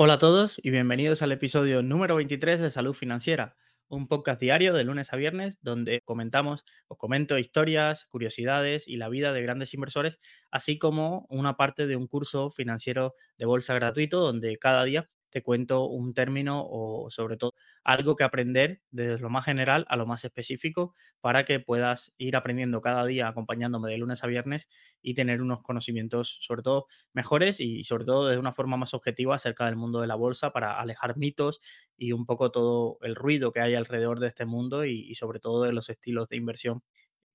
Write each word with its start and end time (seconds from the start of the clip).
Hola 0.00 0.12
a 0.12 0.18
todos 0.20 0.60
y 0.62 0.70
bienvenidos 0.70 1.22
al 1.22 1.32
episodio 1.32 1.82
número 1.82 2.14
23 2.14 2.60
de 2.60 2.70
Salud 2.70 2.94
Financiera, 2.94 3.56
un 3.88 4.06
podcast 4.06 4.40
diario 4.40 4.72
de 4.72 4.84
lunes 4.84 5.12
a 5.12 5.16
viernes 5.16 5.58
donde 5.60 6.02
comentamos 6.04 6.64
o 6.86 6.96
comento 6.96 7.36
historias, 7.36 8.06
curiosidades 8.06 8.86
y 8.86 8.96
la 8.96 9.08
vida 9.08 9.32
de 9.32 9.42
grandes 9.42 9.74
inversores, 9.74 10.20
así 10.52 10.78
como 10.78 11.26
una 11.30 11.56
parte 11.56 11.88
de 11.88 11.96
un 11.96 12.06
curso 12.06 12.52
financiero 12.52 13.12
de 13.38 13.46
bolsa 13.46 13.74
gratuito 13.74 14.20
donde 14.20 14.56
cada 14.56 14.84
día 14.84 15.10
te 15.30 15.42
cuento 15.42 15.86
un 15.86 16.14
término 16.14 16.64
o 16.68 17.10
sobre 17.10 17.36
todo 17.36 17.54
algo 17.84 18.16
que 18.16 18.24
aprender 18.24 18.82
desde 18.90 19.18
lo 19.18 19.30
más 19.30 19.44
general 19.44 19.86
a 19.88 19.96
lo 19.96 20.06
más 20.06 20.24
específico 20.24 20.94
para 21.20 21.44
que 21.44 21.60
puedas 21.60 22.14
ir 22.18 22.36
aprendiendo 22.36 22.80
cada 22.80 23.04
día 23.06 23.28
acompañándome 23.28 23.90
de 23.90 23.98
lunes 23.98 24.24
a 24.24 24.26
viernes 24.26 24.68
y 25.02 25.14
tener 25.14 25.42
unos 25.42 25.62
conocimientos 25.62 26.38
sobre 26.40 26.62
todo 26.62 26.86
mejores 27.12 27.60
y 27.60 27.84
sobre 27.84 28.04
todo 28.04 28.28
de 28.28 28.38
una 28.38 28.52
forma 28.52 28.76
más 28.76 28.94
objetiva 28.94 29.34
acerca 29.34 29.66
del 29.66 29.76
mundo 29.76 30.00
de 30.00 30.06
la 30.06 30.14
bolsa 30.14 30.50
para 30.52 30.80
alejar 30.80 31.16
mitos 31.16 31.60
y 31.96 32.12
un 32.12 32.26
poco 32.26 32.50
todo 32.50 32.98
el 33.02 33.14
ruido 33.14 33.52
que 33.52 33.60
hay 33.60 33.74
alrededor 33.74 34.20
de 34.20 34.28
este 34.28 34.46
mundo 34.46 34.84
y, 34.84 34.92
y 35.08 35.14
sobre 35.14 35.40
todo 35.40 35.62
de 35.64 35.72
los 35.72 35.88
estilos 35.90 36.28
de 36.28 36.36
inversión 36.36 36.82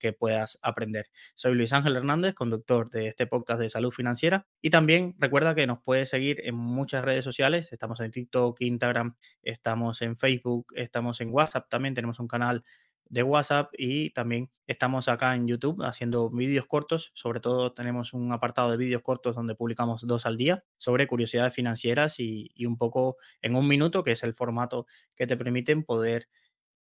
que 0.03 0.11
puedas 0.11 0.59
aprender. 0.61 1.09
Soy 1.33 1.55
Luis 1.55 1.71
Ángel 1.71 1.95
Hernández, 1.95 2.33
conductor 2.33 2.89
de 2.89 3.07
este 3.07 3.25
podcast 3.25 3.61
de 3.61 3.69
salud 3.69 3.89
financiera 3.89 4.45
y 4.61 4.69
también 4.69 5.15
recuerda 5.17 5.55
que 5.55 5.65
nos 5.65 5.81
puedes 5.81 6.09
seguir 6.09 6.41
en 6.43 6.55
muchas 6.55 7.05
redes 7.05 7.23
sociales. 7.23 7.71
Estamos 7.71 8.01
en 8.01 8.11
TikTok, 8.11 8.59
Instagram, 8.59 9.15
estamos 9.43 10.01
en 10.01 10.17
Facebook, 10.17 10.73
estamos 10.75 11.21
en 11.21 11.29
WhatsApp, 11.31 11.69
también 11.69 11.93
tenemos 11.93 12.19
un 12.19 12.27
canal 12.27 12.65
de 13.05 13.23
WhatsApp 13.23 13.71
y 13.77 14.09
también 14.09 14.49
estamos 14.67 15.07
acá 15.07 15.35
en 15.35 15.47
YouTube 15.47 15.81
haciendo 15.83 16.29
vídeos 16.29 16.65
cortos. 16.65 17.13
Sobre 17.13 17.39
todo 17.39 17.71
tenemos 17.71 18.11
un 18.11 18.33
apartado 18.33 18.71
de 18.71 18.75
vídeos 18.75 19.03
cortos 19.03 19.37
donde 19.37 19.55
publicamos 19.55 20.05
dos 20.05 20.25
al 20.25 20.35
día 20.35 20.65
sobre 20.77 21.07
curiosidades 21.07 21.53
financieras 21.53 22.19
y, 22.19 22.51
y 22.55 22.65
un 22.65 22.77
poco 22.77 23.15
en 23.41 23.55
un 23.55 23.69
minuto, 23.69 24.03
que 24.03 24.11
es 24.11 24.23
el 24.23 24.33
formato 24.33 24.85
que 25.15 25.27
te 25.27 25.37
permiten 25.37 25.85
poder 25.85 26.27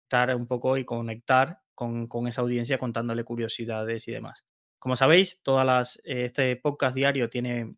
estar 0.04 0.34
un 0.34 0.46
poco 0.46 0.78
y 0.78 0.86
conectar 0.86 1.63
con, 1.74 2.08
esa 2.26 2.42
audiencia 2.42 2.78
contándole 2.78 3.24
curiosidades 3.24 4.08
y 4.08 4.12
demás. 4.12 4.44
Como 4.78 4.96
sabéis, 4.96 5.40
todas 5.42 5.66
las, 5.66 5.96
eh, 6.04 6.24
este 6.24 6.56
podcast 6.56 6.94
diario 6.94 7.30
tiene 7.30 7.74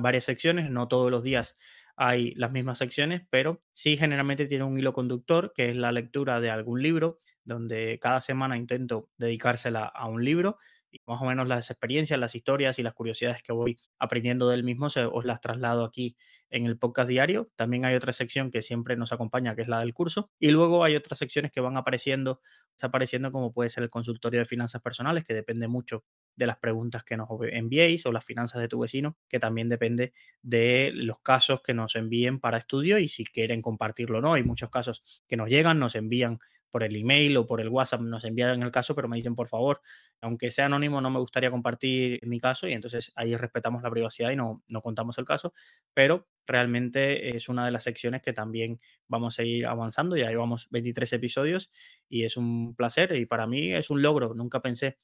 varias 0.00 0.24
secciones, 0.24 0.70
no 0.70 0.88
todos 0.88 1.10
los 1.10 1.22
días 1.22 1.56
hay 1.96 2.34
las 2.34 2.52
mismas 2.52 2.78
secciones, 2.78 3.22
pero 3.30 3.62
sí 3.72 3.96
generalmente 3.96 4.46
tiene 4.46 4.64
un 4.64 4.78
hilo 4.78 4.92
conductor, 4.92 5.52
que 5.54 5.70
es 5.70 5.76
la 5.76 5.92
lectura 5.92 6.40
de 6.40 6.50
algún 6.50 6.82
libro, 6.82 7.18
donde 7.44 7.98
cada 8.00 8.20
semana 8.20 8.56
intento 8.56 9.08
dedicársela 9.16 9.84
a 9.84 10.06
un 10.06 10.24
libro 10.24 10.58
más 11.06 11.20
o 11.20 11.24
menos 11.24 11.48
las 11.48 11.70
experiencias, 11.70 12.18
las 12.18 12.34
historias 12.34 12.78
y 12.78 12.82
las 12.82 12.94
curiosidades 12.94 13.42
que 13.42 13.52
voy 13.52 13.76
aprendiendo 13.98 14.48
del 14.48 14.64
mismo 14.64 14.90
se, 14.90 15.04
os 15.04 15.24
las 15.24 15.40
traslado 15.40 15.84
aquí 15.84 16.16
en 16.50 16.66
el 16.66 16.78
podcast 16.78 17.08
diario. 17.08 17.50
También 17.56 17.84
hay 17.84 17.94
otra 17.94 18.12
sección 18.12 18.50
que 18.50 18.62
siempre 18.62 18.96
nos 18.96 19.12
acompaña, 19.12 19.54
que 19.54 19.62
es 19.62 19.68
la 19.68 19.80
del 19.80 19.94
curso. 19.94 20.30
Y 20.38 20.50
luego 20.50 20.84
hay 20.84 20.96
otras 20.96 21.18
secciones 21.18 21.52
que 21.52 21.60
van 21.60 21.76
apareciendo, 21.76 22.40
apareciendo 22.80 23.32
como 23.32 23.52
puede 23.52 23.70
ser 23.70 23.82
el 23.82 23.90
consultorio 23.90 24.40
de 24.40 24.46
finanzas 24.46 24.82
personales, 24.82 25.24
que 25.24 25.34
depende 25.34 25.68
mucho 25.68 26.04
de 26.36 26.46
las 26.46 26.58
preguntas 26.58 27.02
que 27.04 27.16
nos 27.16 27.28
enviéis 27.50 28.06
o 28.06 28.12
las 28.12 28.24
finanzas 28.24 28.60
de 28.60 28.68
tu 28.68 28.78
vecino, 28.78 29.16
que 29.28 29.40
también 29.40 29.68
depende 29.68 30.12
de 30.42 30.90
los 30.94 31.20
casos 31.20 31.62
que 31.62 31.74
nos 31.74 31.96
envíen 31.96 32.40
para 32.40 32.58
estudio 32.58 32.98
y 32.98 33.08
si 33.08 33.24
quieren 33.24 33.62
compartirlo 33.62 34.18
o 34.18 34.20
no. 34.20 34.34
Hay 34.34 34.42
muchos 34.42 34.70
casos 34.70 35.22
que 35.26 35.36
nos 35.36 35.48
llegan, 35.48 35.78
nos 35.78 35.94
envían 35.94 36.38
por 36.76 36.82
el 36.82 36.94
email 36.94 37.38
o 37.38 37.46
por 37.46 37.62
el 37.62 37.70
WhatsApp 37.70 38.02
nos 38.02 38.22
envían 38.26 38.62
el 38.62 38.70
caso, 38.70 38.94
pero 38.94 39.08
me 39.08 39.16
dicen, 39.16 39.34
por 39.34 39.48
favor, 39.48 39.80
aunque 40.20 40.50
sea 40.50 40.66
anónimo, 40.66 41.00
no 41.00 41.08
me 41.08 41.18
gustaría 41.18 41.50
compartir 41.50 42.20
mi 42.26 42.38
caso 42.38 42.68
y 42.68 42.74
entonces 42.74 43.12
ahí 43.16 43.34
respetamos 43.34 43.82
la 43.82 43.90
privacidad 43.90 44.30
y 44.30 44.36
no, 44.36 44.62
no 44.68 44.82
contamos 44.82 45.16
el 45.16 45.24
caso, 45.24 45.54
pero 45.94 46.28
realmente 46.46 47.34
es 47.34 47.48
una 47.48 47.64
de 47.64 47.70
las 47.70 47.82
secciones 47.82 48.20
que 48.20 48.34
también 48.34 48.78
vamos 49.08 49.38
a 49.38 49.42
ir 49.42 49.64
avanzando, 49.64 50.18
ya 50.18 50.28
llevamos 50.28 50.68
23 50.68 51.14
episodios 51.14 51.70
y 52.10 52.24
es 52.24 52.36
un 52.36 52.74
placer 52.74 53.16
y 53.16 53.24
para 53.24 53.46
mí 53.46 53.72
es 53.72 53.88
un 53.88 54.02
logro, 54.02 54.34
nunca 54.34 54.60
pensé 54.60 54.98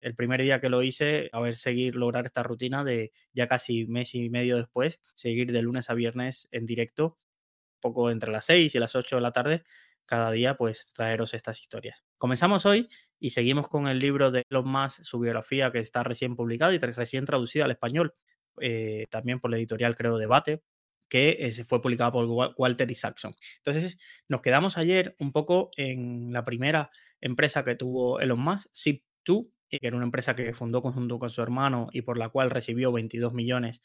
el 0.00 0.14
primer 0.14 0.40
día 0.40 0.60
que 0.60 0.68
lo 0.68 0.80
hice, 0.80 1.28
a 1.32 1.40
ver, 1.40 1.56
seguir, 1.56 1.96
lograr 1.96 2.24
esta 2.24 2.44
rutina 2.44 2.84
de 2.84 3.10
ya 3.32 3.48
casi 3.48 3.84
mes 3.86 4.14
y 4.14 4.30
medio 4.30 4.58
después, 4.58 5.00
seguir 5.16 5.50
de 5.50 5.60
lunes 5.62 5.90
a 5.90 5.94
viernes 5.94 6.46
en 6.52 6.66
directo, 6.66 7.18
poco 7.80 8.10
entre 8.10 8.30
las 8.30 8.44
6 8.44 8.74
y 8.74 8.78
las 8.78 8.94
8 8.94 9.16
de 9.16 9.22
la 9.22 9.32
tarde, 9.32 9.64
cada 10.10 10.32
día 10.32 10.56
pues 10.56 10.92
traeros 10.92 11.34
estas 11.34 11.60
historias. 11.60 12.04
Comenzamos 12.18 12.66
hoy 12.66 12.88
y 13.20 13.30
seguimos 13.30 13.68
con 13.68 13.86
el 13.86 14.00
libro 14.00 14.32
de 14.32 14.42
Elon 14.50 14.68
Musk, 14.68 15.04
su 15.04 15.20
biografía 15.20 15.70
que 15.70 15.78
está 15.78 16.02
recién 16.02 16.34
publicada 16.34 16.74
y 16.74 16.78
recién 16.78 17.24
traducida 17.24 17.66
al 17.66 17.70
español, 17.70 18.12
eh, 18.60 19.06
también 19.08 19.38
por 19.38 19.52
la 19.52 19.58
editorial 19.58 19.94
creo 19.94 20.18
Debate, 20.18 20.64
que 21.08 21.36
eh, 21.38 21.64
fue 21.64 21.80
publicada 21.80 22.10
por 22.10 22.26
Walter 22.56 22.90
Isaacson. 22.90 23.36
Entonces 23.58 23.98
nos 24.26 24.40
quedamos 24.40 24.78
ayer 24.78 25.14
un 25.20 25.30
poco 25.30 25.70
en 25.76 26.32
la 26.32 26.44
primera 26.44 26.90
empresa 27.20 27.62
que 27.62 27.76
tuvo 27.76 28.18
Elon 28.18 28.40
Musk, 28.40 28.68
Zip2, 28.74 29.52
que 29.68 29.78
era 29.80 29.94
una 29.94 30.06
empresa 30.06 30.34
que 30.34 30.52
fundó 30.54 30.82
conjunto 30.82 31.20
con 31.20 31.30
su 31.30 31.40
hermano 31.40 31.86
y 31.92 32.02
por 32.02 32.18
la 32.18 32.30
cual 32.30 32.50
recibió 32.50 32.90
22 32.90 33.32
millones 33.32 33.80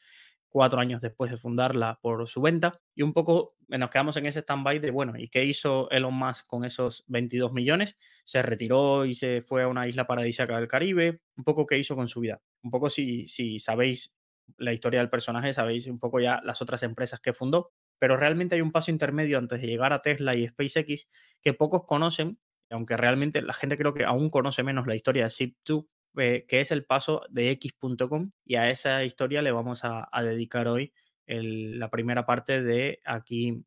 cuatro 0.55 0.79
años 0.79 1.01
después 1.01 1.29
de 1.29 1.37
fundarla 1.37 1.99
por 2.01 2.29
su 2.29 2.41
venta. 2.41 2.79
Y 2.95 3.01
un 3.01 3.11
poco 3.11 3.57
nos 3.67 3.89
quedamos 3.89 4.15
en 4.15 4.25
ese 4.25 4.39
stand-by 4.39 4.79
de, 4.79 4.89
bueno, 4.89 5.11
¿y 5.17 5.27
qué 5.27 5.43
hizo 5.43 5.89
Elon 5.91 6.13
Musk 6.13 6.47
con 6.47 6.63
esos 6.63 7.03
22 7.07 7.51
millones? 7.51 7.93
Se 8.23 8.41
retiró 8.41 9.03
y 9.03 9.15
se 9.15 9.41
fue 9.41 9.63
a 9.63 9.67
una 9.67 9.85
isla 9.85 10.07
paradisíaca 10.07 10.57
del 10.57 10.69
Caribe. 10.69 11.19
Un 11.35 11.43
poco 11.43 11.65
qué 11.65 11.77
hizo 11.77 11.97
con 11.97 12.07
su 12.07 12.21
vida. 12.21 12.41
Un 12.63 12.71
poco 12.71 12.89
si, 12.89 13.27
si 13.27 13.59
sabéis 13.59 14.15
la 14.55 14.71
historia 14.71 15.01
del 15.01 15.09
personaje, 15.09 15.51
sabéis 15.51 15.87
un 15.87 15.99
poco 15.99 16.21
ya 16.21 16.39
las 16.45 16.61
otras 16.61 16.83
empresas 16.83 17.19
que 17.19 17.33
fundó. 17.33 17.73
Pero 17.99 18.15
realmente 18.15 18.55
hay 18.55 18.61
un 18.61 18.71
paso 18.71 18.91
intermedio 18.91 19.37
antes 19.39 19.59
de 19.59 19.67
llegar 19.67 19.91
a 19.91 20.01
Tesla 20.01 20.35
y 20.35 20.47
SpaceX 20.47 21.09
que 21.41 21.53
pocos 21.53 21.83
conocen, 21.83 22.39
aunque 22.69 22.95
realmente 22.95 23.41
la 23.41 23.53
gente 23.53 23.75
creo 23.75 23.93
que 23.93 24.05
aún 24.05 24.29
conoce 24.29 24.63
menos 24.63 24.87
la 24.87 24.95
historia 24.95 25.23
de 25.23 25.31
Zip2, 25.31 25.85
eh, 26.17 26.45
que 26.47 26.61
es 26.61 26.71
el 26.71 26.85
paso 26.85 27.21
de 27.29 27.51
x.com 27.51 28.31
y 28.45 28.55
a 28.55 28.69
esa 28.69 29.03
historia 29.03 29.41
le 29.41 29.51
vamos 29.51 29.81
a, 29.83 30.09
dedicar 30.21 30.67
hoy 30.67 30.93
la 31.27 31.89
primera 31.89 32.25
parte 32.25 32.61
de 32.61 32.99
aquí 33.05 33.65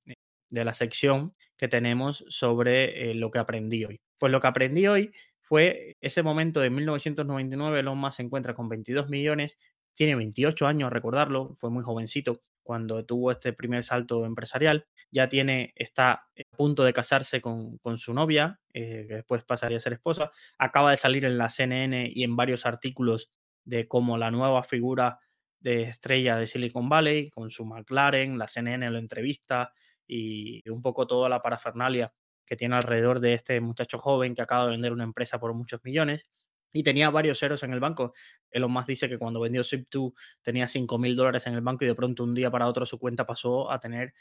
de 0.51 0.65
la 0.65 0.73
sección 0.73 1.35
que 1.57 1.69
tenemos 1.69 2.25
sobre 2.29 3.11
eh, 3.11 3.15
lo 3.15 3.31
que 3.31 3.39
aprendí 3.39 3.85
hoy. 3.85 4.01
Pues 4.19 4.33
lo 4.33 4.41
que 4.41 4.47
aprendí 4.47 4.87
hoy 4.87 5.13
fue 5.41 5.97
ese 6.01 6.23
momento 6.23 6.61
de 6.61 6.71
1999, 6.71 7.81
Elon 7.81 8.13
se 8.13 8.23
encuentra 8.23 8.55
con 8.55 8.69
22 8.69 9.09
millones, 9.09 9.57
tiene 9.99 10.15
28 10.15 10.69
años, 10.69 10.93
recordarlo, 10.93 11.57
fue 11.57 11.71
muy 11.71 11.83
jovencito 11.83 12.41
cuando 12.63 13.05
tuvo 13.05 13.33
este 13.33 13.53
primer 13.53 13.83
salto 13.83 14.25
empresarial, 14.25 14.87
ya 15.11 15.29
tiene, 15.29 15.73
está 15.75 16.13
a 16.13 16.57
punto 16.57 16.85
de 16.85 16.93
casarse 16.93 17.41
con, 17.41 17.81
su 17.97 18.15
novia, 18.15 18.61
eh, 18.73 19.07
que 19.09 19.15
después 19.17 19.43
pasaría 19.43 19.79
a 19.79 19.81
ser 19.81 19.95
esposa, 19.95 20.31
acaba 20.57 20.93
de 20.93 20.99
salir 20.99 21.25
en 21.25 21.37
la 21.37 21.49
CNN 21.49 22.13
y 22.15 22.23
en 22.23 22.37
varios 22.37 22.65
artículos 22.65 23.33
de 23.65 23.89
cómo 23.89 24.19
la 24.19 24.31
nueva 24.31 24.63
figura 24.63 25.19
de 25.59 25.83
estrella 25.83 26.37
de 26.37 26.47
Silicon 26.47 26.89
Valley, 26.89 27.31
con 27.31 27.51
su 27.51 27.65
McLaren, 27.65 28.39
la 28.39 28.47
CNN 28.47 28.89
lo 28.91 28.99
entrevista 28.99 29.73
y 30.07 30.63
un 30.71 30.81
poco 30.81 31.09
toda 31.09 31.29
la 31.29 31.43
parafernalia 31.43 32.15
que 32.47 32.55
tiene 32.55 32.77
alrededor 32.77 33.19
de 33.19 33.35
este 33.35 33.61
muchacho 33.61 33.99
joven 33.99 34.37
que 34.37 34.43
acaba 34.43 34.67
de 34.67 34.71
vender 34.71 34.93
una 34.93 35.03
empresa 35.03 35.41
por 35.41 35.55
muchos 35.55 35.81
millones 35.83 36.29
y 36.73 36.83
tenía 36.83 37.11
varios 37.11 37.39
ceros 37.39 37.63
en 37.63 37.73
el 37.73 37.81
banco. 37.81 38.13
Elon 38.51 38.71
Musk 38.71 38.87
dice 38.89 39.09
que 39.09 39.19
cuando 39.19 39.41
vendió 39.41 39.63
Zip2 39.63 40.13
tenía 40.43 40.69
5 40.69 40.99
mil 40.99 41.17
dólares 41.17 41.47
en 41.47 41.55
el 41.55 41.61
banco 41.61 41.85
y 41.85 41.89
de 41.89 41.95
pronto 41.95 42.25
un 42.25 42.35
día 42.35 42.51
para 42.51 42.67
otro 42.67 42.87
su 42.87 42.99
cuenta 42.99 43.27
pasó 43.27 43.71
a 43.71 43.81
tener 43.81 44.15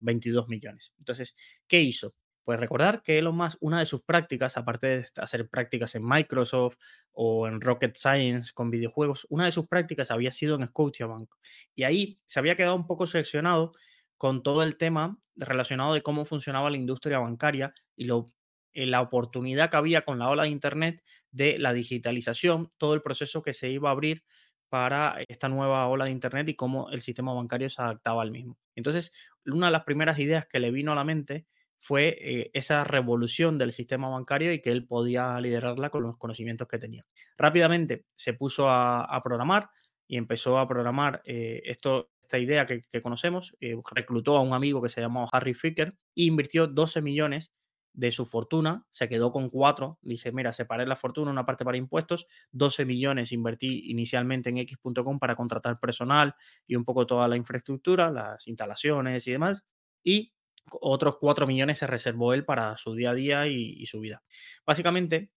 22 0.00 0.48
millones. 0.48 0.92
Entonces, 0.98 1.34
¿qué 1.68 1.80
hizo? 1.80 2.14
Pues 2.44 2.58
recordar 2.58 3.02
que 3.02 3.18
Elon 3.18 3.36
Musk, 3.36 3.56
una 3.60 3.78
de 3.78 3.86
sus 3.86 4.02
prácticas, 4.02 4.56
aparte 4.56 4.88
de 4.88 5.04
hacer 5.18 5.48
prácticas 5.48 5.94
en 5.94 6.04
Microsoft 6.04 6.76
o 7.12 7.46
en 7.46 7.60
Rocket 7.60 7.96
Science 7.96 8.52
con 8.52 8.68
videojuegos, 8.70 9.26
una 9.30 9.44
de 9.44 9.52
sus 9.52 9.68
prácticas 9.68 10.10
había 10.10 10.32
sido 10.32 10.56
en 10.56 10.66
Scotiabank. 10.66 11.30
Y 11.74 11.84
ahí 11.84 12.18
se 12.26 12.40
había 12.40 12.56
quedado 12.56 12.74
un 12.74 12.86
poco 12.86 13.06
seleccionado 13.06 13.72
con 14.16 14.42
todo 14.42 14.64
el 14.64 14.76
tema 14.76 15.18
relacionado 15.36 15.94
de 15.94 16.02
cómo 16.02 16.24
funcionaba 16.24 16.68
la 16.70 16.76
industria 16.76 17.20
bancaria 17.20 17.74
y 17.96 18.06
lo 18.06 18.26
eh, 18.74 18.86
la 18.86 19.02
oportunidad 19.02 19.70
que 19.70 19.76
había 19.76 20.02
con 20.02 20.18
la 20.18 20.28
ola 20.28 20.44
de 20.44 20.48
Internet 20.48 21.02
de 21.32 21.58
la 21.58 21.72
digitalización, 21.72 22.70
todo 22.78 22.94
el 22.94 23.02
proceso 23.02 23.42
que 23.42 23.52
se 23.52 23.70
iba 23.70 23.88
a 23.88 23.92
abrir 23.92 24.22
para 24.68 25.20
esta 25.28 25.48
nueva 25.48 25.86
ola 25.88 26.06
de 26.06 26.12
Internet 26.12 26.48
y 26.48 26.54
cómo 26.54 26.88
el 26.90 27.00
sistema 27.00 27.34
bancario 27.34 27.68
se 27.68 27.82
adaptaba 27.82 28.22
al 28.22 28.30
mismo. 28.30 28.56
Entonces, 28.74 29.12
una 29.44 29.66
de 29.66 29.72
las 29.72 29.84
primeras 29.84 30.18
ideas 30.18 30.46
que 30.46 30.60
le 30.60 30.70
vino 30.70 30.92
a 30.92 30.94
la 30.94 31.04
mente 31.04 31.46
fue 31.78 32.16
eh, 32.20 32.50
esa 32.54 32.84
revolución 32.84 33.58
del 33.58 33.72
sistema 33.72 34.08
bancario 34.08 34.52
y 34.52 34.60
que 34.60 34.70
él 34.70 34.86
podía 34.86 35.38
liderarla 35.40 35.90
con 35.90 36.04
los 36.04 36.16
conocimientos 36.16 36.68
que 36.68 36.78
tenía. 36.78 37.04
Rápidamente 37.36 38.06
se 38.14 38.34
puso 38.34 38.70
a, 38.70 39.20
programar 39.22 39.68
y 40.06 40.16
empezó 40.16 40.58
a 40.58 40.68
programar 40.68 41.20
eh, 41.24 41.60
esto, 41.64 42.10
esta 42.22 42.38
idea 42.38 42.64
que, 42.64 42.82
conocemos. 43.02 43.54
reclutó 43.94 44.36
a 44.36 44.42
un 44.42 44.54
amigo 44.54 44.80
que 44.80 44.88
se 44.88 45.00
llamó 45.00 45.28
Harry 45.32 45.54
Ficker 45.54 45.88
e 46.14 46.22
invirtió 46.22 46.66
12 46.66 47.02
millones 47.02 47.52
de 47.92 48.10
su 48.10 48.24
fortuna, 48.24 48.86
se 48.90 49.08
quedó 49.08 49.32
con 49.32 49.50
cuatro, 49.50 49.98
dice, 50.02 50.32
mira, 50.32 50.52
separé 50.52 50.86
la 50.86 50.96
fortuna, 50.96 51.30
una 51.30 51.44
parte 51.44 51.64
para 51.64 51.76
impuestos, 51.76 52.26
12 52.52 52.84
millones 52.84 53.32
invertí 53.32 53.90
inicialmente 53.90 54.50
en 54.50 54.58
x.com 54.58 55.18
para 55.18 55.36
contratar 55.36 55.78
personal 55.78 56.34
y 56.66 56.76
un 56.76 56.84
poco 56.84 57.06
toda 57.06 57.28
la 57.28 57.36
infraestructura, 57.36 58.10
las 58.10 58.48
instalaciones 58.48 59.26
y 59.26 59.32
demás, 59.32 59.64
y 60.02 60.32
otros 60.80 61.16
4 61.18 61.46
millones 61.46 61.78
se 61.78 61.86
reservó 61.86 62.32
él 62.34 62.44
para 62.44 62.76
su 62.76 62.94
día 62.94 63.10
a 63.10 63.14
día 63.14 63.46
y, 63.46 63.74
y 63.78 63.86
su 63.86 64.00
vida. 64.00 64.22
Básicamente, 64.64 65.30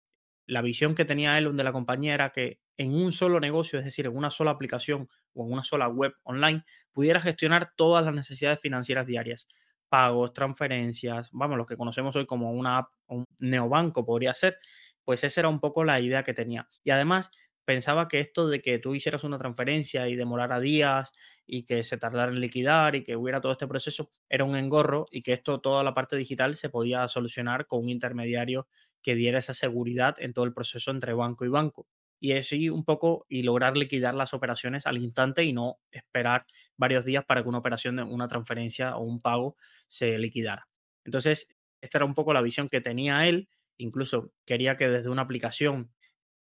la 0.47 0.62
visión 0.62 0.95
que 0.95 1.05
tenía 1.05 1.39
él 1.39 1.57
de 1.57 1.65
la 1.65 1.73
compañía 1.73 2.15
era 2.15 2.31
que 2.31 2.61
en 2.77 2.95
un 2.95 3.12
solo 3.12 3.41
negocio, 3.41 3.79
es 3.79 3.85
decir, 3.85 4.07
en 4.07 4.17
una 4.17 4.31
sola 4.31 4.50
aplicación 4.50 5.09
o 5.33 5.47
en 5.47 5.53
una 5.53 5.65
sola 5.65 5.89
web 5.89 6.15
online, 6.23 6.65
pudiera 6.93 7.21
gestionar 7.21 7.73
todas 7.77 8.05
las 8.05 8.15
necesidades 8.15 8.61
financieras 8.61 9.07
diarias, 9.07 9.49
pagos, 9.94 10.32
transferencias, 10.32 11.29
vamos, 11.32 11.56
lo 11.56 11.67
que 11.67 11.76
conocemos 11.76 12.17
hoy 12.17 12.26
como 12.26 12.50
una 12.52 12.79
app, 12.79 12.88
un 13.06 13.25
neobanco 13.38 14.05
podría 14.05 14.35
ser, 14.35 14.58
pues 15.05 15.23
esa 15.23 15.41
era 15.43 15.49
un 15.49 15.61
poco 15.61 15.85
la 15.85 16.00
idea 16.00 16.25
que 16.25 16.35
tenía. 16.35 16.67
Y 16.82 16.91
además 16.91 17.31
pensaba 17.64 18.08
que 18.08 18.19
esto 18.19 18.49
de 18.49 18.61
que 18.61 18.79
tú 18.81 18.94
hicieras 18.96 19.23
una 19.25 19.38
transferencia 19.38 20.08
y 20.08 20.17
demorara 20.17 20.58
días 20.61 21.12
y 21.46 21.64
que 21.64 21.85
se 21.85 21.96
tardara 21.96 22.32
en 22.32 22.41
liquidar 22.41 22.96
y 22.96 23.05
que 23.05 23.17
hubiera 23.17 23.41
todo 23.41 23.52
este 23.52 23.69
proceso 23.69 24.11
era 24.29 24.44
un 24.44 24.56
engorro 24.56 25.06
y 25.12 25.23
que 25.23 25.32
esto, 25.32 25.61
toda 25.61 25.85
la 25.85 25.94
parte 25.94 26.17
digital 26.17 26.56
se 26.56 26.70
podía 26.70 27.06
solucionar 27.08 27.67
con 27.67 27.81
un 27.85 27.88
intermediario 27.88 28.67
que 29.02 29.14
diera 29.14 29.38
esa 29.38 29.55
seguridad 29.55 30.17
en 30.19 30.32
todo 30.32 30.44
el 30.44 30.52
proceso 30.55 30.90
entre 30.90 31.12
banco 31.14 31.44
y 31.44 31.49
banco. 31.49 31.87
Y 32.25 32.32
así 32.32 32.71
un 32.71 32.87
poco 32.87 33.26
y 33.29 33.43
lograr 33.43 33.76
liquidar 33.76 34.15
las 34.15 34.32
operaciones 34.32 34.87
al 34.87 34.97
instante 34.97 35.44
y 35.44 35.53
no 35.53 35.81
esperar 35.91 36.47
varios 36.79 37.05
días 37.05 37.23
para 37.23 37.43
que 37.43 37.50
una 37.50 37.59
operación, 37.59 37.99
una 37.99 38.26
transferencia 38.29 38.97
o 38.97 39.03
un 39.03 39.21
pago 39.21 39.59
se 39.88 40.17
liquidara. 40.17 40.67
Entonces, 41.05 41.55
esta 41.82 41.99
era 41.99 42.06
un 42.06 42.15
poco 42.15 42.32
la 42.32 42.41
visión 42.41 42.71
que 42.71 42.81
tenía 42.81 43.29
él. 43.29 43.50
Incluso 43.76 44.32
quería 44.47 44.79
que 44.79 44.88
desde 44.88 45.11
una 45.11 45.21
aplicación 45.21 45.93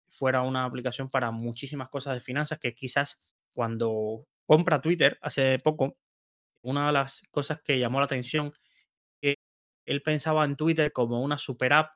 fuera 0.10 0.44
una 0.44 0.66
aplicación 0.66 1.10
para 1.10 1.31
muchísimas 1.31 1.90
cosas 1.90 2.14
de 2.14 2.22
finanzas 2.22 2.60
que 2.60 2.75
quizás 2.75 3.34
cuando 3.52 4.28
compra 4.46 4.80
Twitter 4.80 5.18
hace 5.24 5.58
poco, 5.58 5.98
una 6.62 6.86
de 6.86 6.94
las 6.94 7.24
cosas 7.31 7.64
que 7.64 7.80
llamó 7.80 7.98
la 7.98 8.06
atención 8.06 8.54
que 9.20 9.38
él 9.88 10.04
pensaba 10.04 10.46
en 10.46 10.56
Twitter 10.56 10.92
como 10.94 11.24
una 11.24 11.40
super 11.40 11.74
app 11.74 11.94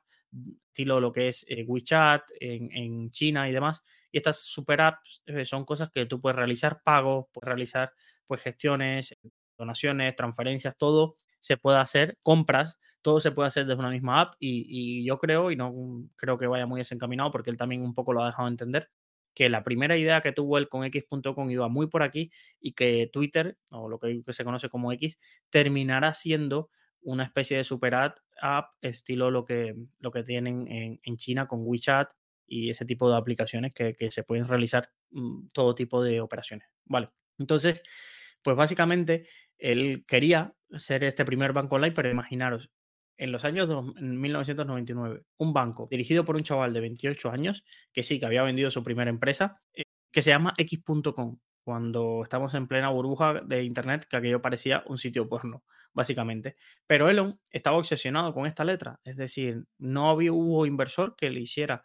estilo 0.68 1.00
lo 1.00 1.12
que 1.12 1.28
es 1.28 1.44
eh, 1.48 1.64
WeChat 1.66 2.22
en, 2.40 3.10
China 3.10 3.48
y 3.48 3.52
demás. 3.52 3.82
Y 4.12 4.18
estas 4.18 4.40
super 4.40 4.80
apps 4.80 5.22
eh, 5.26 5.44
son 5.44 5.64
cosas 5.64 5.90
que 5.90 6.06
tú 6.06 6.20
puedes 6.20 6.36
realizar 6.36 6.82
pagos, 6.82 7.26
puedes 7.32 7.46
realizar 7.46 7.92
pues 8.26 8.42
gestiones, 8.42 9.16
donaciones, 9.56 10.14
transferencias, 10.16 10.76
todo 10.76 11.16
se 11.40 11.56
puede 11.56 11.78
hacer, 11.78 12.18
compras, 12.22 12.78
todo 13.02 13.20
se 13.20 13.32
puede 13.32 13.48
hacer 13.48 13.66
desde 13.66 13.78
una 13.78 13.90
misma 13.90 14.20
app 14.20 14.34
y, 14.38 14.66
y, 14.68 15.04
yo 15.04 15.18
creo, 15.18 15.50
y 15.50 15.56
no 15.56 15.72
creo 16.16 16.36
que 16.36 16.46
vaya 16.46 16.66
muy 16.66 16.80
desencaminado 16.80 17.30
porque 17.30 17.50
él 17.50 17.56
también 17.56 17.82
un 17.82 17.94
poco 17.94 18.12
lo 18.12 18.22
ha 18.22 18.26
dejado 18.26 18.48
entender, 18.48 18.90
que 19.34 19.48
la 19.48 19.62
primera 19.62 19.96
idea 19.96 20.20
que 20.20 20.32
tuvo 20.32 20.58
él 20.58 20.68
con 20.68 20.84
X.com 20.84 21.50
iba 21.50 21.68
muy 21.68 21.86
por 21.86 22.02
aquí 22.02 22.30
y 22.60 22.72
que 22.72 23.08
Twitter, 23.12 23.56
o 23.70 23.88
lo 23.88 23.98
que 24.00 24.20
se 24.30 24.44
conoce 24.44 24.68
como 24.68 24.92
X, 24.92 25.16
terminará 25.48 26.12
siendo 26.12 26.70
una 27.02 27.24
especie 27.24 27.56
de 27.56 27.64
super 27.64 27.94
app, 27.94 28.68
estilo 28.80 29.30
lo 29.30 29.44
que, 29.44 29.74
lo 29.98 30.10
que 30.10 30.22
tienen 30.22 30.66
en, 31.02 31.16
China 31.16 31.46
con 31.46 31.60
WeChat 31.62 32.10
y 32.46 32.70
ese 32.70 32.84
tipo 32.84 33.10
de 33.10 33.16
aplicaciones 33.16 33.72
que, 33.74 34.10
se 34.10 34.24
pueden 34.24 34.46
realizar 34.46 34.90
mm, 35.10 35.48
todo 35.52 35.74
tipo 35.74 36.02
de 36.02 36.20
operaciones. 36.20 36.68
Vale, 36.84 37.08
entonces, 37.38 37.82
pues 38.42 38.56
básicamente 38.56 39.26
él 39.58 40.04
quería 40.06 40.54
ser 40.76 41.04
este 41.04 41.24
primer 41.24 41.52
banco 41.52 41.76
online, 41.76 41.94
pero 41.94 42.10
imaginaros, 42.10 42.70
en 43.16 43.32
los 43.32 43.44
años 43.44 43.68
en 43.98 44.20
1999, 44.20 45.24
un 45.38 45.52
banco 45.52 45.88
dirigido 45.90 46.24
por 46.24 46.36
un 46.36 46.44
chaval 46.44 46.72
de 46.72 46.80
28 46.80 47.30
años, 47.30 47.64
que 47.92 48.02
sí, 48.02 48.20
que 48.20 48.26
había 48.26 48.42
vendido 48.42 48.70
su 48.70 48.84
primera 48.84 49.10
empresa, 49.10 49.60
eh, 49.74 49.82
que 50.12 50.22
se 50.22 50.30
llama 50.30 50.54
X.com 50.56 51.38
cuando 51.68 52.22
estamos 52.22 52.54
en 52.54 52.66
plena 52.66 52.88
burbuja 52.88 53.42
de 53.44 53.62
Internet, 53.62 54.06
que 54.08 54.16
aquello 54.16 54.40
parecía 54.40 54.82
un 54.86 54.96
sitio 54.96 55.28
porno, 55.28 55.64
básicamente. 55.92 56.56
Pero 56.86 57.08
Elon 57.08 57.40
estaba 57.50 57.78
obsesionado 57.78 58.32
con 58.34 58.46
esta 58.46 58.64
letra, 58.64 59.00
es 59.04 59.16
decir, 59.16 59.64
no 59.78 60.10
había, 60.10 60.32
hubo 60.32 60.66
inversor 60.66 61.16
que 61.16 61.30
le 61.30 61.40
hiciera 61.40 61.82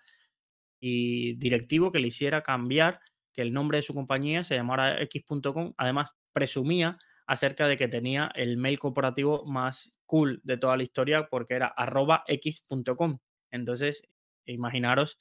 y 0.80 1.36
directivo 1.36 1.92
que 1.92 2.00
le 2.00 2.08
hiciera 2.08 2.44
cambiar 2.44 3.00
que 3.34 3.42
el 3.42 3.54
nombre 3.54 3.78
de 3.78 3.84
su 3.84 3.94
compañía 3.94 4.44
se 4.44 4.56
llamara 4.56 5.02
X.com. 5.02 5.74
Además, 5.78 6.16
presumía 6.34 6.98
acerca 7.26 7.68
de 7.68 7.78
que 7.78 7.88
tenía 7.88 8.32
el 8.36 8.58
mail 8.58 8.80
corporativo 8.80 9.46
más 9.46 9.94
cool 10.06 10.42
de 10.44 10.58
toda 10.58 10.78
la 10.78 10.84
historia 10.84 11.28
porque 11.30 11.56
era 11.56 11.68
arroba 11.68 12.24
x.com. 12.28 13.18
Entonces, 13.50 14.04
imaginaros 14.46 15.18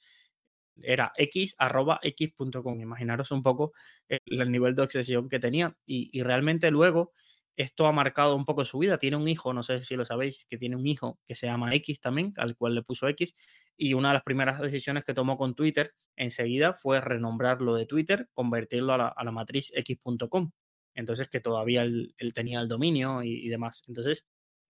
era 0.81 1.11
x 1.17 1.55
arroba 1.57 1.99
x.com. 2.03 2.81
Imaginaros 2.81 3.31
un 3.31 3.41
poco 3.41 3.73
el, 4.07 4.51
nivel 4.51 4.75
de 4.75 4.83
obsesión 4.83 5.29
que 5.29 5.39
tenía. 5.39 5.75
Y, 5.85 6.21
realmente 6.23 6.71
luego 6.71 7.11
esto 7.55 7.85
ha 7.87 7.91
marcado 7.91 8.35
un 8.35 8.45
poco 8.45 8.65
su 8.65 8.79
vida. 8.79 8.97
Tiene 8.97 9.17
un 9.17 9.27
hijo, 9.27 9.53
no 9.53 9.63
sé 9.63 9.83
si 9.83 9.95
lo 9.95 10.05
sabéis, 10.05 10.45
que 10.49 10.57
tiene 10.57 10.75
un 10.75 10.87
hijo 10.87 11.19
que 11.27 11.35
se 11.35 11.47
llama 11.47 11.73
X 11.75 11.99
también, 12.01 12.33
al 12.37 12.55
cual 12.55 12.75
le 12.75 12.83
puso 12.83 13.07
X. 13.07 13.33
Y 13.77 13.93
una 13.93 14.09
de 14.09 14.15
las 14.15 14.23
primeras 14.23 14.61
decisiones 14.61 15.03
que 15.03 15.13
tomó 15.13 15.37
con 15.37 15.55
Twitter 15.55 15.93
enseguida 16.15 16.73
fue 16.73 17.01
renombrarlo 17.01 17.75
de 17.75 17.85
Twitter, 17.85 18.29
convertirlo 18.33 18.93
a 18.93 19.23
la, 19.23 19.31
matriz 19.31 19.71
x.com. 19.75 20.51
Entonces, 20.95 21.27
que 21.27 21.39
todavía 21.39 21.83
él, 21.83 22.13
tenía 22.33 22.59
el 22.59 22.67
dominio 22.67 23.23
y, 23.23 23.47
demás. 23.49 23.83
Entonces, 23.87 24.25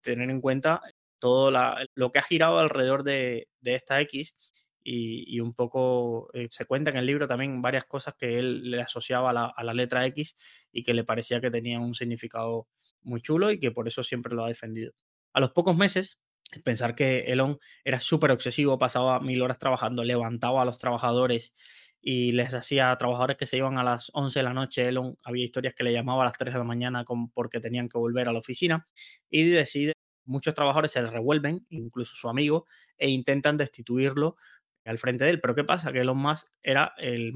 tener 0.01 0.29
en 0.29 0.41
cuenta 0.41 0.81
todo 1.19 1.51
lo 1.95 2.11
que 2.11 2.19
ha 2.19 2.23
girado 2.23 2.59
alrededor 2.59 3.03
de, 3.03 3.47
de 3.61 3.75
esta 3.75 3.99
X 4.01 4.35
y, 4.87 5.39
un 5.39 5.53
poco 5.53 6.29
eh, 6.33 6.47
se 6.51 6.65
cuenta 6.65 6.91
en 6.91 6.97
el 6.97 7.07
libro 7.07 7.25
también 7.25 7.59
varias 7.61 7.85
cosas 7.85 8.13
que 8.15 8.37
él 8.37 8.69
le 8.69 8.81
asociaba 8.81 9.31
a 9.31 9.63
la, 9.63 9.73
letra 9.73 10.05
X 10.05 10.35
y 10.71 10.83
que 10.83 10.93
le 10.93 11.03
parecía 11.03 11.41
que 11.41 11.49
tenían 11.49 11.81
un 11.81 11.95
significado 11.95 12.67
muy 13.01 13.19
chulo 13.19 13.49
y 13.51 13.59
que 13.59 13.71
por 13.71 13.87
eso 13.87 14.03
siempre 14.03 14.35
lo 14.35 14.45
ha 14.45 14.47
defendido. 14.47 14.93
A 15.33 15.39
los 15.39 15.51
pocos 15.51 15.75
meses, 15.75 16.19
pensar 16.63 16.93
que 16.93 17.21
Elon 17.21 17.57
era 17.83 17.99
súper 17.99 18.29
obsesivo, 18.29 18.77
pasaba 18.77 19.19
mil 19.19 19.41
horas 19.41 19.57
trabajando, 19.57 20.03
levantaba 20.03 20.61
a 20.61 20.65
los 20.65 20.77
trabajadores 20.77 21.55
y 21.99 22.33
les 22.33 22.53
hacía 22.53 22.91
a 22.91 22.97
trabajadores 22.97 23.37
que 23.37 23.47
se 23.47 23.57
iban 23.57 23.79
a 23.79 23.83
las 23.83 24.11
11 24.13 24.37
de 24.37 24.43
la 24.43 24.53
noche. 24.53 24.87
Elon 24.87 25.17
había 25.23 25.43
historias 25.43 25.73
que 25.73 25.83
le 25.83 25.93
llamaba 25.93 26.21
a 26.21 26.25
las 26.25 26.37
3 26.37 26.53
de 26.53 26.59
la 26.59 26.63
mañana 26.63 27.03
porque 27.33 27.59
tenían 27.59 27.89
que 27.89 27.97
volver 27.97 28.27
a 28.27 28.33
la 28.33 28.39
oficina 28.39 28.85
y 29.31 29.49
decide, 29.49 29.93
muchos 30.25 30.53
trabajadores 30.53 30.91
se 30.91 31.01
revuelven, 31.01 31.65
incluso 31.69 32.15
su 32.15 32.29
amigo, 32.29 32.67
e 32.99 33.09
intentan 33.09 33.57
destituirlo 33.57 34.37
al 34.85 34.99
frente 34.99 35.25
de 35.25 35.31
él. 35.31 35.41
Pero 35.41 35.55
¿qué 35.55 35.63
pasa? 35.63 35.91
Que 35.91 36.01
Elon 36.01 36.17
Musk 36.17 36.47
era 36.61 36.93
el, 36.97 37.33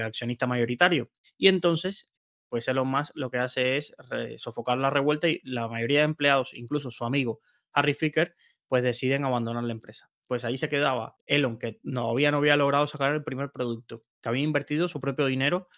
accionista 0.00 0.46
mayoritario. 0.46 1.10
Y 1.36 1.48
entonces, 1.48 2.10
pues 2.48 2.68
Elon 2.68 2.88
Musk 2.88 3.12
lo 3.14 3.30
que 3.30 3.38
hace 3.38 3.76
es 3.76 3.94
sofocar 4.36 4.78
la 4.78 4.90
revuelta 4.90 5.28
y 5.28 5.40
la 5.44 5.68
mayoría 5.68 6.00
de 6.00 6.04
empleados, 6.06 6.54
incluso 6.54 6.90
su 6.90 7.04
amigo 7.04 7.40
Harry 7.72 7.94
Ficker, 7.94 8.34
pues 8.68 8.82
deciden 8.82 9.24
abandonar 9.24 9.64
la 9.64 9.72
empresa. 9.72 10.10
Pues 10.26 10.44
ahí 10.44 10.56
se 10.56 10.68
quedaba 10.68 11.16
Elon, 11.26 11.58
que 11.58 11.80
todavía 11.84 12.30
no 12.30 12.38
había 12.38 12.56
logrado 12.56 12.86
sacar 12.86 13.14
el 13.14 13.22
primer 13.22 13.50
producto, 13.50 14.04
que 14.22 14.28
había 14.28 14.42
invertido 14.42 14.88
su 14.88 15.00
propio 15.00 15.26
dinero 15.26 15.68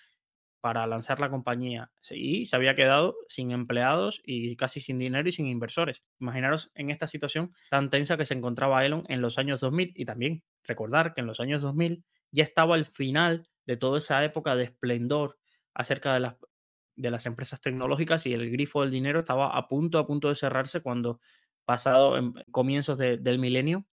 para 0.66 0.84
lanzar 0.88 1.20
la 1.20 1.30
compañía 1.30 1.92
y 2.10 2.46
se 2.46 2.56
había 2.56 2.74
quedado 2.74 3.14
sin 3.28 3.52
empleados 3.52 4.20
y 4.24 4.56
casi 4.56 4.80
sin 4.80 4.98
dinero 4.98 5.28
y 5.28 5.30
sin 5.30 5.46
inversores. 5.46 6.02
Imaginaros 6.18 6.72
en 6.74 6.90
esta 6.90 7.06
situación 7.06 7.52
tan 7.70 7.88
tensa 7.88 8.16
que 8.16 8.24
se 8.24 8.34
encontraba 8.34 8.84
Elon 8.84 9.04
en 9.06 9.20
los 9.20 9.38
años 9.38 9.60
2000 9.60 9.92
y 9.94 10.04
también 10.04 10.42
recordar 10.64 11.14
que 11.14 11.20
en 11.20 11.28
los 11.28 11.38
años 11.38 11.62
2000 11.62 12.04
ya 12.32 12.42
estaba 12.42 12.74
el 12.74 12.84
final 12.84 13.48
de 13.64 13.76
toda 13.76 13.98
esa 13.98 14.24
época 14.24 14.56
de 14.56 14.64
esplendor 14.64 15.38
acerca 15.72 16.14
de 16.14 16.18
las, 16.18 16.34
de 16.96 17.12
las 17.12 17.26
empresas 17.26 17.60
tecnológicas 17.60 18.26
y 18.26 18.34
el 18.34 18.50
grifo 18.50 18.80
del 18.80 18.90
dinero 18.90 19.20
estaba 19.20 19.56
a 19.56 19.68
punto, 19.68 20.00
a 20.00 20.06
punto 20.08 20.30
de 20.30 20.34
cerrarse 20.34 20.80
cuando 20.80 21.20
pasado 21.64 22.18
en 22.18 22.32
comienzos 22.50 22.98
del 22.98 23.38
milenio 23.38 23.86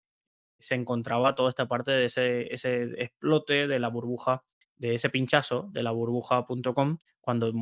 se 0.60 0.76
encontraba 0.76 1.34
toda 1.34 1.48
esta 1.48 1.66
parte 1.66 1.90
de 1.90 2.04
ese, 2.04 2.54
ese 2.54 2.84
explote 3.02 3.66
de 3.66 3.80
la 3.80 3.88
burbuja 3.88 4.44
de 4.80 4.94
ese 4.94 5.10
pinchazo 5.10 5.68
de 5.72 5.82
la 5.82 5.90
burbuja.com 5.90 6.98
cuando 7.20 7.52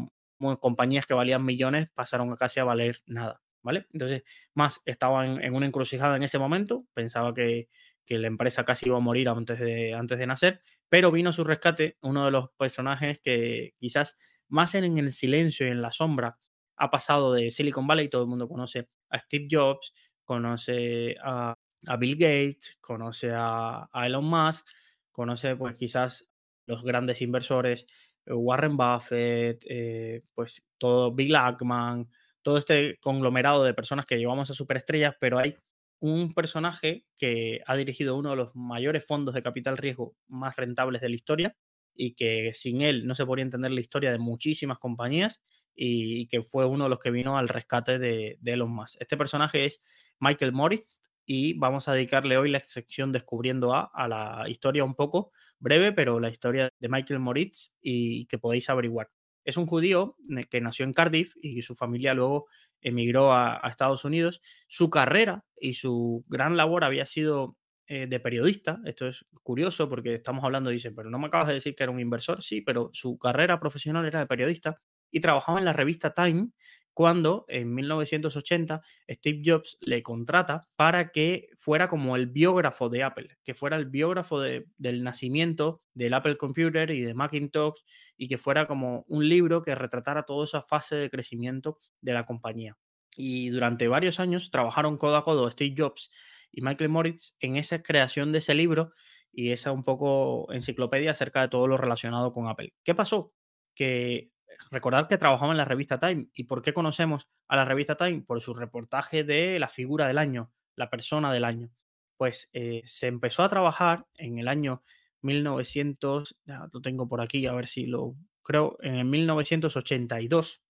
compañías 0.61 1.05
que 1.05 1.15
valían 1.15 1.45
millones 1.45 1.89
pasaron 1.93 2.33
a 2.33 2.37
casi 2.37 2.61
a 2.61 2.65
valer 2.65 3.01
nada, 3.07 3.43
¿vale? 3.61 3.87
Entonces, 3.93 4.23
más 4.55 4.81
estaba 4.87 5.27
en, 5.27 5.53
una 5.53 5.67
encrucijada 5.67 6.17
en 6.17 6.23
ese 6.23 6.39
momento, 6.39 6.87
pensaba 6.95 7.35
que, 7.35 7.69
la 8.11 8.27
empresa 8.27 8.65
casi 8.65 8.87
iba 8.87 8.97
a 8.97 9.01
morir 9.01 9.29
antes 9.29 9.61
de, 9.61 9.93
antes 9.93 10.19
de 10.19 10.27
nacer, 10.27 10.63
pero 10.89 11.13
vino 11.13 11.29
a 11.29 11.33
su 11.33 11.45
rescate 11.45 11.99
uno 12.01 12.25
de 12.25 12.31
los 12.31 12.49
personajes 12.57 13.21
que 13.21 13.75
quizás 13.79 14.17
más 14.49 14.75
en, 14.75 14.97
el 14.97 15.13
silencio 15.13 15.67
y 15.67 15.71
en 15.71 15.83
la 15.83 15.91
sombra 15.91 16.39
ha 16.77 16.89
pasado 16.89 17.35
de 17.35 17.51
Silicon 17.51 17.87
Valley, 17.87 18.09
todo 18.09 18.23
el 18.23 18.29
mundo 18.29 18.49
conoce 18.49 18.89
a 19.11 19.19
Steve 19.19 19.49
Jobs, 19.51 19.93
conoce 20.25 21.17
a, 21.23 21.55
Bill 21.99 22.17
Gates, 22.17 22.79
conoce 22.81 23.31
a, 23.35 23.91
a 23.93 24.07
Elon 24.07 24.25
Musk, 24.25 24.67
conoce 25.13 25.55
pues 25.57 25.77
quizás 25.77 26.27
los 26.69 26.85
grandes 26.85 27.23
inversores, 27.23 27.87
eh, 28.27 28.33
Warren 28.33 28.77
Buffett, 28.77 29.65
eh, 29.69 30.23
pues 30.35 30.63
todo 30.77 31.13
Bill 31.13 31.35
Ackman, 31.35 32.09
todo 32.43 32.59
este 32.59 32.99
conglomerado 33.01 33.65
de 33.65 33.75
personas 33.75 34.07
que 34.07 34.19
llevamos 34.19 34.51
a 34.51 34.55
superestrellas, 34.55 35.17
pero 35.19 35.39
hay 35.39 35.57
un 36.01 36.33
personaje 36.33 37.07
que 37.17 37.61
ha 37.67 37.75
dirigido 37.75 38.17
uno 38.17 38.31
de 38.31 38.37
los 38.37 38.55
mayores 38.55 39.05
fondos 39.05 39.35
de 39.35 39.43
capital 39.43 39.77
riesgo 39.77 40.15
más 40.29 40.55
rentables 40.57 41.01
de 41.01 41.09
la 41.09 41.15
historia 41.17 41.57
y 41.95 42.15
que 42.15 42.53
sin 42.55 42.83
él 42.83 43.07
no 43.07 43.17
se 43.17 43.27
podría 43.27 43.43
entender 43.43 43.73
la 43.73 43.81
historia 43.81 44.13
de 44.13 44.19
muchísimas 44.19 44.79
compañías 44.79 45.43
y, 45.75 46.29
que 46.29 46.43
fue 46.43 46.67
uno 46.67 46.85
de 46.85 46.91
los 46.91 47.01
que 47.01 47.11
vino 47.11 47.39
al 47.39 47.49
rescate 47.49 47.99
de, 47.99 48.37
de 48.41 48.53
Elon 48.53 48.71
Musk. 48.71 49.01
Este 49.01 49.17
personaje 49.17 49.65
es 49.65 49.81
Michael 50.21 50.53
Moritz 50.53 51.03
y 51.31 51.53
vamos 51.53 51.89
a 51.89 51.93
dedicarle 51.93 52.39
hoy 52.39 52.51
la 52.51 52.59
sección 52.59 53.13
Descubriendo 53.13 53.75
A 53.75 53.91
a 53.93 54.09
la 54.09 54.49
historia 54.49 54.83
un 54.83 54.95
poco 54.95 55.31
breve, 55.59 55.93
pero 55.93 56.19
la 56.21 56.31
historia 56.31 56.71
de 56.79 56.89
Michael 56.89 57.21
Moritz 57.21 57.75
y 57.83 58.25
que 58.29 58.39
podéis 58.39 58.71
averiguar. 58.71 59.11
Es 59.45 59.59
un 59.59 59.67
judío 59.67 60.17
que 60.51 60.63
nació 60.63 60.87
en 60.87 60.95
Cardiff 60.95 61.35
y 61.43 61.61
su 61.61 61.75
familia 61.75 62.15
luego 62.15 62.47
emigró 62.81 63.35
a, 63.35 63.61
Estados 63.69 64.07
Unidos. 64.07 64.41
Su 64.69 64.89
carrera 64.89 65.45
y 65.61 65.75
su 65.75 66.25
gran 66.29 66.57
labor 66.57 66.83
había 66.83 67.05
sido 67.05 67.59
eh, 67.89 68.07
de 68.07 68.21
periodista. 68.21 68.81
Esto 68.87 69.07
es 69.07 69.27
curioso 69.43 69.91
porque 69.91 70.15
estamos 70.15 70.45
hablando, 70.45 70.71
dicen, 70.71 70.95
pero 70.95 71.11
no 71.11 71.19
me 71.19 71.27
acabas 71.27 71.49
de 71.49 71.55
decir 71.55 71.75
que 71.75 71.83
era 71.83 71.93
un 71.93 72.01
inversor. 72.01 72.43
Sí, 72.43 72.63
pero 72.63 72.89
su 72.95 73.19
carrera 73.19 73.61
profesional 73.61 74.07
era 74.07 74.21
de 74.21 74.27
periodista 74.27 74.81
y 75.11 75.21
trabajaba 75.21 75.59
en 75.59 75.67
la 75.67 75.75
revista 75.75 76.15
Time 76.15 76.49
cuando 76.99 77.45
en 77.47 77.73
1980 77.77 78.83
Steve 79.09 79.43
Jobs 79.45 79.79
le 79.81 80.03
contrata 80.03 80.63
para 80.75 81.13
que 81.13 81.49
fuera 81.57 81.87
como 81.87 82.17
el 82.17 82.27
biógrafo 82.27 82.89
de 82.89 83.05
Apple, 83.05 83.39
que 83.45 83.55
fuera 83.55 83.77
el 83.77 83.87
biógrafo 83.87 84.41
del 84.41 85.05
nacimiento 85.05 85.81
del 85.95 86.15
Apple 86.15 86.37
Computer 86.37 86.91
y 86.91 87.03
de 87.03 87.15
Macintosh 87.15 87.83
y 88.17 88.27
que 88.27 88.37
fuera 88.37 88.67
como 88.67 89.05
un 89.07 89.29
libro 89.29 89.63
que 89.63 89.77
retratara 89.77 90.25
toda 90.25 90.45
esa 90.45 90.61
fase 90.61 90.97
de 90.97 91.09
crecimiento 91.09 91.79
de 92.01 92.15
la 92.15 92.27
compañía. 92.27 92.77
Y 93.17 93.51
durante 93.51 93.87
varios 93.87 94.19
años 94.19 94.51
trabajaron 94.51 94.99
codo 94.99 95.19
a 95.19 95.23
codo 95.23 95.49
Steve 95.53 95.77
Jobs 95.79 96.11
y 96.51 96.63
Michael 96.63 96.91
Moritz 96.91 97.37
en 97.39 97.55
esa 97.55 97.81
creación 97.81 98.33
de 98.33 98.39
ese 98.39 98.57
libro 98.57 98.91
y 99.31 99.53
esa 99.53 99.71
un 99.71 99.85
poco 99.85 100.53
enciclopedia 100.53 101.13
acerca 101.13 101.43
de 101.43 101.49
todo 101.49 101.69
lo 101.69 101.77
relacionado 101.77 102.33
con 102.33 102.49
Apple. 102.49 102.75
¿Qué 102.83 102.97
pasó? 102.97 103.33
Que 103.77 104.33
recordar 104.71 105.09
que 105.09 105.19
trabajaba 105.19 105.53
en 105.53 105.59
la 105.59 105.65
revista 105.65 105.99
Time. 105.99 106.29
¿Y 106.35 106.45
por 106.45 106.63
qué 106.63 106.73
conocemos 106.73 107.29
a 107.49 107.57
la 107.57 107.65
revista 107.65 107.97
Time? 107.97 108.23
Por 108.23 108.41
su 108.41 108.55
reportaje 108.55 109.25
de 109.25 109.59
la 109.59 109.69
figura 109.69 110.07
del 110.07 110.19
año, 110.19 110.53
la 110.77 110.91
persona 110.91 111.33
del 111.33 111.45
año. 111.45 111.71
Pues 112.17 112.51
eh, 112.53 112.83
se 112.85 113.07
empezó 113.07 113.43
a 113.43 113.49
trabajar 113.49 114.07
en 114.15 114.39
el 114.39 114.49
año 114.49 114.83
1900, 115.23 116.37
ya 116.45 116.69
lo 116.73 116.81
tengo 116.81 117.09
por 117.09 117.21
aquí, 117.21 117.47
a 117.47 117.53
ver 117.53 117.67
si 117.67 117.87
lo 117.87 118.15
creo, 118.43 118.79
en 118.81 118.97
el 118.97 119.05
1982, 119.05 120.63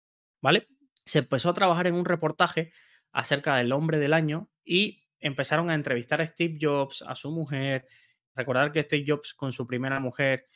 ¿vale? 0.43 0.69
Se 1.05 1.21
empezó 1.21 1.51
a 1.51 1.55
trabajar 1.55 1.87
en 1.87 1.95
un 1.95 2.05
reportaje 2.05 2.73
acerca 3.13 3.57
del 3.57 3.73
hombre 3.73 3.99
del 3.99 4.15
año 4.15 4.51
y 4.65 5.05
empezaron 5.21 5.71
a 5.71 5.75
entrevistar 5.75 6.21
a 6.21 6.27
Steve 6.27 6.59
Jobs, 6.61 7.03
a 7.03 7.15
su 7.15 7.31
mujer. 7.31 7.87
Recordar 8.35 8.73
que 8.73 8.83
Steve 8.83 9.05
Jobs 9.07 9.35
con 9.35 9.53
su 9.53 9.67
primera 9.67 10.01
mujer 10.01 10.47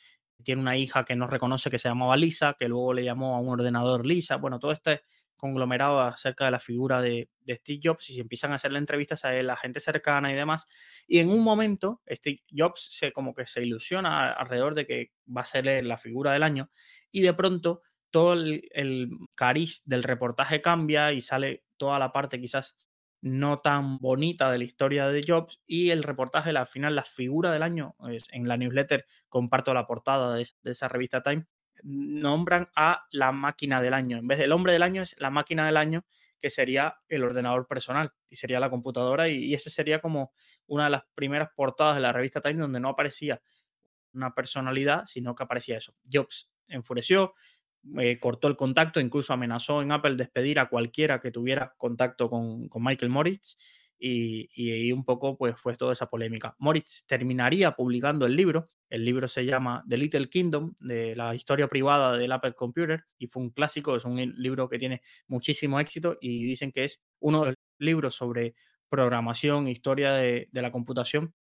tiene 0.43 0.61
una 0.61 0.77
hija 0.77 1.03
que 1.05 1.15
no 1.15 1.27
reconoce 1.27 1.69
que 1.69 1.79
se 1.79 1.89
llamaba 1.89 2.17
Lisa, 2.17 2.55
que 2.57 2.67
luego 2.67 2.93
le 2.93 3.03
llamó 3.03 3.35
a 3.35 3.39
un 3.39 3.49
ordenador 3.49 4.05
Lisa. 4.05 4.37
Bueno, 4.37 4.59
todo 4.59 4.71
este 4.71 5.01
conglomerado 5.35 5.99
acerca 5.99 6.45
de 6.45 6.51
la 6.51 6.59
figura 6.59 7.01
de, 7.01 7.29
Steve 7.47 7.81
Jobs 7.83 8.09
y 8.09 8.13
se 8.13 8.21
empiezan 8.21 8.53
a 8.53 8.55
hacerle 8.55 8.79
entrevistas 8.79 9.25
a 9.25 9.33
la 9.33 9.57
gente 9.57 9.79
cercana 9.79 10.31
y 10.31 10.35
demás. 10.35 10.65
Y 11.07 11.19
en 11.19 11.29
un 11.29 11.43
momento, 11.43 12.01
Steve 12.09 12.43
Jobs 12.55 12.87
se 12.91 13.11
como 13.11 13.33
que 13.33 13.45
se 13.45 13.61
ilusiona 13.61 14.31
alrededor 14.31 14.73
de 14.75 14.85
que 14.85 15.11
va 15.25 15.41
a 15.41 15.45
ser 15.45 15.83
la 15.83 15.97
figura 15.97 16.31
del 16.31 16.43
año 16.43 16.69
y 17.11 17.21
de 17.21 17.33
pronto 17.33 17.81
todo 18.09 18.33
el 18.33 19.09
cariz 19.35 19.81
del 19.85 20.03
reportaje 20.03 20.61
cambia 20.61 21.11
y 21.11 21.19
sale 21.19 21.65
toda 21.77 21.99
la 21.99 22.11
parte 22.13 22.39
quizás 22.39 22.77
no 23.23 23.59
tan 23.59 23.99
bonita 23.99 24.51
de 24.51 24.57
la 24.57 24.65
historia 24.65 25.07
de 25.07 25.23
Jobs 25.25 25.61
y 25.65 25.91
el 25.91 26.03
reportaje, 26.03 26.49
al 26.49 26.67
final, 26.67 26.93
la 26.93 27.03
figura 27.03 27.53
del 27.53 27.63
año, 27.63 27.95
en 28.31 28.47
la 28.49 28.57
newsletter 28.57 29.05
comparto 29.29 29.73
la 29.73 29.87
portada 29.87 30.35
de, 30.35 30.45
esa 30.65 30.89
revista 30.89 31.23
Time, 31.23 31.45
nombran 31.83 32.69
a 32.75 33.07
la 33.11 33.31
máquina 33.31 33.81
del 33.81 33.93
año. 33.93 34.17
En 34.17 34.27
vez 34.27 34.39
del 34.39 34.51
hombre 34.51 34.73
del 34.73 34.83
año 34.83 35.01
es 35.01 35.15
la 35.19 35.29
máquina 35.29 35.65
del 35.65 35.77
año, 35.77 36.05
que 36.37 36.49
sería 36.49 36.97
el 37.07 37.23
ordenador 37.23 37.65
personal 37.65 38.11
y 38.29 38.35
sería 38.35 38.59
la 38.59 38.69
computadora 38.69 39.29
y, 39.29 39.37
y 39.37 39.53
ese 39.53 39.69
sería 39.69 40.01
como 40.01 40.33
una 40.67 40.85
de 40.85 40.89
las 40.89 41.03
primeras 41.15 41.47
portadas 41.55 41.95
de 41.95 42.01
la 42.01 42.11
revista 42.11 42.41
Time 42.41 42.59
donde 42.59 42.81
no 42.81 42.89
aparecía 42.89 43.41
una 44.11 44.35
personalidad, 44.35 45.05
sino 45.05 45.33
que 45.33 45.43
aparecía 45.43 45.77
eso. 45.77 45.95
Jobs 46.11 46.51
enfureció, 46.67 47.33
eh, 47.99 48.19
cortó 48.19 48.47
el 48.47 48.55
contacto, 48.55 48.99
incluso 48.99 49.33
amenazó 49.33 49.81
en 49.81 49.91
Apple 49.91 50.15
despedir 50.15 50.59
a 50.59 50.69
cualquiera 50.69 51.19
que 51.19 51.31
tuviera 51.31 51.73
contacto 51.77 52.29
con, 52.29 52.69
Michael 52.75 53.11
Moritz 53.11 53.57
y, 53.99 54.49
y, 54.55 54.91
un 54.91 55.03
poco 55.03 55.37
pues 55.37 55.55
fue 55.57 55.75
toda 55.75 55.93
esa 55.93 56.09
polémica. 56.09 56.55
Moritz 56.59 57.05
terminaría 57.05 57.71
publicando 57.71 58.25
el 58.25 58.35
libro, 58.35 58.69
el 58.89 59.03
libro 59.03 59.27
se 59.27 59.45
llama 59.45 59.83
The 59.87 59.97
Little 59.97 60.29
Kingdom, 60.29 60.73
de 60.79 61.15
la 61.15 61.35
historia 61.35 61.67
privada 61.67 62.17
del 62.17 62.31
Apple 62.31 62.53
Computer 62.53 63.03
y 63.17 63.27
fue 63.27 63.43
un 63.43 63.49
clásico, 63.49 63.95
es 63.95 64.05
un 64.05 64.17
libro 64.37 64.69
que 64.69 64.79
tiene 64.79 65.01
muchísimo 65.27 65.79
éxito 65.79 66.17
y 66.21 66.43
dicen 66.45 66.71
que 66.71 66.85
es 66.85 67.01
uno 67.19 67.41
de 67.41 67.47
los 67.47 67.55
libros 67.79 68.15
sobre 68.15 68.55
programación, 68.87 69.67
historia 69.67 70.13
de, 70.13 70.47
de 70.51 70.61
la 70.61 70.71
computación 70.71 71.33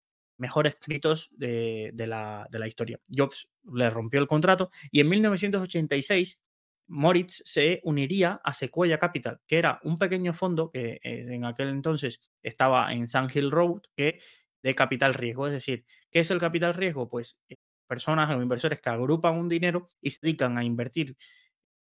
mejor 0.40 0.66
escritos 0.66 1.28
de, 1.32 1.92
la, 1.96 2.48
historia. 2.66 2.98
Jobs 3.08 3.48
le 3.72 3.90
rompió 3.90 4.20
el 4.20 4.26
contrato 4.26 4.70
y 4.90 5.00
en 5.00 5.08
1986 5.08 6.40
Moritz 6.88 7.42
se 7.44 7.80
uniría 7.84 8.40
a 8.42 8.52
Sequoia 8.52 8.98
Capital, 8.98 9.40
que 9.46 9.58
era 9.58 9.78
un 9.84 9.96
pequeño 9.96 10.32
fondo 10.32 10.70
que 10.70 10.98
eh, 11.04 11.26
en 11.28 11.44
aquel 11.44 11.68
entonces 11.68 12.18
estaba 12.42 12.92
en 12.92 13.06
Sand 13.06 13.30
Hill 13.36 13.50
Road, 13.50 13.82
que 13.94 14.18
de 14.62 14.74
capital 14.74 15.14
riesgo. 15.14 15.46
Es 15.46 15.52
decir, 15.52 15.84
¿qué 16.10 16.20
es 16.20 16.30
el 16.30 16.40
capital 16.40 16.74
riesgo? 16.74 17.08
Pues 17.08 17.38
eh, 17.48 17.56
personas 17.86 18.30
o 18.30 18.42
inversores 18.42 18.82
que 18.82 18.90
agrupan 18.90 19.36
un 19.36 19.48
dinero 19.48 19.86
y 20.00 20.10
se 20.10 20.18
dedican 20.22 20.58
a 20.58 20.64
invertir 20.64 21.16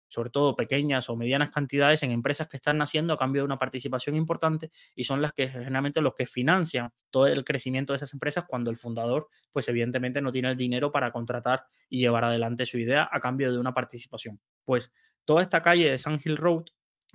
sobre 0.09 0.31
todo 0.31 0.57
pequeñas 0.57 1.09
o 1.09 1.17
medianas 1.17 1.51
cantidades 1.51 2.03
en 2.03 2.11
empresas 2.11 2.49
que 2.49 2.57
están 2.57 2.79
naciendo 2.79 3.15
a 3.15 3.19
cambio 3.19 3.43
de 3.43 3.47
una 3.47 3.59
participación 3.59 4.17
importante 4.17 4.71
y 4.95 5.05
son 5.05 5.23
las 5.23 5.33
que 5.33 5.49
generalmente 5.49 6.01
los 6.01 6.15
que 6.15 6.27
financian 6.27 6.91
todo 7.11 7.27
el 7.27 7.45
crecimiento 7.45 7.93
de 7.93 7.99
esas 7.99 8.13
empresas 8.13 8.45
cuando 8.47 8.71
el 8.71 8.77
fundador 8.77 9.29
pues 9.53 9.69
evidentemente 9.69 10.21
no 10.21 10.33
tiene 10.33 10.51
el 10.51 10.57
dinero 10.57 10.91
para 10.91 11.13
contratar 11.13 11.65
y 11.89 12.01
llevar 12.01 12.25
adelante 12.25 12.67
su 12.67 12.79
idea 12.79 13.09
a 13.11 13.21
cambio 13.21 13.53
de 13.53 13.59
una 13.59 13.75
participación. 13.75 14.41
Pues 14.65 14.93
toda 15.25 15.43
esta 15.43 15.63
calle 15.63 15.91
de 15.91 15.99
San 15.99 16.21
Hill 16.23 16.37
Road, 16.37 16.65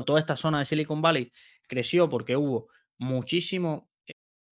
toda 0.05 0.19
esta 0.19 0.35
zona 0.35 0.59
de 0.59 0.65
Silicon 0.65 1.01
Valley 1.01 1.31
creció 1.67 2.09
porque 2.09 2.38
hubo 2.38 2.67
muchísimo 2.97 3.89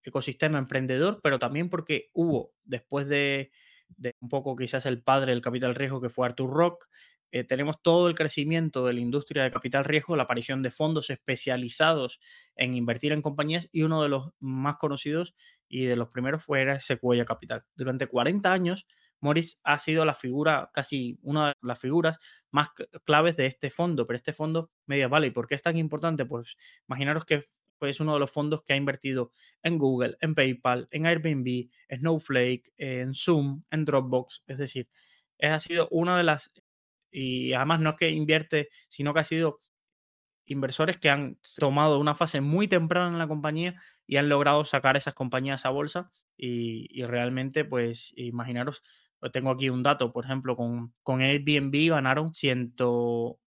ecosistema 0.04 0.58
emprendedor, 0.58 1.20
pero 1.22 1.40
también 1.40 1.70
porque 1.70 2.10
hubo 2.14 2.54
después 2.64 3.08
de, 3.08 3.52
de 3.98 4.16
un 4.20 4.30
poco 4.30 4.56
quizás 4.56 4.86
el 4.86 5.04
padre 5.04 5.32
del 5.32 5.42
capital 5.42 5.76
riesgo 5.76 6.02
que 6.02 6.10
fue 6.10 6.26
Arthur 6.26 6.50
Rock, 6.50 6.88
eh, 7.32 7.44
tenemos 7.44 7.82
todo 7.82 8.08
el 8.08 8.16
crecimiento 8.16 8.86
de 8.86 8.94
la 8.94 9.00
industria 9.00 9.44
de 9.44 9.52
capital 9.52 9.86
riesgo, 9.86 10.16
la 10.16 10.24
aparición 10.24 10.62
de 10.62 10.72
fondos 10.72 11.10
especializados 11.10 12.20
en 12.56 12.74
invertir 12.76 13.14
en 13.14 13.22
compañías 13.22 13.70
y 13.72 13.84
uno 13.84 14.04
de 14.04 14.10
los 14.10 14.32
más 14.40 14.78
conocidos 14.78 15.34
y 15.70 15.86
de 15.86 15.96
los 15.96 16.10
primeros 16.10 16.44
fue 16.44 16.80
Sequoia 16.80 17.26
Capital. 17.26 17.64
Durante 17.76 18.08
40 18.08 18.52
años, 18.52 18.86
Morris 19.22 19.60
ha 19.64 19.78
sido 19.78 20.04
la 20.04 20.16
figura, 20.16 20.72
casi 20.74 21.20
una 21.22 21.50
de 21.50 21.54
las 21.62 21.80
figuras 21.80 22.18
más 22.50 22.70
claves 23.06 23.38
de 23.38 23.46
este 23.46 23.70
fondo, 23.70 24.06
pero 24.06 24.18
este 24.18 24.34
fondo 24.34 24.72
Media 24.86 25.08
Valley, 25.08 25.32
¿por 25.32 25.48
qué 25.48 25.56
es 25.56 25.62
tan 25.62 25.78
importante? 25.78 26.26
Pues 26.26 26.58
imaginaros 26.88 27.26
que 27.26 27.46
es 27.82 28.00
uno 28.00 28.14
de 28.14 28.20
los 28.20 28.32
fondos 28.32 28.64
que 28.64 28.74
ha 28.74 28.76
invertido 28.76 29.32
en 29.64 29.78
Google, 29.78 30.18
en 30.22 30.36
PayPal, 30.36 30.88
en 30.92 31.06
Airbnb, 31.06 31.70
en 31.88 32.00
Snowflake, 32.00 32.74
en 32.78 33.14
Zoom, 33.14 33.64
en 33.72 33.86
Dropbox, 33.86 34.44
es 34.48 34.58
decir, 34.58 34.90
ha 35.42 35.60
sido 35.60 35.88
una 35.90 36.18
de 36.18 36.24
las 36.24 36.52
y 37.12 37.54
además 37.54 37.82
no 37.82 37.92
es 37.92 37.96
que 37.98 38.10
invierte, 38.10 38.70
sino 38.90 39.14
que 39.14 39.20
ha 39.20 39.24
sido 39.24 39.60
inversores 40.46 40.98
que 40.98 41.10
han 41.10 41.38
tomado 41.58 42.00
una 42.00 42.16
fase 42.16 42.42
muy 42.42 42.68
temprana 42.68 43.10
en 43.10 43.20
la 43.20 43.28
compañía 43.28 43.76
y 44.08 44.18
han 44.18 44.30
logrado 44.30 44.66
sacar 44.66 44.98
esas 44.98 45.16
compañías 45.16 45.66
a 45.66 45.70
bolsa 45.70 46.12
y, 46.38 47.04
realmente 47.06 47.66
pues 47.66 48.12
imaginaros 48.16 48.84
tengo 49.32 49.52
aquí 49.52 49.70
un 49.70 49.84
dato, 49.84 50.12
por 50.12 50.26
ejemplo, 50.26 50.56
con, 50.56 50.94
con 51.04 51.22
Airbnb 51.22 51.90
ganaron 51.90 52.34
ciento, 52.34 53.40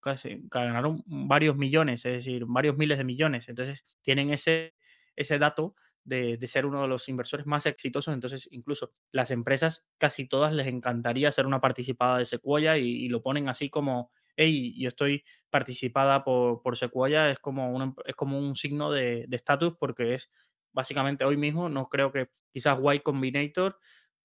ganaron 0.48 1.02
varios 1.06 1.56
millones, 1.56 2.04
es 2.04 2.12
decir, 2.12 2.44
varios 2.46 2.76
miles 2.76 2.96
de 2.96 3.02
millones. 3.02 3.48
Entonces, 3.48 3.84
tienen 4.02 4.30
ese, 4.32 4.74
ese 5.16 5.38
dato 5.40 5.74
de, 6.04 6.38
ser 6.46 6.66
uno 6.66 6.82
de 6.82 6.88
los 6.88 7.08
inversores 7.08 7.46
más 7.46 7.66
exitosos. 7.66 8.14
Entonces, 8.14 8.48
incluso 8.52 8.90
las 9.12 9.30
empresas, 9.30 9.86
casi 9.98 10.28
todas 10.28 10.52
les 10.52 10.66
encantaría 10.66 11.32
ser 11.32 11.46
una 11.46 11.60
participada 11.60 12.18
de 12.18 12.24
Sequoia 12.24 12.78
y, 12.78 13.08
lo 13.08 13.22
ponen 13.22 13.48
así 13.48 13.70
como, 13.70 14.10
hey, 14.36 14.74
yo 14.78 14.88
estoy 14.88 15.24
participada 15.50 16.24
por, 16.24 16.62
por 16.62 16.76
Sequoia, 16.76 17.30
es 17.30 17.38
como, 17.38 17.70
un, 17.70 17.94
es 18.04 18.14
como 18.14 18.38
un 18.38 18.56
signo 18.56 18.90
de 18.90 19.26
estatus 19.30 19.74
porque 19.78 20.14
es 20.14 20.30
básicamente 20.74 21.24
hoy 21.24 21.38
mismo, 21.38 21.70
no 21.70 21.88
creo 21.88 22.12
que 22.12 22.28
quizás 22.52 22.78
Y 22.94 22.98
Combinator, 23.00 23.78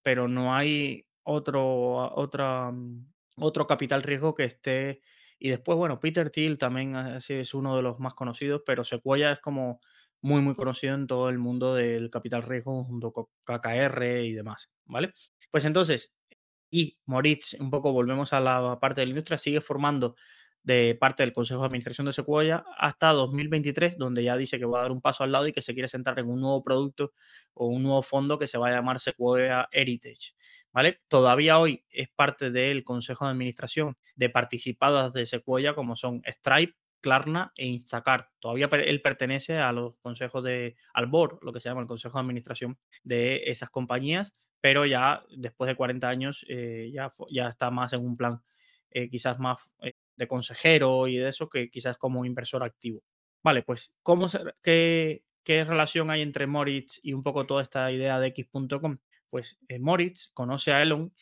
pero 0.03 0.27
no 0.27 0.53
hay 0.53 1.05
otro, 1.23 2.13
otra, 2.15 2.71
mm, 2.71 3.05
otro 3.37 3.67
capital 3.67 4.03
riesgo 4.03 4.33
que 4.33 4.45
esté. 4.45 5.01
Y 5.37 5.49
después, 5.49 5.77
bueno, 5.77 5.99
Peter 5.99 6.29
Thiel 6.29 6.57
también 6.57 6.95
es 6.95 7.53
uno 7.53 7.75
de 7.77 7.83
los 7.83 7.99
más 7.99 8.13
conocidos, 8.13 8.63
pero 8.65 8.83
Sequoia 8.83 9.31
es 9.31 9.39
como 9.39 9.79
muy, 10.21 10.41
muy 10.41 10.55
conocido 10.55 10.95
en 10.95 11.07
todo 11.07 11.29
el 11.29 11.37
mundo 11.37 11.75
del 11.75 12.09
capital 12.09 12.43
riesgo 12.43 12.83
junto 12.83 13.11
con 13.11 13.25
KKR 13.43 14.03
y 14.23 14.33
demás, 14.33 14.69
¿vale? 14.85 15.13
Pues 15.51 15.65
entonces, 15.65 16.13
y 16.71 16.97
Moritz, 17.05 17.55
un 17.59 17.69
poco 17.71 17.91
volvemos 17.91 18.33
a 18.33 18.39
la 18.39 18.79
parte 18.79 19.01
de 19.01 19.07
la 19.07 19.11
industria, 19.11 19.37
sigue 19.37 19.61
formando 19.61 20.15
de 20.61 20.95
parte 20.99 21.23
del 21.23 21.33
Consejo 21.33 21.61
de 21.61 21.67
Administración 21.67 22.05
de 22.05 22.13
Sequoia 22.13 22.65
hasta 22.77 23.11
2023, 23.13 23.97
donde 23.97 24.23
ya 24.23 24.35
dice 24.37 24.59
que 24.59 24.65
va 24.65 24.79
a 24.79 24.81
dar 24.83 24.91
un 24.91 25.01
paso 25.01 25.23
al 25.23 25.31
lado 25.31 25.47
y 25.47 25.51
que 25.51 25.61
se 25.61 25.73
quiere 25.73 25.87
centrar 25.87 26.19
en 26.19 26.29
un 26.29 26.41
nuevo 26.41 26.63
producto 26.63 27.13
o 27.53 27.67
un 27.67 27.83
nuevo 27.83 28.03
fondo 28.03 28.37
que 28.37 28.45
se 28.45 28.57
va 28.57 28.67
a 28.67 28.71
llamar 28.71 28.99
Sequoia 28.99 29.67
Heritage. 29.71 30.33
¿Vale? 30.71 31.01
Todavía 31.07 31.59
hoy 31.59 31.85
es 31.89 32.09
parte 32.09 32.51
del 32.51 32.83
Consejo 32.83 33.25
de 33.25 33.31
Administración 33.31 33.97
de 34.15 34.29
participadas 34.29 35.13
de 35.13 35.25
Sequoia, 35.25 35.73
como 35.73 35.95
son 35.95 36.21
Stripe, 36.27 36.75
Klarna 37.01 37.53
e 37.55 37.65
Instacart. 37.65 38.29
Todavía 38.39 38.69
él 38.71 39.01
pertenece 39.01 39.57
a 39.57 39.71
los 39.71 39.95
consejos 40.01 40.43
de, 40.43 40.75
al 40.93 41.09
lo 41.11 41.53
que 41.53 41.59
se 41.59 41.69
llama 41.69 41.81
el 41.81 41.87
consejo 41.87 42.17
de 42.17 42.21
administración 42.21 42.77
de 43.03 43.43
esas 43.45 43.69
compañías, 43.69 44.33
pero 44.61 44.85
ya 44.85 45.23
después 45.35 45.67
de 45.67 45.75
40 45.75 46.09
años 46.09 46.45
eh, 46.49 46.89
ya, 46.93 47.13
ya 47.29 47.47
está 47.47 47.71
más 47.71 47.93
en 47.93 48.01
un 48.05 48.17
plan 48.17 48.41
eh, 48.91 49.07
quizás 49.07 49.39
más 49.39 49.57
eh, 49.81 49.93
de 50.15 50.27
consejero 50.27 51.07
y 51.07 51.17
de 51.17 51.29
eso 51.29 51.49
que 51.49 51.69
quizás 51.69 51.97
como 51.97 52.25
inversor 52.25 52.63
activo. 52.63 53.03
Vale, 53.43 53.63
pues 53.63 53.95
¿cómo 54.03 54.27
qué, 54.61 55.23
qué, 55.43 55.63
relación 55.63 56.11
hay 56.11 56.21
entre 56.21 56.47
Moritz 56.47 56.99
y 57.01 57.13
un 57.13 57.23
poco 57.23 57.45
toda 57.45 57.61
esta 57.61 57.91
idea 57.91 58.19
de 58.19 58.27
X.com? 58.27 58.97
Pues 59.29 59.57
Moritz 59.79 60.29
conoce 60.33 60.73
a 60.73 60.81
Elon 60.81 61.13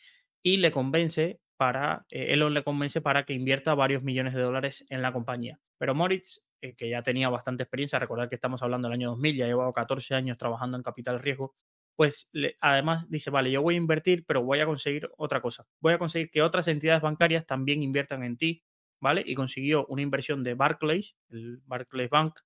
y 0.42 0.56
le 0.56 0.72
convence 0.72 1.40
para, 1.58 2.06
eh, 2.10 2.32
Elon 2.32 2.54
le 2.54 2.64
convence 2.64 3.02
para 3.02 3.24
que 3.24 3.34
invierta 3.34 3.74
varios 3.74 4.02
millones 4.02 4.32
de 4.34 4.42
dólares 4.42 4.86
en 4.88 5.02
la 5.02 5.12
compañía. 5.12 5.60
Pero 5.76 5.94
Moritz, 5.94 6.40
eh, 6.62 6.74
que 6.76 6.88
ya 6.88 7.02
tenía 7.02 7.28
bastante 7.28 7.64
experiencia, 7.64 7.98
recordar 7.98 8.28
que 8.28 8.36
estamos 8.36 8.62
hablando 8.62 8.88
del 8.88 8.94
año 8.94 9.10
2000, 9.10 9.36
ya 9.36 9.46
llevado 9.46 9.72
14 9.72 10.14
años 10.14 10.38
trabajando 10.38 10.76
en 10.76 10.84
capital 10.84 11.20
riesgo, 11.20 11.54
pues 11.96 12.30
además 12.60 13.10
dice, 13.10 13.30
vale, 13.30 13.50
yo 13.50 13.60
voy 13.60 13.74
a 13.74 13.78
invertir, 13.78 14.24
pero 14.24 14.42
voy 14.42 14.60
a 14.60 14.66
conseguir 14.66 15.10
otra 15.18 15.42
cosa. 15.42 15.66
Voy 15.80 15.94
a 15.94 15.98
conseguir 15.98 16.30
que 16.30 16.42
otras 16.42 16.68
entidades 16.68 17.02
bancarias 17.02 17.44
también 17.44 17.82
inviertan 17.82 18.22
en 18.22 18.36
ti, 18.36 18.62
¿vale? 19.00 19.24
Y 19.26 19.34
consiguió 19.34 19.84
una 19.86 20.02
inversión 20.02 20.44
de 20.44 20.54
Barclays, 20.54 21.16
el 21.30 21.60
Barclays 21.66 22.08
Bank, 22.08 22.38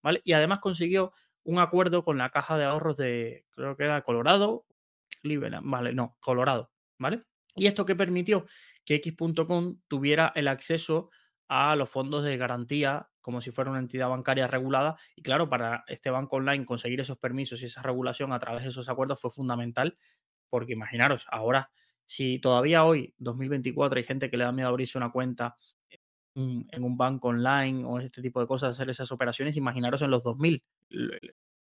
¿vale? 0.00 0.20
Y 0.24 0.32
además 0.32 0.60
consiguió 0.60 1.12
un 1.42 1.58
acuerdo 1.58 2.04
con 2.04 2.18
la 2.18 2.30
caja 2.30 2.56
de 2.56 2.64
ahorros 2.64 2.96
de, 2.96 3.46
creo 3.50 3.76
que 3.76 3.84
era 3.84 4.02
Colorado, 4.02 4.64
Cleveland, 5.22 5.68
vale, 5.68 5.92
no, 5.92 6.16
Colorado, 6.20 6.70
¿vale? 6.98 7.24
Y 7.60 7.66
esto 7.66 7.84
que 7.84 7.94
permitió 7.94 8.46
que 8.86 8.94
X.com 8.94 9.80
tuviera 9.86 10.32
el 10.34 10.48
acceso 10.48 11.10
a 11.46 11.76
los 11.76 11.90
fondos 11.90 12.24
de 12.24 12.38
garantía 12.38 13.10
como 13.20 13.42
si 13.42 13.50
fuera 13.50 13.70
una 13.70 13.80
entidad 13.80 14.08
bancaria 14.08 14.46
regulada. 14.46 14.96
Y 15.14 15.20
claro, 15.20 15.50
para 15.50 15.84
este 15.86 16.08
banco 16.08 16.36
online 16.36 16.64
conseguir 16.64 17.00
esos 17.00 17.18
permisos 17.18 17.60
y 17.60 17.66
esa 17.66 17.82
regulación 17.82 18.32
a 18.32 18.38
través 18.38 18.62
de 18.62 18.70
esos 18.70 18.88
acuerdos 18.88 19.20
fue 19.20 19.30
fundamental, 19.30 19.98
porque 20.48 20.72
imaginaros, 20.72 21.26
ahora, 21.30 21.70
si 22.06 22.38
todavía 22.38 22.86
hoy, 22.86 23.14
2024, 23.18 23.98
hay 23.98 24.04
gente 24.04 24.30
que 24.30 24.38
le 24.38 24.44
da 24.44 24.52
miedo 24.52 24.70
abrirse 24.70 24.96
una 24.96 25.12
cuenta 25.12 25.54
en 26.34 26.82
un 26.82 26.96
banco 26.96 27.28
online 27.28 27.84
o 27.84 28.00
este 28.00 28.22
tipo 28.22 28.40
de 28.40 28.46
cosas, 28.46 28.70
hacer 28.70 28.88
esas 28.88 29.12
operaciones, 29.12 29.58
imaginaros 29.58 30.00
en 30.00 30.10
los 30.10 30.22
2000, 30.22 30.64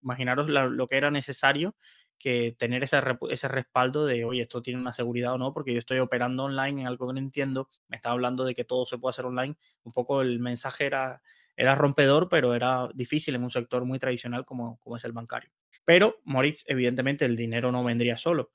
imaginaros 0.03 0.49
lo 0.49 0.87
que 0.87 0.97
era 0.97 1.11
necesario 1.11 1.75
que 2.21 2.55
tener 2.57 2.85
ese, 2.85 3.01
ese 3.31 3.49
respaldo 3.49 4.07
de, 4.07 4.25
oye, 4.25 4.43
esto 4.43 4.63
tiene 4.63 4.81
una 4.81 4.93
seguridad 4.93 5.33
o 5.33 5.39
no, 5.39 5.53
porque 5.53 5.73
yo 5.73 5.79
estoy 5.79 5.99
operando 5.99 6.45
online 6.45 6.83
en 6.83 6.87
algo 6.87 7.09
que 7.09 7.15
no 7.15 7.19
entiendo, 7.19 7.69
me 7.89 7.97
estaba 7.97 8.13
hablando 8.13 8.45
de 8.45 8.55
que 8.55 8.65
todo 8.65 8.87
se 8.87 8.99
puede 8.99 9.11
hacer 9.11 9.25
online, 9.25 9.57
un 9.83 9.93
poco 9.93 10.21
el 10.21 10.39
mensaje 10.39 10.85
era, 10.87 11.23
era 11.57 11.75
rompedor, 11.75 12.29
pero 12.29 12.55
era 12.55 12.89
difícil 12.95 13.35
en 13.35 13.43
un 13.43 13.51
sector 13.51 13.85
muy 13.85 13.99
tradicional 13.99 14.45
como, 14.45 14.79
como 14.79 14.97
es 14.97 15.05
el 15.05 15.13
bancario. 15.13 15.51
Pero 15.85 16.21
Moritz, 16.25 16.63
evidentemente, 16.67 17.25
el 17.25 17.37
dinero 17.37 17.73
no 17.73 17.83
vendría 17.83 18.17
solo. 18.17 18.53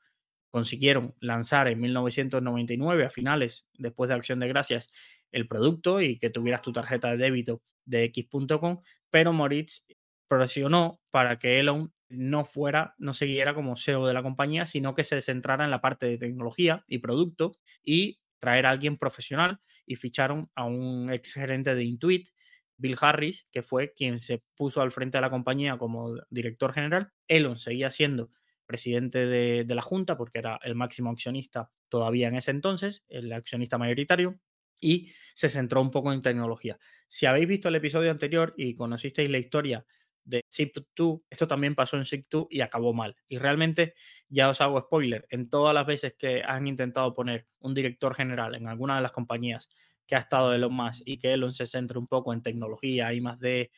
Consiguieron 0.52 1.16
lanzar 1.20 1.68
en 1.68 1.80
1999, 1.82 3.06
a 3.06 3.10
finales, 3.10 3.68
después 3.74 4.08
de 4.08 4.16
Acción 4.16 4.40
de 4.40 4.48
Gracias, 4.48 4.90
el 5.32 5.48
producto 5.48 6.00
y 6.00 6.18
que 6.18 6.30
tuvieras 6.30 6.62
tu 6.62 6.72
tarjeta 6.72 7.10
de 7.10 7.18
débito 7.18 7.62
de 7.84 8.06
X.com, 8.06 8.82
pero 9.10 9.34
Moritz 9.34 9.86
presionó 10.28 11.02
para 11.10 11.38
que 11.38 11.60
Elon 11.60 11.92
no 12.10 12.46
fuera, 12.46 12.96
no 12.98 13.14
siguiera 13.14 13.54
como 13.54 13.76
CEO 13.76 14.06
de 14.08 14.14
la 14.14 14.24
compañía, 14.24 14.66
sino 14.66 14.96
que 14.96 15.04
se 15.04 15.22
centrara 15.22 15.66
en 15.66 15.72
la 15.72 15.82
parte 15.82 16.06
de 16.06 16.18
tecnología 16.18 16.84
y 16.88 17.00
producto 17.00 17.54
y 17.84 18.20
traer 18.40 18.66
a 18.66 18.72
alguien 18.72 18.98
profesional 18.98 19.60
y 19.86 19.96
ficharon 19.96 20.52
a 20.56 20.66
un 20.66 21.12
ex 21.12 21.34
gerente 21.34 21.74
de 21.74 21.84
Intuit, 21.84 22.30
Bill 22.78 22.98
Harris, 23.00 23.48
que 23.52 23.64
fue 23.64 23.94
quien 23.94 24.20
se 24.20 24.44
puso 24.56 24.82
al 24.82 24.92
frente 24.92 25.18
de 25.18 25.22
la 25.22 25.30
compañía 25.30 25.78
como 25.78 26.16
director 26.30 26.74
general. 26.74 27.12
Elon 27.28 27.58
seguía 27.58 27.90
siendo 27.90 28.30
presidente 28.66 29.26
de, 29.26 29.66
la 29.76 29.82
Junta, 29.82 30.18
porque 30.18 30.40
era 30.40 30.60
el 30.64 30.76
máximo 30.76 31.12
accionista 31.12 31.72
todavía 31.90 32.28
en 32.28 32.36
ese 32.36 32.52
entonces, 32.52 33.04
el 33.08 33.32
accionista 33.32 33.78
mayoritario, 33.78 34.40
y 34.82 35.12
se 35.34 35.50
centró 35.50 35.82
un 35.82 35.92
poco 35.92 36.12
en 36.12 36.22
tecnología. 36.22 36.78
Si 37.08 37.26
habéis 37.26 37.48
visto 37.48 37.70
el 37.70 37.76
episodio 37.76 38.12
anterior 38.12 38.54
y 38.58 38.76
conocisteis 38.76 39.30
la 39.30 39.38
historia 39.38 39.86
de 40.26 40.42
SIP2, 40.50 41.24
esto 41.30 41.48
también 41.48 41.76
pasó 41.76 41.98
en 41.98 42.04
SIP2 42.04 42.48
y 42.50 42.62
acabó 42.62 42.94
mal. 42.94 43.16
Y 43.28 43.38
realmente, 43.38 43.94
ya 44.28 44.50
os 44.50 44.60
hago 44.62 44.82
spoiler, 44.82 45.26
en 45.30 45.50
todas 45.50 45.74
las 45.74 45.86
veces 45.86 46.16
que 46.18 46.44
han 46.44 46.68
intentado 46.68 47.14
poner 47.14 47.48
un 47.60 47.74
director 47.74 48.16
general 48.16 48.56
en 48.56 48.68
alguna 48.68 48.96
de 48.98 49.02
las 49.02 49.12
compañías 49.12 49.70
que 50.08 50.16
ha 50.16 50.20
estado 50.20 50.54
Elon 50.54 50.74
Musk 50.74 51.02
y 51.06 51.18
que 51.18 51.34
Elon 51.34 51.54
se 51.54 51.66
centre 51.66 51.98
un 51.98 52.08
poco 52.08 52.34
en 52.34 52.42
tecnología 52.42 53.14
y 53.14 53.22
más 53.22 53.40
de 53.40 53.72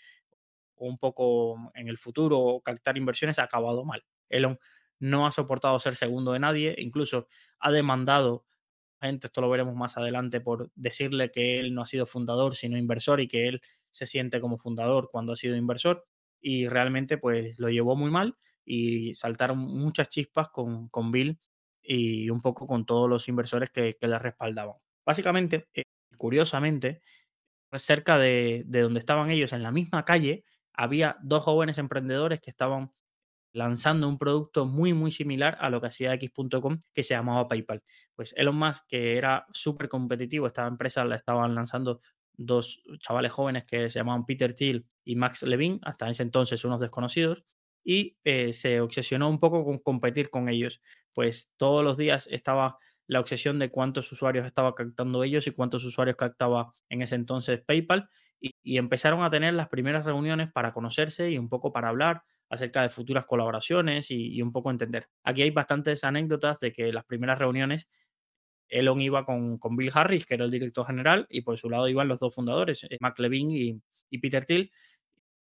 un 0.75 0.97
poco 0.97 1.71
en 1.75 1.88
el 1.88 1.97
futuro 1.97 2.62
captar 2.63 2.97
inversiones, 2.97 3.39
ha 3.39 3.43
acabado 3.43 3.83
mal. 3.86 4.03
Elon 4.29 4.60
no 4.99 5.27
ha 5.27 5.31
soportado 5.31 5.79
ser 5.79 5.95
segundo 5.95 6.33
de 6.33 6.39
nadie, 6.39 6.75
incluso 6.77 7.27
ha 7.60 7.71
demandado 7.71 8.45
gente, 9.01 9.27
esto 9.27 9.41
lo 9.41 9.49
veremos 9.49 9.75
más 9.75 9.97
adelante, 9.97 10.41
por 10.41 10.71
decirle 10.75 11.31
que 11.31 11.60
él 11.60 11.73
no 11.73 11.81
ha 11.83 11.86
sido 11.88 12.05
fundador, 12.07 12.55
sino 12.55 12.77
inversor 12.77 13.21
y 13.21 13.27
que 13.27 13.47
él 13.47 13.62
se 13.91 14.05
siente 14.05 14.41
como 14.41 14.57
fundador 14.57 15.10
cuando 15.12 15.33
ha 15.33 15.36
sido 15.36 15.55
inversor. 15.55 16.05
Y 16.41 16.67
realmente 16.67 17.17
pues 17.17 17.60
lo 17.60 17.69
llevó 17.69 17.95
muy 17.95 18.12
mal 18.12 18.36
y 18.65 19.13
saltaron 19.15 19.60
muchas 19.60 20.10
chispas 20.10 20.50
con, 20.50 20.89
con 20.89 21.12
Bill 21.12 21.39
y 21.82 22.30
un 22.30 22.41
poco 22.41 22.67
con 22.67 22.86
todos 22.86 23.10
los 23.10 23.28
inversores 23.28 23.69
que, 23.71 23.95
que 24.00 24.08
le 24.08 24.19
respaldaban. 24.19 24.76
Básicamente, 25.06 25.67
eh, 25.73 25.84
curiosamente, 26.17 27.02
cerca 27.73 28.17
de, 28.17 28.63
de 28.65 28.82
donde 28.82 29.00
estaban 29.00 29.32
ellos, 29.32 29.54
en 29.54 29.63
la 29.63 29.71
misma 29.71 30.06
calle, 30.06 30.43
había 30.73 31.17
dos 31.21 31.43
jóvenes 31.43 31.78
emprendedores 31.78 32.41
que 32.41 32.50
estaban 32.52 32.91
lanzando 33.54 34.08
un 34.08 34.17
producto 34.17 34.65
muy, 34.65 34.93
muy 34.93 35.12
similar 35.12 35.58
a 35.60 35.69
lo 35.69 35.82
que 35.82 35.88
hacía 35.88 36.13
X.com, 36.13 36.80
que 36.93 37.04
se 37.04 37.15
llamaba 37.15 37.47
PayPal. 37.47 37.84
Pues 38.15 38.34
Elon 38.38 38.56
Musk, 38.56 38.84
que 38.88 39.17
era 39.17 39.47
súper 39.52 39.89
competitivo, 39.89 40.47
esta 40.47 40.67
empresa 40.67 41.04
la 41.06 41.15
estaban 41.15 41.56
lanzando 41.56 42.00
dos 42.38 42.82
chavales 43.00 43.32
jóvenes 43.32 43.65
que 43.65 43.89
se 43.89 44.00
llamaban 44.00 44.26
Peter 44.26 44.54
Thiel 44.54 44.86
y 45.04 45.15
Max 45.15 45.43
Levine, 45.43 45.80
hasta 45.84 46.10
ese 46.10 46.23
entonces 46.23 46.63
unos 46.65 46.80
desconocidos, 46.80 47.43
y 47.84 48.17
eh, 48.23 48.54
se 48.54 48.82
obsesionó 48.82 49.30
un 49.30 49.39
poco 49.39 49.65
con 49.65 49.78
competir 49.80 50.30
con 50.30 50.50
ellos. 50.50 50.82
Pues 51.13 51.52
todos 51.58 51.84
los 51.84 51.97
días 51.97 52.28
estaba 52.32 52.78
la 53.08 53.19
obsesión 53.19 53.60
de 53.60 53.69
cuántos 53.69 54.12
usuarios 54.12 54.45
estaba 54.45 54.76
captando 54.76 55.23
ellos 55.23 55.47
y 55.47 55.52
cuántos 55.52 55.84
usuarios 55.86 56.17
captaba 56.17 56.71
en 56.89 57.02
ese 57.02 57.15
entonces 57.15 57.62
PayPal, 57.65 58.10
y 58.39 58.78
empezaron 58.78 59.23
a 59.23 59.32
tener 59.32 59.56
las 59.56 59.67
primeras 59.67 60.06
reuniones 60.06 60.52
para 60.52 60.71
conocerse 60.71 61.32
y 61.32 61.39
un 61.39 61.50
poco 61.50 61.71
para 61.73 61.89
hablar, 61.89 62.21
acerca 62.50 62.82
de 62.82 62.89
futuras 62.89 63.26
colaboraciones 63.26 64.12
y, 64.12 64.41
un 64.41 64.52
poco 64.52 64.71
entender. 64.71 65.08
Aquí 65.23 65.41
hay 65.41 65.52
bastantes 65.52 66.04
anécdotas 66.04 66.60
de 66.60 66.71
que 66.71 66.91
las 66.93 67.06
primeras 67.06 67.39
reuniones 67.39 67.88
Elon 68.69 69.01
iba 69.01 69.25
con, 69.25 69.58
con, 69.58 69.75
Bill 69.75 69.91
Harris, 69.93 70.25
que 70.25 70.36
era 70.36 70.45
el 70.45 70.51
director 70.51 70.86
general, 70.86 71.27
y 71.30 71.41
por 71.41 71.58
su 71.58 71.69
lado 71.69 71.88
iban 71.88 72.08
los 72.08 72.19
dos 72.19 72.36
fundadores, 72.36 72.84
eh, 72.84 72.97
Mac 72.99 73.17
Levine 73.19 73.82
y, 74.10 74.17
Peter 74.19 74.45
Thiel. 74.45 74.71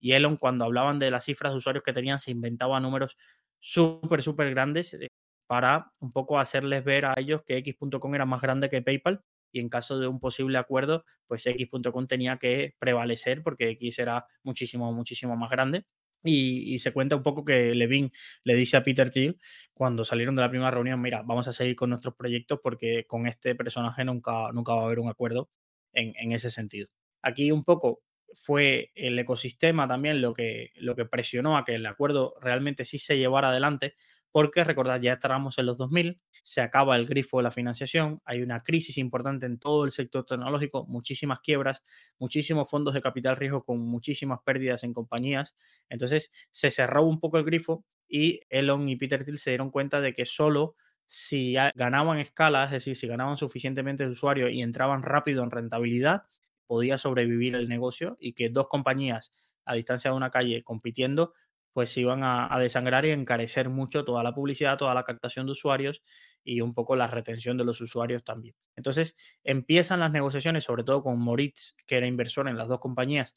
Y 0.00 0.12
Elon, 0.12 0.36
cuando 0.36 0.64
hablaban 0.64 0.98
de 0.98 1.10
las 1.10 1.24
cifras 1.24 1.52
de 1.52 1.58
usuarios 1.58 1.82
que 1.82 1.92
tenían, 1.92 2.18
se 2.18 2.30
inventaba 2.30 2.78
números 2.80 3.16
súper, 3.58 4.22
súper 4.22 4.50
grandes 4.50 4.94
eh, 4.94 5.08
para 5.46 5.90
un 6.00 6.10
poco 6.10 6.38
hacerles 6.38 6.84
ver 6.84 7.06
a 7.06 7.14
ellos 7.16 7.42
que 7.46 7.56
X.com 7.58 8.14
era 8.14 8.26
más 8.26 8.40
grande 8.42 8.68
que 8.70 8.82
PayPal 8.82 9.22
y 9.54 9.60
en 9.60 9.68
caso 9.68 9.98
de 9.98 10.08
un 10.08 10.18
posible 10.18 10.58
acuerdo, 10.58 11.04
pues 11.28 11.46
X.com 11.46 12.06
tenía 12.06 12.38
que 12.38 12.74
prevalecer 12.78 13.42
porque 13.42 13.70
X 13.70 14.00
era 14.00 14.26
muchísimo, 14.42 14.92
muchísimo 14.92 15.36
más 15.36 15.50
grande. 15.50 15.84
Y, 16.24 16.78
se 16.78 16.92
cuenta 16.92 17.16
un 17.16 17.22
poco 17.22 17.44
que 17.44 17.74
Levin 17.74 18.10
le 18.44 18.54
dice 18.54 18.78
a 18.78 18.82
Peter 18.82 19.10
Thiel 19.10 19.38
cuando 19.74 20.04
salieron 20.04 20.34
de 20.34 20.42
la 20.42 20.48
primera 20.48 20.70
reunión, 20.70 21.00
mira, 21.00 21.22
vamos 21.22 21.46
a 21.48 21.52
seguir 21.52 21.76
con 21.76 21.90
nuestros 21.90 22.14
proyectos 22.14 22.60
porque 22.62 23.06
con 23.06 23.26
este 23.26 23.54
personaje 23.54 24.04
nunca, 24.04 24.50
nunca 24.52 24.74
va 24.74 24.82
a 24.82 24.84
haber 24.86 25.00
un 25.00 25.10
acuerdo 25.10 25.50
en, 25.92 26.14
en 26.16 26.32
ese 26.32 26.50
sentido. 26.50 26.88
Aquí 27.22 27.52
un 27.52 27.62
poco 27.62 28.02
fue 28.34 28.90
el 28.94 29.18
ecosistema 29.18 29.86
también 29.86 30.20
lo 30.20 30.34
que, 30.34 30.70
lo 30.76 30.96
que 30.96 31.04
presionó 31.04 31.56
a 31.56 31.64
que 31.64 31.74
el 31.76 31.86
acuerdo 31.86 32.34
realmente 32.40 32.84
sí 32.84 32.98
se 32.98 33.18
llevara 33.18 33.50
adelante, 33.50 33.94
porque 34.34 34.64
recordad, 34.64 35.00
ya 35.00 35.12
estábamos 35.12 35.58
en 35.58 35.66
los 35.66 35.76
2000, 35.78 36.20
se 36.42 36.60
acaba 36.60 36.96
el 36.96 37.06
grifo 37.06 37.36
de 37.36 37.44
la 37.44 37.52
financiación, 37.52 38.20
hay 38.24 38.42
una 38.42 38.64
crisis 38.64 38.98
importante 38.98 39.46
en 39.46 39.60
todo 39.60 39.84
el 39.84 39.92
sector 39.92 40.26
tecnológico, 40.26 40.86
muchísimas 40.86 41.38
quiebras, 41.38 41.84
muchísimos 42.18 42.68
fondos 42.68 42.94
de 42.94 43.00
capital 43.00 43.36
riesgo 43.36 43.62
con 43.62 43.78
muchísimas 43.78 44.40
pérdidas 44.44 44.82
en 44.82 44.92
compañías, 44.92 45.54
entonces 45.88 46.32
se 46.50 46.72
cerró 46.72 47.04
un 47.04 47.20
poco 47.20 47.38
el 47.38 47.44
grifo 47.44 47.84
y 48.08 48.40
Elon 48.48 48.88
y 48.88 48.96
Peter 48.96 49.22
Thiel 49.22 49.38
se 49.38 49.50
dieron 49.50 49.70
cuenta 49.70 50.00
de 50.00 50.12
que 50.12 50.24
solo 50.26 50.74
si 51.06 51.54
ganaban 51.76 52.18
escala, 52.18 52.64
es 52.64 52.72
decir, 52.72 52.96
si 52.96 53.06
ganaban 53.06 53.36
suficientemente 53.36 54.02
de 54.02 54.10
usuarios 54.10 54.50
y 54.50 54.62
entraban 54.62 55.04
rápido 55.04 55.44
en 55.44 55.52
rentabilidad, 55.52 56.24
podía 56.66 56.98
sobrevivir 56.98 57.54
el 57.54 57.68
negocio 57.68 58.16
y 58.18 58.32
que 58.32 58.50
dos 58.50 58.66
compañías 58.66 59.30
a 59.64 59.74
distancia 59.74 60.10
de 60.10 60.16
una 60.16 60.30
calle 60.32 60.64
compitiendo, 60.64 61.34
pues 61.74 61.94
iban 61.98 62.22
a, 62.22 62.56
desangrar 62.60 63.04
y 63.04 63.10
encarecer 63.10 63.68
mucho 63.68 64.04
toda 64.04 64.22
la 64.22 64.32
publicidad, 64.32 64.78
toda 64.78 64.94
la 64.94 65.02
captación 65.02 65.44
de 65.46 65.52
usuarios 65.52 66.02
y 66.44 66.60
un 66.60 66.72
poco 66.72 66.94
la 66.94 67.08
retención 67.08 67.58
de 67.58 67.64
los 67.64 67.80
usuarios 67.80 68.22
también. 68.22 68.54
Entonces 68.76 69.16
empiezan 69.42 69.98
las 70.00 70.12
negociaciones, 70.12 70.62
sobre 70.64 70.84
todo 70.84 71.02
con 71.02 71.18
Moritz, 71.18 71.74
que 71.86 71.96
era 71.96 72.06
inversor 72.06 72.48
en 72.48 72.56
las 72.56 72.68
dos 72.68 72.78
compañías 72.78 73.34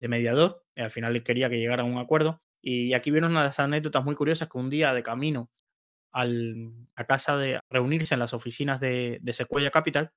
de 0.00 0.08
mediador, 0.08 0.64
y 0.74 0.80
al 0.80 0.90
final 0.90 1.22
quería 1.22 1.50
que 1.50 1.58
llegara 1.58 1.82
a 1.82 1.86
un 1.86 1.98
acuerdo. 1.98 2.40
Y 2.62 2.94
aquí 2.94 3.10
vienen 3.10 3.32
unas 3.32 3.60
anécdotas 3.60 4.02
muy 4.02 4.14
curiosas 4.14 4.48
que 4.48 4.58
un 4.58 4.70
día 4.70 4.94
de 4.94 5.02
camino 5.02 5.50
a 6.10 7.04
casa 7.04 7.36
de 7.36 7.60
reunirse 7.68 8.14
en 8.14 8.20
las 8.20 8.32
oficinas 8.32 8.80
de, 8.80 9.18
de 9.20 9.32
Sequoia 9.34 9.70
Capital, 9.70 10.12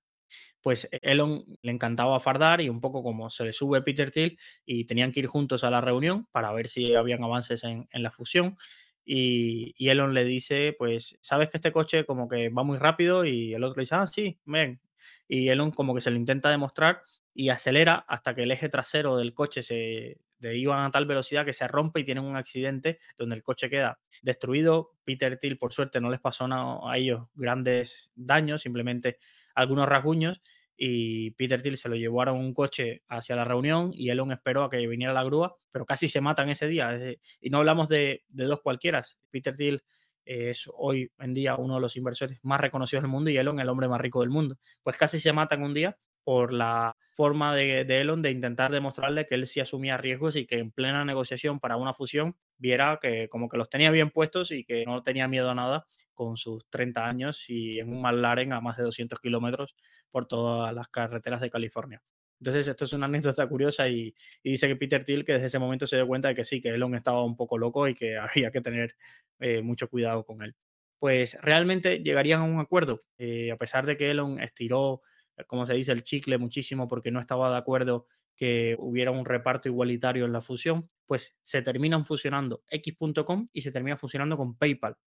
pues 0.61 0.87
e, 0.91 0.99
Elon 1.01 1.43
le 1.61 1.71
encantaba 1.71 2.19
fardar 2.19 2.61
y 2.61 2.69
un 2.69 2.81
poco 2.81 3.03
como 3.03 3.29
se 3.29 3.45
le 3.45 3.53
sube 3.53 3.81
Peter 3.81 4.11
Thiel 4.11 4.37
y 4.65 4.85
tenían 4.85 5.11
que 5.11 5.21
ir 5.21 5.27
juntos 5.27 5.63
a 5.63 5.71
la 5.71 5.81
reunión 5.81 6.27
para 6.31 6.51
ver 6.53 6.67
si 6.67 6.95
habían 6.95 7.23
avances 7.23 7.63
en, 7.63 7.87
la 7.93 8.11
fusión. 8.11 8.57
Y, 9.05 9.73
Elon 9.89 10.13
le 10.13 10.23
dice, 10.23 10.75
pues, 10.77 11.17
sabes 11.21 11.49
que 11.49 11.57
este 11.57 11.71
coche 11.71 12.05
como 12.05 12.27
que 12.27 12.49
va 12.49 12.63
muy 12.63 12.77
rápido 12.77 13.25
y 13.25 13.53
el 13.53 13.63
otro 13.63 13.77
le 13.77 13.83
dice, 13.83 13.95
ah, 13.95 14.07
sí, 14.07 14.39
ven. 14.45 14.79
Y 15.27 15.49
Elon 15.49 15.71
como 15.71 15.95
que 15.95 16.01
se 16.01 16.11
lo 16.11 16.17
intenta 16.17 16.49
demostrar 16.49 17.01
y 17.33 17.49
acelera 17.49 18.05
hasta 18.07 18.33
que 18.35 18.43
el 18.43 18.51
eje 18.51 18.69
trasero 18.69 19.17
del 19.17 19.33
coche 19.33 19.63
se 19.63 20.19
de 20.41 20.57
iban 20.57 20.83
a 20.83 20.91
tal 20.91 21.05
velocidad 21.05 21.45
que 21.45 21.53
se 21.53 21.67
rompe 21.67 22.01
y 22.01 22.03
tienen 22.03 22.25
un 22.25 22.35
accidente 22.35 22.99
donde 23.17 23.35
el 23.35 23.43
coche 23.43 23.69
queda 23.69 23.99
destruido. 24.23 24.95
Peter 25.03 25.37
Thiel, 25.37 25.57
por 25.57 25.71
suerte, 25.71 26.01
no 26.01 26.09
les 26.09 26.19
pasó 26.19 26.47
a 26.51 26.97
ellos 26.97 27.27
grandes 27.35 28.11
daños, 28.15 28.61
simplemente 28.61 29.19
algunos 29.55 29.87
rasguños 29.87 30.41
y 30.83 31.31
Peter 31.31 31.61
Thiel 31.61 31.77
se 31.77 31.89
lo 31.89 31.95
llevó 31.95 32.23
a 32.23 32.31
un 32.31 32.55
coche 32.55 33.03
hacia 33.07 33.35
la 33.35 33.43
reunión 33.43 33.91
y 33.93 34.09
Elon 34.09 34.31
esperó 34.31 34.63
a 34.63 34.69
que 34.71 34.85
viniera 34.87 35.13
la 35.13 35.23
grúa, 35.23 35.55
pero 35.71 35.85
casi 35.85 36.07
se 36.07 36.21
matan 36.21 36.49
ese 36.49 36.67
día. 36.67 36.97
Y 37.39 37.51
no 37.51 37.59
hablamos 37.59 37.87
de, 37.87 38.23
dos 38.29 38.61
cualquiera. 38.61 39.03
Peter 39.29 39.55
Thiel 39.55 39.83
es 40.25 40.67
hoy 40.73 41.11
en 41.19 41.35
día 41.35 41.55
uno 41.55 41.75
de 41.75 41.81
los 41.81 41.95
inversores 41.97 42.39
más 42.41 42.59
reconocidos 42.59 43.03
del 43.03 43.11
mundo 43.11 43.29
y 43.29 43.37
Elon 43.37 43.59
el 43.59 43.69
hombre 43.69 43.87
más 43.87 44.01
rico 44.01 44.21
del 44.21 44.31
mundo. 44.31 44.57
Pues 44.81 44.97
casi 44.97 45.19
se 45.19 45.33
matan 45.33 45.61
un 45.61 45.75
día 45.75 45.97
por 46.23 46.51
la 46.51 46.90
forma 47.11 47.55
de, 47.55 47.81
Elon 47.81 48.21
de 48.21 48.31
intentar 48.31 48.71
demostrarle 48.71 49.27
que 49.27 49.35
él 49.35 49.45
sí 49.45 49.59
asumía 49.59 49.97
riesgos 49.97 50.35
y 50.35 50.45
que 50.45 50.59
en 50.59 50.71
plena 50.71 51.05
negociación 51.05 51.59
para 51.59 51.77
una 51.77 51.93
fusión 51.93 52.35
viera 52.57 52.99
que 53.01 53.27
como 53.29 53.49
que 53.49 53.57
los 53.57 53.69
tenía 53.69 53.91
bien 53.91 54.09
puestos 54.09 54.51
y 54.51 54.63
que 54.63 54.85
no 54.85 55.03
tenía 55.03 55.27
miedo 55.27 55.49
a 55.49 55.55
nada 55.55 55.85
con 56.13 56.37
sus 56.37 56.69
30 56.69 57.05
años 57.05 57.49
y 57.49 57.79
en 57.79 57.89
un 57.89 58.01
McLaren 58.01 58.53
a 58.53 58.61
más 58.61 58.77
de 58.77 58.83
200 58.83 59.19
kilómetros 59.19 59.75
por 60.09 60.27
todas 60.27 60.73
las 60.73 60.87
carreteras 60.87 61.41
de 61.41 61.49
California. 61.49 62.01
Entonces, 62.39 62.67
esto 62.67 62.85
es 62.85 62.93
una 62.93 63.05
anécdota 63.05 63.47
curiosa 63.47 63.87
y, 63.87 64.15
dice 64.43 64.67
que 64.67 64.75
Peter 64.75 65.03
Thiel 65.03 65.23
que 65.23 65.33
desde 65.33 65.45
ese 65.45 65.59
momento 65.59 65.85
se 65.85 65.97
dio 65.97 66.07
cuenta 66.07 66.29
de 66.29 66.35
que 66.35 66.43
sí, 66.43 66.59
que 66.59 66.69
Elon 66.69 66.95
estaba 66.95 67.23
un 67.23 67.35
poco 67.35 67.57
loco 67.57 67.87
y 67.87 67.93
que 67.93 68.17
había 68.45 68.51
que 68.51 68.61
tener 68.61 68.95
eh, 69.39 69.61
mucho 69.61 69.89
cuidado 69.89 70.25
con 70.25 70.41
él. 70.41 70.55
Pues 70.99 71.37
realmente 71.41 71.99
llegarían 71.99 72.41
a 72.41 72.43
un 72.45 72.59
acuerdo, 72.59 72.99
eh, 73.17 73.51
a 73.51 73.57
pesar 73.57 73.85
de 73.85 73.97
que 73.97 74.11
Elon 74.11 74.39
estiró 74.39 75.01
como 75.47 75.65
se 75.65 75.73
dice, 75.73 75.91
el 75.91 76.03
chicle 76.03 76.37
muchísimo 76.37 76.87
porque 76.87 77.11
no 77.11 77.19
estaba 77.19 77.51
de 77.51 77.57
acuerdo 77.57 78.07
que 78.35 78.75
hubiera 78.79 79.11
un 79.11 79.25
reparto 79.25 79.69
igualitario 79.69 80.25
en 80.25 80.33
la 80.33 80.41
fusión, 80.41 80.89
pues 81.05 81.37
se 81.41 81.61
terminan 81.61 82.05
fusionando 82.05 82.63
X.com 82.69 83.45
y 83.53 83.61
se 83.61 83.71
termina 83.71 83.97
fusionando 83.97 84.37
con 84.37 84.57
PayPal. 84.57 84.97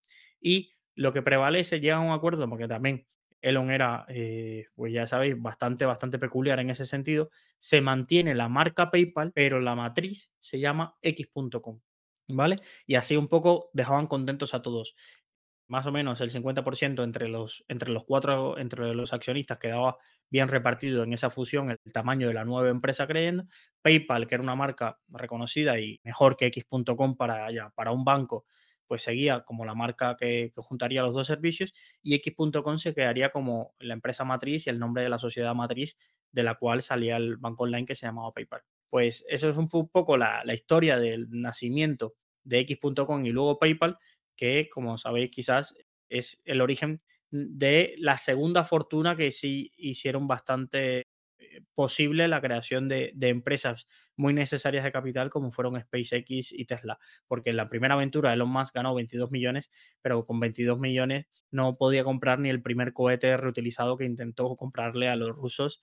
Y 0.41 0.73
lo 0.95 1.13
que 1.13 1.23
prevalece, 1.23 1.81
llega 1.81 1.97
a 1.97 2.01
un 2.01 2.13
acuerdo, 2.13 2.49
porque 2.49 2.69
también 2.69 3.07
Elon 3.41 3.71
era, 3.71 4.07
eh, 4.09 4.67
pues 4.75 4.93
ya 4.93 5.07
sabéis, 5.07 5.41
bastante, 5.41 5.85
bastante 5.85 6.19
peculiar 6.19 6.61
en 6.61 6.71
ese 6.71 6.87
sentido, 6.87 7.31
se 7.59 7.81
mantiene 7.81 8.35
la 8.35 8.49
marca 8.49 8.91
PayPal, 8.91 9.33
pero 9.33 9.61
la 9.61 9.75
matriz 9.75 10.33
se 10.39 10.61
llama 10.61 10.97
X.com. 11.03 11.81
¿Vale? 12.27 12.57
Y 12.87 12.95
así 12.95 13.17
un 13.19 13.29
poco 13.29 13.69
dejaban 13.75 14.07
contentos 14.07 14.55
a 14.55 14.63
todos 14.63 14.95
más 15.69 15.87
o 15.87 15.93
menos 15.93 16.21
el 16.21 16.31
50% 16.31 17.03
entre 17.03 17.29
los, 17.29 17.65
entre 17.69 17.91
los 17.91 18.05
cuatro, 18.05 18.59
entre 18.59 18.95
los 18.95 19.13
accionistas 19.13 19.59
quedaba 19.59 19.97
bien 20.31 20.49
repartido 20.49 21.03
en 21.03 21.13
esa 21.13 21.31
fusión 21.31 21.71
el 21.71 21.79
tamaño 21.93 22.29
de 22.29 22.35
la 22.35 22.45
nueva 22.45 22.69
empresa 22.69 23.07
creyendo. 23.07 23.45
PayPal, 23.83 24.27
que 24.27 24.35
era 24.35 24.43
una 24.43 24.55
marca 24.55 24.99
reconocida 25.09 25.79
y 25.79 26.01
mejor 26.05 26.37
que 26.37 26.47
X.com 26.47 27.17
para, 27.17 27.51
ya, 27.53 27.71
para 27.71 27.93
un 27.93 28.05
banco, 28.05 28.45
pues 28.87 29.03
seguía 29.03 29.41
como 29.41 29.65
la 29.65 29.75
marca 29.75 30.17
que, 30.19 30.51
que 30.55 30.61
juntaría 30.61 31.03
los 31.03 31.15
dos 31.15 31.27
servicios 31.27 31.73
y 32.03 32.15
X.com 32.15 32.79
se 32.79 32.95
quedaría 32.95 33.31
como 33.31 33.75
la 33.79 33.95
empresa 33.95 34.25
matriz 34.25 34.67
y 34.67 34.71
el 34.71 34.79
nombre 34.79 35.03
de 35.03 35.09
la 35.09 35.19
sociedad 35.19 35.55
matriz 35.55 35.97
de 36.33 36.43
la 36.43 36.57
cual 36.57 36.83
salía 36.83 37.17
el 37.17 37.37
banco 37.37 37.65
online 37.65 37.87
que 37.87 37.95
se 37.95 38.07
llamaba 38.07 38.33
PayPal. 38.33 38.63
Pues 38.91 39.25
eso 39.29 39.49
es 39.49 39.57
un 39.57 39.69
poco 39.69 40.17
la, 40.17 40.43
la 40.45 40.55
historia 40.55 40.99
del 40.99 41.29
nacimiento 41.31 42.15
de 42.45 42.61
X.com 42.61 43.25
y 43.25 43.31
luego 43.31 43.59
PayPal 43.59 43.99
que 44.37 44.69
como 44.69 44.99
sabéis 44.99 45.31
quizás 45.31 45.75
es 46.09 46.41
el 46.45 46.61
origen 46.61 47.03
de 47.31 47.95
la 47.99 48.17
segunda 48.17 48.65
fortuna 48.65 49.17
que 49.17 49.33
sí 49.33 49.73
hicieron 49.77 50.29
bastante 50.29 51.09
eh, 51.55 51.63
posible 51.75 52.29
la 52.29 52.41
creación 52.41 52.89
de, 52.89 53.13
empresas 53.21 53.89
muy 54.17 54.33
necesarias 54.33 54.85
de 54.85 54.93
capital 54.93 55.31
como 55.31 55.51
fueron 55.51 55.81
SpaceX 55.81 56.53
y 56.53 56.65
Tesla, 56.65 56.99
porque 57.27 57.51
en 57.51 57.57
la 57.57 57.69
primera 57.69 57.95
aventura 57.95 58.33
Elon 58.33 58.51
Musk 58.51 58.75
ganó 58.75 58.95
22 58.95 59.31
millones, 59.33 59.71
pero 60.01 60.25
con 60.27 60.39
22 60.39 60.79
millones 60.79 61.27
no 61.51 61.75
podía 61.75 62.05
comprar 62.05 62.39
ni 62.39 62.51
el 62.51 62.63
primer 62.63 62.93
cohete 62.93 63.37
reutilizado 63.37 63.97
que 63.97 64.05
intentó 64.05 64.55
comprarle 64.55 65.09
a 65.09 65.17
los 65.17 65.31
rusos 65.31 65.81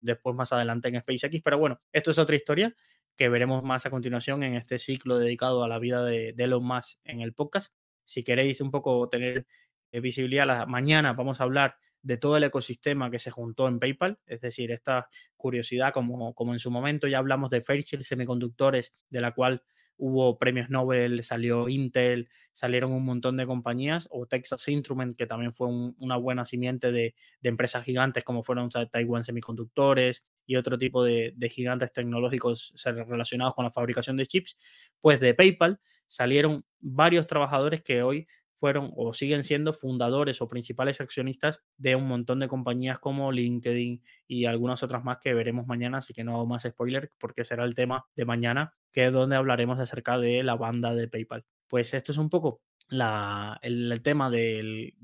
después 0.00 0.36
más 0.36 0.52
adelante 0.52 0.88
en 0.88 1.00
SpaceX, 1.00 1.40
pero 1.42 1.58
bueno, 1.58 1.80
esto 1.92 2.12
es 2.12 2.18
otra 2.18 2.36
historia 2.36 2.74
que 3.18 3.28
veremos 3.28 3.64
más 3.64 3.84
a 3.84 3.90
continuación 3.90 4.44
en 4.44 4.54
este 4.54 4.78
ciclo 4.78 5.18
dedicado 5.18 5.64
a 5.64 5.68
la 5.68 5.80
vida 5.80 6.04
de, 6.04 6.32
de 6.34 6.44
Elon 6.44 6.64
Musk 6.64 6.98
en 7.04 7.20
el 7.20 7.34
podcast. 7.34 7.74
Si 8.04 8.22
queréis 8.22 8.60
un 8.60 8.70
poco 8.70 9.08
tener 9.08 9.44
eh, 9.90 10.00
visibilidad, 10.00 10.66
mañana 10.68 11.14
vamos 11.14 11.40
a 11.40 11.44
hablar 11.44 11.76
de 12.00 12.16
todo 12.16 12.36
el 12.36 12.44
ecosistema 12.44 13.10
que 13.10 13.18
se 13.18 13.32
juntó 13.32 13.66
en 13.66 13.80
PayPal, 13.80 14.20
es 14.24 14.40
decir, 14.40 14.70
esta 14.70 15.08
curiosidad, 15.36 15.92
como, 15.92 16.32
como 16.32 16.52
en 16.52 16.60
su 16.60 16.70
momento 16.70 17.08
ya 17.08 17.18
hablamos 17.18 17.50
de 17.50 17.60
Fairchild 17.60 18.04
Semiconductores, 18.04 18.94
de 19.10 19.20
la 19.20 19.34
cual 19.34 19.64
hubo 19.98 20.38
premios 20.38 20.70
Nobel, 20.70 21.22
salió 21.22 21.68
Intel, 21.68 22.28
salieron 22.52 22.92
un 22.92 23.04
montón 23.04 23.36
de 23.36 23.46
compañías, 23.46 24.08
o 24.10 24.26
Texas 24.26 24.66
Instrument, 24.68 25.16
que 25.16 25.26
también 25.26 25.52
fue 25.52 25.68
una 25.68 26.16
buena 26.16 26.44
simiente 26.44 26.92
de, 26.92 27.14
empresas 27.42 27.84
gigantes 27.84 28.24
como 28.24 28.42
fueron 28.42 28.70
Taiwan 28.70 29.24
Semiconductores 29.24 30.24
y 30.46 30.56
otro 30.56 30.78
tipo 30.78 31.04
de, 31.04 31.34
de, 31.36 31.48
gigantes 31.48 31.92
tecnológicos 31.92 32.72
relacionados 32.84 33.54
con 33.54 33.64
la 33.64 33.70
fabricación 33.70 34.16
de 34.16 34.26
chips, 34.26 34.56
pues 35.00 35.20
de 35.20 35.34
PayPal 35.34 35.80
salieron 36.06 36.64
varios 36.80 37.26
trabajadores 37.26 37.82
que 37.82 38.02
hoy 38.02 38.26
fueron 38.58 38.92
o 38.96 39.12
siguen 39.12 39.44
siendo 39.44 39.72
fundadores 39.72 40.40
o 40.42 40.48
principales 40.48 41.00
accionistas 41.00 41.62
de 41.76 41.96
un 41.96 42.06
montón 42.06 42.40
de 42.40 42.48
compañías 42.48 42.98
como 42.98 43.32
LinkedIn 43.32 44.02
y 44.26 44.44
algunas 44.44 44.82
otras 44.82 45.04
más 45.04 45.18
que 45.18 45.34
veremos 45.34 45.66
mañana, 45.66 45.98
así 45.98 46.12
que 46.12 46.24
no 46.24 46.34
hago 46.34 46.46
más 46.46 46.64
spoiler 46.64 47.12
porque 47.18 47.44
será 47.44 47.64
el 47.64 47.74
tema 47.74 48.06
de 48.16 48.24
mañana, 48.24 48.72
que 48.92 49.06
es 49.06 49.12
donde 49.12 49.36
hablaremos 49.36 49.78
acerca 49.78 50.18
de 50.18 50.42
la 50.42 50.56
banda 50.56 50.94
de 50.94 51.08
PayPal. 51.08 51.44
Pues 51.68 51.94
esto 51.94 52.12
es 52.12 52.18
un 52.18 52.30
poco 52.30 52.62
la, 52.88 53.58
el, 53.62 54.00
tema 54.02 54.30
de 54.30 54.94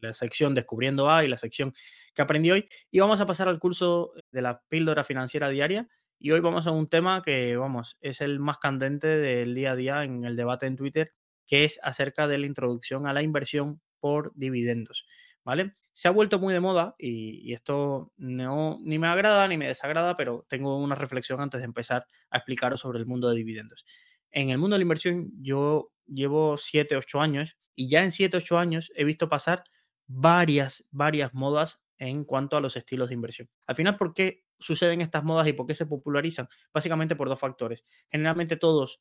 la 0.00 0.12
sección 0.12 0.54
Descubriendo 0.54 1.10
A 1.10 1.24
y 1.24 1.28
la 1.28 1.36
sección 1.36 1.74
que 2.14 2.22
aprendí 2.22 2.50
hoy. 2.50 2.68
Y 2.90 3.00
vamos 3.00 3.20
a 3.20 3.26
pasar 3.26 3.48
al 3.48 3.58
curso 3.58 4.12
de 4.30 4.42
la 4.42 4.62
píldora 4.68 5.04
financiera 5.04 5.48
diaria. 5.48 5.88
Y 6.18 6.32
hoy 6.32 6.40
vamos 6.40 6.66
a 6.66 6.72
un 6.72 6.88
tema 6.88 7.22
que, 7.22 7.56
vamos, 7.56 7.96
es 8.00 8.20
el 8.20 8.40
más 8.40 8.58
candente 8.58 9.06
del 9.06 9.54
día 9.54 9.72
a 9.72 9.76
día 9.76 10.04
en 10.04 10.24
el 10.24 10.34
debate 10.34 10.66
en 10.66 10.76
Twitter 10.76 11.12
que 11.48 11.64
es 11.64 11.80
acerca 11.82 12.28
de 12.28 12.38
la 12.38 12.46
introducción 12.46 13.08
a 13.08 13.12
la 13.12 13.22
inversión 13.22 13.80
por 13.98 14.32
dividendos. 14.36 15.04
¿Vale? 15.44 15.72
Se 15.94 16.08
ha 16.08 16.10
vuelto 16.10 16.38
muy 16.38 16.52
de 16.52 16.60
moda 16.60 16.94
y, 16.98 17.54
esto 17.54 18.12
no 18.18 18.78
ni 18.82 18.98
me 18.98 19.06
agrada 19.06 19.48
ni 19.48 19.56
me 19.56 19.66
desagrada, 19.66 20.14
pero 20.14 20.44
tengo 20.48 20.76
una 20.76 20.94
reflexión 20.94 21.40
antes 21.40 21.60
de 21.60 21.64
empezar 21.64 22.06
a 22.30 22.36
explicaros 22.36 22.80
sobre 22.80 22.98
el 22.98 23.06
mundo 23.06 23.30
de 23.30 23.36
dividendos. 23.36 23.86
En 24.30 24.50
el 24.50 24.58
mundo 24.58 24.74
de 24.74 24.80
la 24.80 24.82
inversión 24.82 25.32
yo 25.40 25.90
llevo 26.06 26.58
7, 26.58 26.96
8 26.96 27.20
años 27.20 27.56
y 27.74 27.88
ya 27.88 28.04
en 28.04 28.12
7, 28.12 28.36
8 28.36 28.58
años 28.58 28.92
he 28.94 29.04
visto 29.04 29.30
pasar 29.30 29.64
varias, 30.06 30.86
varias 30.90 31.32
modas 31.32 31.82
en 31.96 32.24
cuanto 32.24 32.56
a 32.56 32.60
los 32.60 32.76
estilos 32.76 33.08
de 33.08 33.14
inversión. 33.14 33.48
Al 33.66 33.74
final, 33.74 33.96
¿por 33.96 34.14
qué 34.14 34.44
suceden 34.58 35.00
estas 35.00 35.24
modas 35.24 35.48
y 35.48 35.52
por 35.52 35.66
qué 35.66 35.74
se 35.74 35.86
popularizan? 35.86 36.48
Básicamente 36.72 37.16
por 37.16 37.28
dos 37.28 37.40
factores. 37.40 37.84
Generalmente 38.10 38.56
todos 38.56 39.00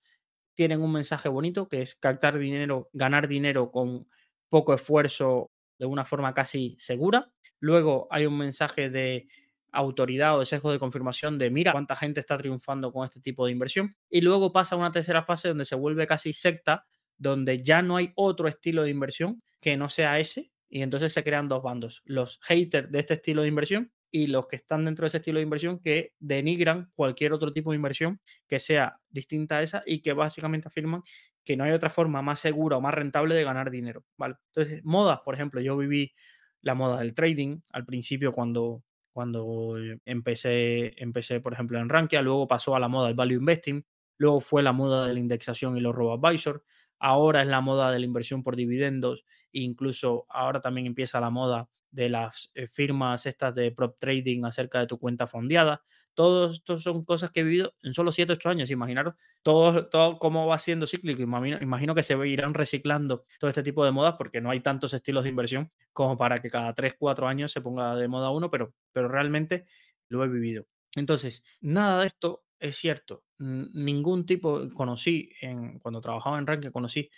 tienen 0.57 0.81
un 0.81 0.91
mensaje 0.91 1.29
bonito 1.29 1.69
que 1.69 1.83
es 1.83 1.93
captar 1.93 2.39
dinero, 2.39 2.89
ganar 2.91 3.27
dinero 3.27 3.69
con 3.69 4.07
poco 4.49 4.73
esfuerzo 4.73 5.51
de 5.77 5.85
una 5.85 6.03
forma 6.03 6.33
casi 6.33 6.75
segura. 6.79 7.31
Luego 7.59 8.07
hay 8.09 8.25
un 8.25 8.39
mensaje 8.39 8.89
de 8.89 9.27
autoridad 9.71 10.35
o 10.35 10.39
de 10.39 10.47
sesgo 10.47 10.71
de 10.71 10.79
confirmación 10.79 11.37
de 11.37 11.51
mira 11.51 11.73
cuánta 11.73 11.95
gente 11.95 12.19
está 12.19 12.39
triunfando 12.39 12.91
con 12.91 13.05
este 13.05 13.21
tipo 13.21 13.45
de 13.45 13.51
inversión. 13.51 13.95
Y 14.09 14.21
luego 14.21 14.51
pasa 14.51 14.75
una 14.75 14.91
tercera 14.91 15.23
fase 15.23 15.49
donde 15.49 15.63
se 15.63 15.75
vuelve 15.75 16.07
casi 16.07 16.33
secta, 16.33 16.87
donde 17.19 17.59
ya 17.61 17.83
no 17.83 17.95
hay 17.95 18.11
otro 18.15 18.47
estilo 18.47 18.81
de 18.81 18.89
inversión 18.89 19.43
que 19.61 19.77
no 19.77 19.89
sea 19.89 20.17
ese. 20.17 20.51
Y 20.69 20.81
entonces 20.81 21.13
se 21.13 21.23
crean 21.23 21.47
dos 21.47 21.61
bandos, 21.61 22.01
los 22.03 22.39
haters 22.41 22.91
de 22.91 22.99
este 22.99 23.13
estilo 23.13 23.43
de 23.43 23.49
inversión 23.49 23.93
y 24.11 24.27
los 24.27 24.47
que 24.47 24.55
están 24.55 24.85
dentro 24.85 25.03
de 25.03 25.07
ese 25.07 25.17
estilo 25.17 25.39
de 25.39 25.43
inversión 25.43 25.79
que 25.79 26.13
denigran 26.19 26.91
cualquier 26.95 27.33
otro 27.33 27.51
tipo 27.53 27.71
de 27.71 27.75
inversión 27.75 28.19
que 28.47 28.59
sea 28.59 28.99
distinta 29.09 29.57
a 29.57 29.63
esa 29.63 29.83
y 29.85 30.01
que 30.01 30.13
básicamente 30.13 30.67
afirman 30.67 31.03
que 31.43 31.57
no 31.57 31.63
hay 31.63 31.71
otra 31.71 31.89
forma 31.89 32.21
más 32.21 32.39
segura 32.39 32.77
o 32.77 32.81
más 32.81 32.93
rentable 32.93 33.35
de 33.35 33.43
ganar 33.43 33.71
dinero. 33.71 34.03
¿vale? 34.17 34.35
Entonces, 34.47 34.83
modas, 34.83 35.19
por 35.23 35.33
ejemplo, 35.33 35.61
yo 35.61 35.77
viví 35.77 36.13
la 36.61 36.75
moda 36.75 36.99
del 36.99 37.13
trading 37.13 37.61
al 37.71 37.85
principio 37.85 38.31
cuando, 38.31 38.83
cuando 39.11 39.75
empecé, 40.05 40.93
empecé, 41.01 41.39
por 41.39 41.53
ejemplo, 41.53 41.79
en 41.79 41.89
Rankia, 41.89 42.21
luego 42.21 42.47
pasó 42.47 42.75
a 42.75 42.79
la 42.79 42.87
moda 42.87 43.07
del 43.07 43.15
value 43.15 43.39
investing, 43.39 43.83
luego 44.17 44.41
fue 44.41 44.63
la 44.63 44.73
moda 44.73 45.07
de 45.07 45.13
la 45.13 45.19
indexación 45.19 45.77
y 45.77 45.81
los 45.81 45.95
robo-advisor, 45.95 46.63
ahora 46.99 47.41
es 47.41 47.47
la 47.47 47.61
moda 47.61 47.91
de 47.91 47.99
la 47.99 48.05
inversión 48.05 48.43
por 48.43 48.55
dividendos, 48.55 49.25
incluso 49.51 50.25
ahora 50.29 50.61
también 50.61 50.87
empieza 50.87 51.19
la 51.19 51.29
moda 51.29 51.69
de 51.91 52.09
las 52.09 52.51
eh, 52.55 52.67
firmas 52.67 53.25
estas 53.25 53.55
de 53.55 53.71
prop 53.71 53.97
trading 53.99 54.43
acerca 54.45 54.79
de 54.79 54.87
tu 54.87 54.99
cuenta 54.99 55.27
fondeada. 55.27 55.81
Todos 56.13 56.55
estos 56.55 56.81
son 56.83 57.05
cosas 57.05 57.29
que 57.31 57.41
he 57.41 57.43
vivido 57.43 57.75
en 57.83 57.93
solo 57.93 58.11
7, 58.11 58.33
8 58.33 58.49
años, 58.49 58.71
imaginaros 58.71 59.13
todo, 59.43 59.87
todo 59.87 60.17
cómo 60.17 60.47
va 60.47 60.57
siendo 60.57 60.87
cíclico. 60.87 61.21
Imagino, 61.21 61.57
imagino 61.61 61.93
que 61.95 62.03
se 62.03 62.15
irán 62.27 62.53
reciclando 62.53 63.25
todo 63.39 63.49
este 63.49 63.63
tipo 63.63 63.85
de 63.85 63.91
modas 63.91 64.15
porque 64.17 64.41
no 64.41 64.49
hay 64.49 64.59
tantos 64.61 64.93
estilos 64.93 65.23
de 65.23 65.29
inversión 65.29 65.71
como 65.93 66.17
para 66.17 66.39
que 66.39 66.49
cada 66.49 66.73
3, 66.73 66.95
4 66.97 67.27
años 67.27 67.51
se 67.51 67.61
ponga 67.61 67.95
de 67.95 68.07
moda 68.07 68.31
uno, 68.31 68.49
pero, 68.49 68.73
pero 68.93 69.07
realmente 69.07 69.65
lo 70.09 70.23
he 70.23 70.27
vivido. 70.27 70.65
Entonces, 70.95 71.43
nada 71.61 72.01
de 72.01 72.07
esto 72.07 72.43
es 72.59 72.75
cierto. 72.77 73.23
Ningún 73.39 74.25
tipo, 74.25 74.69
conocí, 74.73 75.31
en, 75.41 75.79
cuando 75.79 76.01
trabajaba 76.01 76.39
en 76.39 76.47
Rank, 76.47 76.71
conocí 76.71 77.09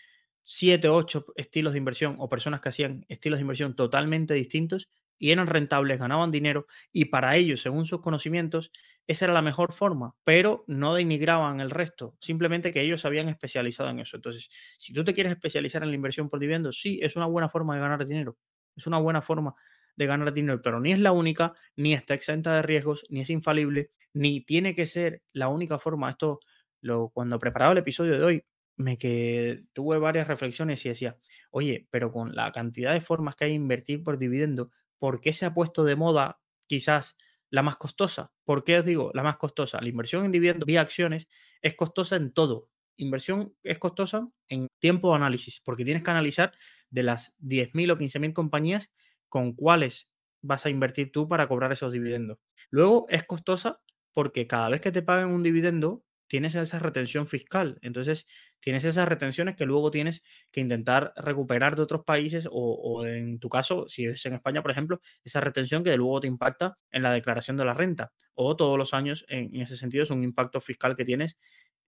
siete 0.43 0.89
ocho 0.89 1.25
estilos 1.35 1.73
de 1.73 1.79
inversión 1.79 2.15
o 2.19 2.29
personas 2.29 2.61
que 2.61 2.69
hacían 2.69 3.05
estilos 3.09 3.37
de 3.39 3.41
inversión 3.41 3.75
totalmente 3.75 4.33
distintos 4.33 4.89
y 5.17 5.31
eran 5.31 5.47
rentables, 5.47 5.99
ganaban 5.99 6.31
dinero 6.31 6.65
y 6.91 7.05
para 7.05 7.35
ellos, 7.35 7.61
según 7.61 7.85
sus 7.85 8.01
conocimientos, 8.01 8.71
esa 9.05 9.25
era 9.25 9.33
la 9.33 9.41
mejor 9.41 9.73
forma, 9.73 10.15
pero 10.23 10.63
no 10.67 10.93
denigraban 10.95 11.59
el 11.59 11.69
resto, 11.71 12.15
simplemente 12.21 12.71
que 12.71 12.81
ellos 12.81 13.01
se 13.01 13.07
habían 13.07 13.27
especializado 13.29 13.89
en 13.89 13.99
eso. 13.99 14.15
Entonces, 14.15 14.49
si 14.77 14.93
tú 14.93 15.03
te 15.03 15.13
quieres 15.13 15.33
especializar 15.33 15.83
en 15.83 15.89
la 15.89 15.95
inversión 15.95 16.29
por 16.29 16.39
dividendos, 16.39 16.79
sí, 16.81 16.99
es 17.03 17.15
una 17.17 17.25
buena 17.25 17.49
forma 17.49 17.75
de 17.75 17.81
ganar 17.81 18.05
dinero, 18.05 18.37
es 18.77 18.87
una 18.87 18.97
buena 18.99 19.21
forma 19.21 19.55
de 19.99 20.05
ganar 20.05 20.33
dinero, 20.33 20.61
pero 20.61 20.79
ni 20.79 20.93
es 20.93 20.99
la 20.99 21.11
única, 21.11 21.53
ni 21.75 21.93
está 21.93 22.13
exenta 22.13 22.55
de 22.55 22.61
riesgos, 22.61 23.05
ni 23.09 23.19
es 23.19 23.29
infalible, 23.29 23.91
ni 24.13 24.39
tiene 24.39 24.73
que 24.73 24.85
ser 24.85 25.23
la 25.33 25.49
única 25.49 25.77
forma. 25.77 26.09
Esto, 26.09 26.39
lo, 26.79 27.09
cuando 27.09 27.37
preparaba 27.37 27.73
el 27.73 27.79
episodio 27.79 28.13
de 28.17 28.23
hoy, 28.23 28.45
me 28.77 28.97
que 28.97 29.65
tuve 29.73 29.99
varias 29.99 30.29
reflexiones 30.29 30.85
y 30.85 30.89
decía, 30.89 31.17
oye, 31.51 31.85
pero 31.91 32.13
con 32.13 32.33
la 32.33 32.49
cantidad 32.53 32.93
de 32.93 33.01
formas 33.01 33.35
que 33.35 33.43
hay 33.43 33.51
de 33.51 33.57
invertir 33.57 34.01
por 34.01 34.17
dividendo, 34.17 34.71
¿por 34.99 35.19
qué 35.19 35.33
se 35.33 35.45
ha 35.45 35.53
puesto 35.53 35.83
de 35.83 35.97
moda 35.97 36.39
quizás 36.65 37.17
la 37.49 37.61
más 37.61 37.75
costosa? 37.75 38.31
¿Por 38.45 38.63
qué 38.63 38.79
os 38.79 38.85
digo 38.85 39.11
la 39.13 39.21
más 39.21 39.35
costosa? 39.35 39.81
La 39.81 39.89
inversión 39.89 40.23
en 40.23 40.31
dividendos 40.31 40.65
vía 40.65 40.79
acciones 40.79 41.27
es 41.61 41.75
costosa 41.75 42.15
en 42.15 42.31
todo. 42.31 42.69
Inversión 42.95 43.53
es 43.63 43.79
costosa 43.79 44.29
en 44.47 44.69
tiempo 44.79 45.09
de 45.09 45.17
análisis, 45.17 45.59
porque 45.59 45.83
tienes 45.83 46.03
que 46.03 46.11
analizar 46.11 46.53
de 46.89 47.03
las 47.03 47.35
10.000 47.39 47.91
o 47.91 47.97
15.000 47.97 48.31
compañías 48.31 48.93
con 49.29 49.53
cuáles 49.53 50.09
vas 50.41 50.65
a 50.65 50.69
invertir 50.69 51.11
tú 51.11 51.27
para 51.27 51.47
cobrar 51.47 51.71
esos 51.71 51.93
dividendos. 51.93 52.39
Luego 52.69 53.05
es 53.09 53.23
costosa 53.25 53.81
porque 54.13 54.47
cada 54.47 54.69
vez 54.69 54.81
que 54.81 54.91
te 54.91 55.01
paguen 55.01 55.27
un 55.29 55.43
dividendo, 55.43 56.03
tienes 56.27 56.55
esa 56.55 56.79
retención 56.79 57.27
fiscal. 57.27 57.79
Entonces, 57.81 58.27
tienes 58.59 58.85
esas 58.85 59.07
retenciones 59.07 59.55
que 59.55 59.65
luego 59.65 59.91
tienes 59.91 60.23
que 60.51 60.61
intentar 60.61 61.11
recuperar 61.15 61.75
de 61.75 61.81
otros 61.81 62.03
países 62.05 62.47
o, 62.51 63.05
en 63.05 63.39
tu 63.39 63.49
caso, 63.49 63.87
si 63.89 64.05
es 64.05 64.25
en 64.25 64.35
España, 64.35 64.61
por 64.61 64.71
ejemplo, 64.71 64.99
esa 65.23 65.41
retención 65.41 65.83
que 65.83 65.95
luego 65.97 66.21
te 66.21 66.27
impacta 66.27 66.77
en 66.91 67.03
la 67.03 67.11
declaración 67.11 67.57
de 67.57 67.65
la 67.65 67.73
renta. 67.73 68.11
O 68.35 68.55
todos 68.55 68.77
los 68.77 68.93
años, 68.93 69.25
en, 69.27 69.55
en 69.55 69.61
ese 69.61 69.75
sentido, 69.75 70.03
es 70.03 70.11
un 70.11 70.23
impacto 70.23 70.61
fiscal 70.61 70.95
que 70.95 71.05
tienes 71.05 71.37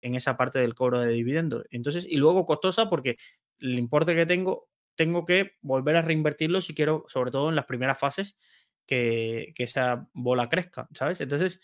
en 0.02 0.16
esa 0.16 0.36
parte 0.36 0.60
del 0.60 0.76
cobro 0.76 1.00
de 1.00 1.12
dividendos. 1.12 1.64
Entonces, 1.70 2.06
y 2.08 2.18
luego 2.18 2.46
costosa 2.46 2.90
porque 2.90 3.18
el 3.60 3.80
importe 3.80 4.16
que 4.16 4.26
tengo 4.26 4.68
tengo 4.96 5.26
que 5.26 5.54
volver 5.62 5.96
a 5.98 6.02
reinvertirlo 6.02 6.62
si 6.62 6.74
quiero, 6.74 7.06
sobre 7.08 7.32
todo 7.32 7.50
en 7.50 7.56
las 7.56 7.66
primeras 7.66 8.00
fases, 8.00 8.38
que, 8.86 9.54
esa 9.58 10.08
bola 10.14 10.50
crezca, 10.50 10.88
¿sabes? 10.94 11.22
Entonces, 11.22 11.62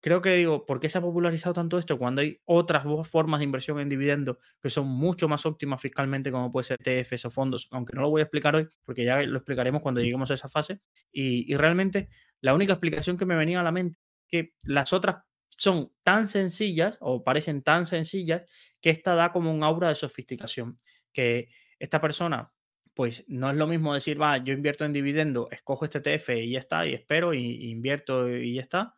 creo 0.00 0.22
que 0.22 0.34
digo, 0.36 0.66
¿por 0.66 0.80
qué 0.80 0.88
se 0.88 0.98
ha 0.98 1.00
popularizado 1.00 1.54
tanto 1.54 1.78
esto 1.78 1.98
cuando 1.98 2.22
hay 2.22 2.40
otras 2.44 2.84
formas 3.08 3.40
de 3.40 3.44
inversión 3.44 3.80
en 3.80 3.88
dividendos 3.88 4.36
que 4.60 4.70
son 4.70 4.86
mucho 4.86 5.28
más 5.28 5.46
óptimas 5.46 5.80
fiscalmente, 5.80 6.30
como 6.30 6.52
puede 6.52 6.64
ser 6.64 6.78
TFs 6.78 7.24
o 7.26 7.30
fondos? 7.30 7.68
Aunque 7.70 7.94
no 7.94 8.02
lo 8.02 8.10
voy 8.10 8.20
a 8.20 8.24
explicar 8.24 8.54
hoy, 8.54 8.68
porque 8.84 9.04
ya 9.04 9.22
lo 9.22 9.38
explicaremos 9.38 9.82
cuando 9.82 10.00
lleguemos 10.00 10.30
a 10.30 10.34
esa 10.34 10.48
fase. 10.48 10.80
Y, 11.10 11.52
y 11.52 11.56
realmente, 11.56 12.08
la 12.40 12.54
única 12.54 12.74
explicación 12.74 13.16
que 13.16 13.26
me 13.26 13.36
venía 13.36 13.60
a 13.60 13.64
la 13.64 13.72
mente 13.72 13.98
es 14.22 14.28
que 14.28 14.54
las 14.64 14.92
otras 14.92 15.24
son 15.56 15.92
tan 16.04 16.28
sencillas 16.28 16.98
o 17.00 17.24
parecen 17.24 17.62
tan 17.62 17.86
sencillas 17.86 18.42
que 18.80 18.90
esta 18.90 19.14
da 19.14 19.32
como 19.32 19.50
un 19.50 19.64
aura 19.64 19.88
de 19.88 19.96
sofisticación. 19.96 20.78
Que 21.12 21.48
esta 21.80 22.00
persona 22.00 22.52
pues 22.98 23.24
no 23.28 23.48
es 23.48 23.56
lo 23.56 23.68
mismo 23.68 23.94
decir, 23.94 24.20
va, 24.20 24.38
yo 24.38 24.52
invierto 24.52 24.84
en 24.84 24.92
dividendo, 24.92 25.46
escojo 25.52 25.84
este 25.84 26.00
TF 26.00 26.30
y 26.30 26.50
ya 26.50 26.58
está, 26.58 26.84
y 26.84 26.94
espero 26.94 27.32
y, 27.32 27.70
invierto 27.70 28.28
y 28.28 28.56
ya 28.56 28.60
está. 28.60 28.96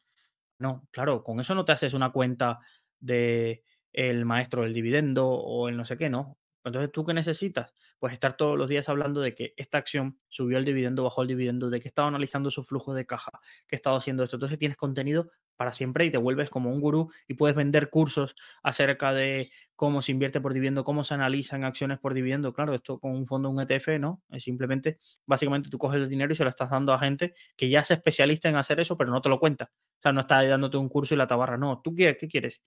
No, 0.58 0.88
claro, 0.90 1.22
con 1.22 1.38
eso 1.38 1.54
no 1.54 1.66
te 1.66 1.72
haces 1.72 1.92
una 1.92 2.10
cuenta 2.10 2.60
de 2.98 3.62
el 3.92 4.24
maestro 4.24 4.62
del 4.62 4.72
dividendo 4.72 5.28
o 5.28 5.68
el 5.68 5.76
no 5.76 5.84
sé 5.84 5.98
qué, 5.98 6.08
no. 6.08 6.38
Entonces, 6.64 6.90
¿tú 6.90 7.04
qué 7.04 7.12
necesitas? 7.12 7.74
Pues 7.98 8.14
estar 8.14 8.38
todos 8.38 8.56
los 8.56 8.70
días 8.70 8.88
hablando 8.88 9.20
de 9.20 9.34
que 9.34 9.52
esta 9.58 9.76
acción 9.76 10.18
subió 10.28 10.56
el 10.56 10.64
dividendo, 10.64 11.04
bajó 11.04 11.20
el 11.20 11.28
dividendo, 11.28 11.68
de 11.68 11.78
que 11.80 11.88
estaba 11.88 12.08
analizando 12.08 12.50
su 12.50 12.64
flujo 12.64 12.94
de 12.94 13.04
caja, 13.04 13.32
que 13.66 13.76
estaba 13.76 13.98
haciendo 13.98 14.22
esto. 14.22 14.36
Entonces 14.36 14.58
tienes 14.58 14.78
contenido 14.78 15.30
para 15.60 15.72
siempre 15.72 16.06
y 16.06 16.10
te 16.10 16.16
vuelves 16.16 16.48
como 16.48 16.72
un 16.72 16.80
gurú 16.80 17.12
y 17.28 17.34
puedes 17.34 17.54
vender 17.54 17.90
cursos 17.90 18.34
acerca 18.62 19.12
de 19.12 19.50
cómo 19.76 20.00
se 20.00 20.10
invierte 20.10 20.40
por 20.40 20.54
dividendo, 20.54 20.84
cómo 20.84 21.04
se 21.04 21.12
analizan 21.12 21.64
acciones 21.64 21.98
por 21.98 22.14
dividendo. 22.14 22.54
Claro, 22.54 22.74
esto 22.74 22.98
con 22.98 23.10
un 23.10 23.26
fondo, 23.26 23.50
un 23.50 23.60
ETF, 23.60 23.98
¿no? 24.00 24.22
Es 24.30 24.44
simplemente, 24.44 24.96
básicamente 25.26 25.68
tú 25.68 25.76
coges 25.76 26.00
el 26.00 26.08
dinero 26.08 26.32
y 26.32 26.36
se 26.36 26.44
lo 26.44 26.48
estás 26.48 26.70
dando 26.70 26.94
a 26.94 26.98
gente 26.98 27.34
que 27.58 27.68
ya 27.68 27.80
es 27.80 27.90
especialista 27.90 28.48
en 28.48 28.56
hacer 28.56 28.80
eso, 28.80 28.96
pero 28.96 29.10
no 29.10 29.20
te 29.20 29.28
lo 29.28 29.38
cuenta. 29.38 29.70
O 29.98 30.00
sea, 30.00 30.12
no 30.12 30.22
está 30.22 30.42
dándote 30.42 30.78
un 30.78 30.88
curso 30.88 31.12
y 31.12 31.18
la 31.18 31.26
tabarra. 31.26 31.58
No, 31.58 31.82
tú 31.84 31.94
quieres, 31.94 32.16
¿qué 32.18 32.26
quieres? 32.26 32.62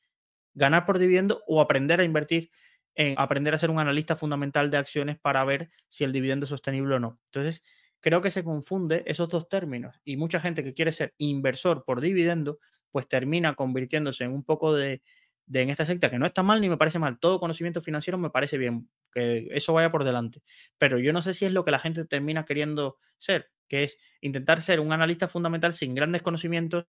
¿Ganar 0.54 0.86
por 0.86 1.00
dividendo 1.00 1.42
o 1.48 1.62
aprender 1.62 2.00
a 2.00 2.04
invertir 2.04 2.52
en 2.94 3.16
aprender 3.18 3.56
a 3.56 3.58
ser 3.58 3.72
un 3.72 3.80
analista 3.80 4.16
fundamental 4.16 4.70
de 4.70 4.78
acciones 4.78 5.20
para 5.20 5.44
ver 5.44 5.72
si 5.88 6.04
el 6.04 6.12
dividendo 6.12 6.44
es 6.44 6.52
sostenible 6.52 6.94
o 6.94 7.00
no. 7.00 7.20
Entonces, 7.32 7.64
creo 8.04 8.22
que 8.22 8.30
se 8.30 8.44
confunde 8.44 9.04
esos 9.08 9.30
dos 9.30 9.48
términos 9.48 10.00
y 10.04 10.18
mucha 10.18 10.40
gente 10.42 10.64
que 10.64 10.74
quiere 10.74 10.92
ser 10.92 11.14
inversor 11.18 11.86
por 11.86 12.02
dividendo, 12.02 12.60
pues 12.94 13.10
termina 13.10 13.56
convirtiéndose 13.56 14.24
en 14.24 14.32
un 14.32 14.44
poco 14.44 14.74
de, 14.74 15.02
de 15.48 15.62
en 15.62 15.70
esta 15.70 15.86
secta, 15.86 16.10
que 16.10 16.20
no 16.20 16.26
está 16.26 16.44
mal 16.44 16.62
ni 16.62 16.70
me 16.70 16.78
parece 16.78 17.00
mal, 17.00 17.20
todo 17.20 17.40
conocimiento 17.40 17.82
financiero 17.82 18.18
me 18.18 18.30
parece 18.30 18.58
bien, 18.58 18.88
que 19.12 19.48
eso 19.52 19.74
vaya 19.74 19.92
por 19.92 20.04
delante, 20.04 20.42
pero 20.78 21.00
yo 21.00 21.12
no 21.12 21.22
sé 21.22 21.34
si 21.34 21.46
es 21.46 21.52
lo 21.52 21.66
que 21.66 21.72
la 21.72 21.80
gente 21.80 22.06
termina 22.06 22.46
queriendo 22.46 22.98
ser, 23.18 23.50
que 23.68 23.84
es 23.84 23.98
intentar 24.22 24.62
ser 24.62 24.80
un 24.80 24.94
analista 24.94 25.28
fundamental 25.28 25.74
sin 25.74 25.96
grandes 25.96 26.22
conocimientos 26.22 26.86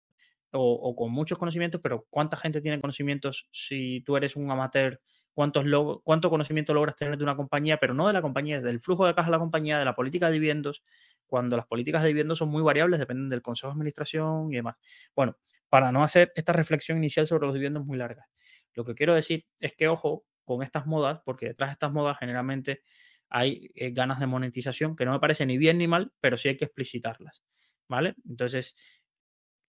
o, 0.53 0.95
con 0.97 1.11
muchos 1.11 1.37
conocimientos, 1.37 1.79
pero 1.81 2.05
¿cuánta 2.09 2.35
gente 2.35 2.59
tiene 2.59 2.81
conocimientos 2.81 3.47
si 3.51 4.01
tú 4.01 4.17
eres 4.17 4.35
un 4.35 4.51
amateur 4.51 4.99
cuánto 5.33 6.29
conocimiento 6.29 6.73
logras 6.73 6.95
tener 6.95 7.17
de 7.17 7.23
una 7.23 7.35
compañía, 7.35 7.77
pero 7.77 7.93
no 7.93 8.07
de 8.07 8.13
la 8.13 8.21
compañía, 8.21 8.61
del 8.61 8.79
flujo 8.81 9.05
de 9.07 9.15
caja 9.15 9.27
de 9.27 9.31
la 9.31 9.39
compañía, 9.39 9.79
de 9.79 9.85
la 9.85 9.95
política 9.95 10.27
de 10.27 10.33
dividendos, 10.33 10.83
cuando 11.25 11.57
las 11.57 11.67
políticas 11.67 12.01
de 12.01 12.09
dividendos 12.09 12.37
son 12.39 12.49
muy 12.49 12.61
variables, 12.61 12.99
dependen 12.99 13.29
del 13.29 13.41
consejo 13.41 13.67
de 13.67 13.73
administración 13.73 14.51
y 14.51 14.55
demás. 14.57 14.75
Bueno, 15.15 15.37
para 15.69 15.91
no 15.91 16.03
hacer 16.03 16.31
esta 16.35 16.53
reflexión 16.53 16.97
inicial 16.97 17.27
sobre 17.27 17.45
los 17.45 17.53
dividendos 17.53 17.85
muy 17.85 17.97
larga, 17.97 18.27
lo 18.73 18.85
que 18.85 18.95
quiero 18.95 19.13
decir 19.13 19.45
es 19.59 19.73
que 19.75 19.87
ojo 19.87 20.25
con 20.43 20.63
estas 20.63 20.85
modas, 20.85 21.21
porque 21.25 21.47
detrás 21.47 21.69
de 21.69 21.73
estas 21.73 21.91
modas 21.91 22.17
generalmente 22.19 22.81
hay 23.29 23.71
eh, 23.75 23.91
ganas 23.91 24.19
de 24.19 24.27
monetización 24.27 24.95
que 24.95 25.05
no 25.05 25.13
me 25.13 25.19
parece 25.19 25.45
ni 25.45 25.57
bien 25.57 25.77
ni 25.77 25.87
mal, 25.87 26.11
pero 26.19 26.37
sí 26.37 26.49
hay 26.49 26.57
que 26.57 26.65
explicitarlas, 26.65 27.43
¿vale? 27.87 28.15
Entonces, 28.27 28.75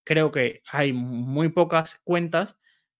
creo 0.04 0.30
que 0.32 0.62
hay 0.70 0.92
muy 0.92 1.48
pocas 1.50 2.00
cuentas 2.04 2.58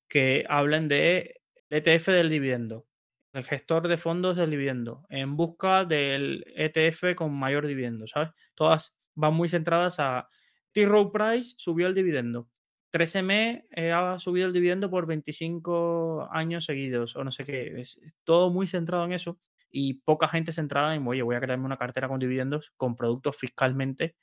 que 0.08 0.44
hablen 0.48 0.88
de 0.88 1.41
ETF 1.72 2.08
del 2.08 2.28
dividendo, 2.28 2.86
el 3.32 3.44
gestor 3.44 3.88
de 3.88 3.96
fondos 3.96 4.36
del 4.36 4.50
dividendo, 4.50 5.06
en 5.08 5.36
busca 5.36 5.86
del 5.86 6.44
ETF 6.54 7.14
con 7.16 7.32
mayor 7.32 7.66
dividendo, 7.66 8.06
¿sabes? 8.06 8.28
Todas 8.54 8.94
van 9.14 9.32
muy 9.32 9.48
centradas 9.48 9.98
a 9.98 10.28
T. 10.72 10.84
Rowe 10.84 11.10
Price 11.10 11.54
subió 11.56 11.86
el 11.86 11.94
dividendo. 11.94 12.50
13M 12.92 13.64
eh, 13.70 13.90
ha 13.90 14.18
subido 14.18 14.46
el 14.46 14.52
dividendo 14.52 14.90
por 14.90 15.06
25 15.06 16.28
años 16.30 16.66
seguidos 16.66 17.16
o 17.16 17.24
no 17.24 17.30
sé 17.30 17.44
qué. 17.44 17.80
Es, 17.80 17.98
todo 18.24 18.50
muy 18.50 18.66
centrado 18.66 19.06
en 19.06 19.12
eso 19.12 19.38
y 19.70 19.94
poca 19.94 20.28
gente 20.28 20.52
centrada 20.52 20.94
en, 20.94 21.06
oye, 21.06 21.22
voy 21.22 21.36
a 21.36 21.40
crearme 21.40 21.64
una 21.64 21.78
cartera 21.78 22.08
con 22.08 22.20
dividendos 22.20 22.74
con 22.76 22.94
productos 22.96 23.38
fiscalmente 23.38 24.14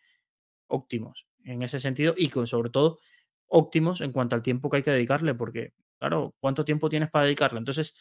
óptimos 0.67 1.25
en 1.45 1.63
ese 1.63 1.79
sentido 1.79 2.13
y 2.15 2.29
con 2.29 2.45
sobre 2.45 2.69
todo 2.69 2.99
óptimos 3.47 4.01
en 4.01 4.12
cuanto 4.12 4.35
al 4.35 4.43
tiempo 4.43 4.69
que 4.69 4.77
hay 4.77 4.83
que 4.83 4.91
dedicarle, 4.91 5.33
porque 5.33 5.73
claro, 5.99 6.35
¿cuánto 6.39 6.65
tiempo 6.65 6.89
tienes 6.89 7.09
para 7.09 7.25
dedicarle? 7.25 7.59
Entonces, 7.59 7.95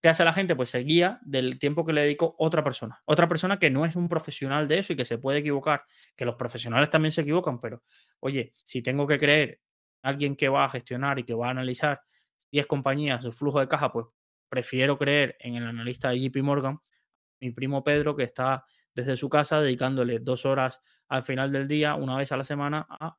¿qué 0.00 0.08
hace 0.08 0.24
la 0.24 0.32
gente? 0.32 0.56
Pues 0.56 0.70
se 0.70 0.78
guía 0.78 1.18
del 1.22 1.58
tiempo 1.58 1.84
que 1.84 1.92
le 1.92 2.02
dedicó 2.02 2.34
otra 2.38 2.64
persona. 2.64 3.00
Otra 3.04 3.28
persona 3.28 3.58
que 3.58 3.70
no 3.70 3.84
es 3.84 3.96
un 3.96 4.08
profesional 4.08 4.68
de 4.68 4.78
eso 4.78 4.92
y 4.92 4.96
que 4.96 5.04
se 5.04 5.18
puede 5.18 5.40
equivocar, 5.40 5.84
que 6.16 6.24
los 6.24 6.36
profesionales 6.36 6.90
también 6.90 7.12
se 7.12 7.22
equivocan, 7.22 7.60
pero 7.60 7.82
oye, 8.20 8.52
si 8.64 8.82
tengo 8.82 9.06
que 9.06 9.18
creer 9.18 9.60
alguien 10.02 10.36
que 10.36 10.48
va 10.48 10.64
a 10.64 10.70
gestionar 10.70 11.18
y 11.18 11.24
que 11.24 11.34
va 11.34 11.48
a 11.48 11.50
analizar 11.50 12.00
10 12.50 12.66
compañías, 12.66 13.22
su 13.22 13.32
flujo 13.32 13.60
de 13.60 13.68
caja, 13.68 13.92
pues 13.92 14.06
prefiero 14.48 14.98
creer 14.98 15.36
en 15.40 15.56
el 15.56 15.66
analista 15.66 16.10
de 16.10 16.20
JP 16.20 16.42
Morgan, 16.42 16.80
mi 17.40 17.50
primo 17.52 17.84
Pedro, 17.84 18.16
que 18.16 18.24
está 18.24 18.64
desde 18.94 19.16
su 19.16 19.28
casa 19.28 19.60
dedicándole 19.60 20.18
dos 20.18 20.44
horas 20.44 20.80
al 21.08 21.22
final 21.22 21.52
del 21.52 21.68
día, 21.68 21.94
una 21.94 22.16
vez 22.16 22.32
a 22.32 22.36
la 22.36 22.44
semana, 22.44 22.86
a 22.88 23.16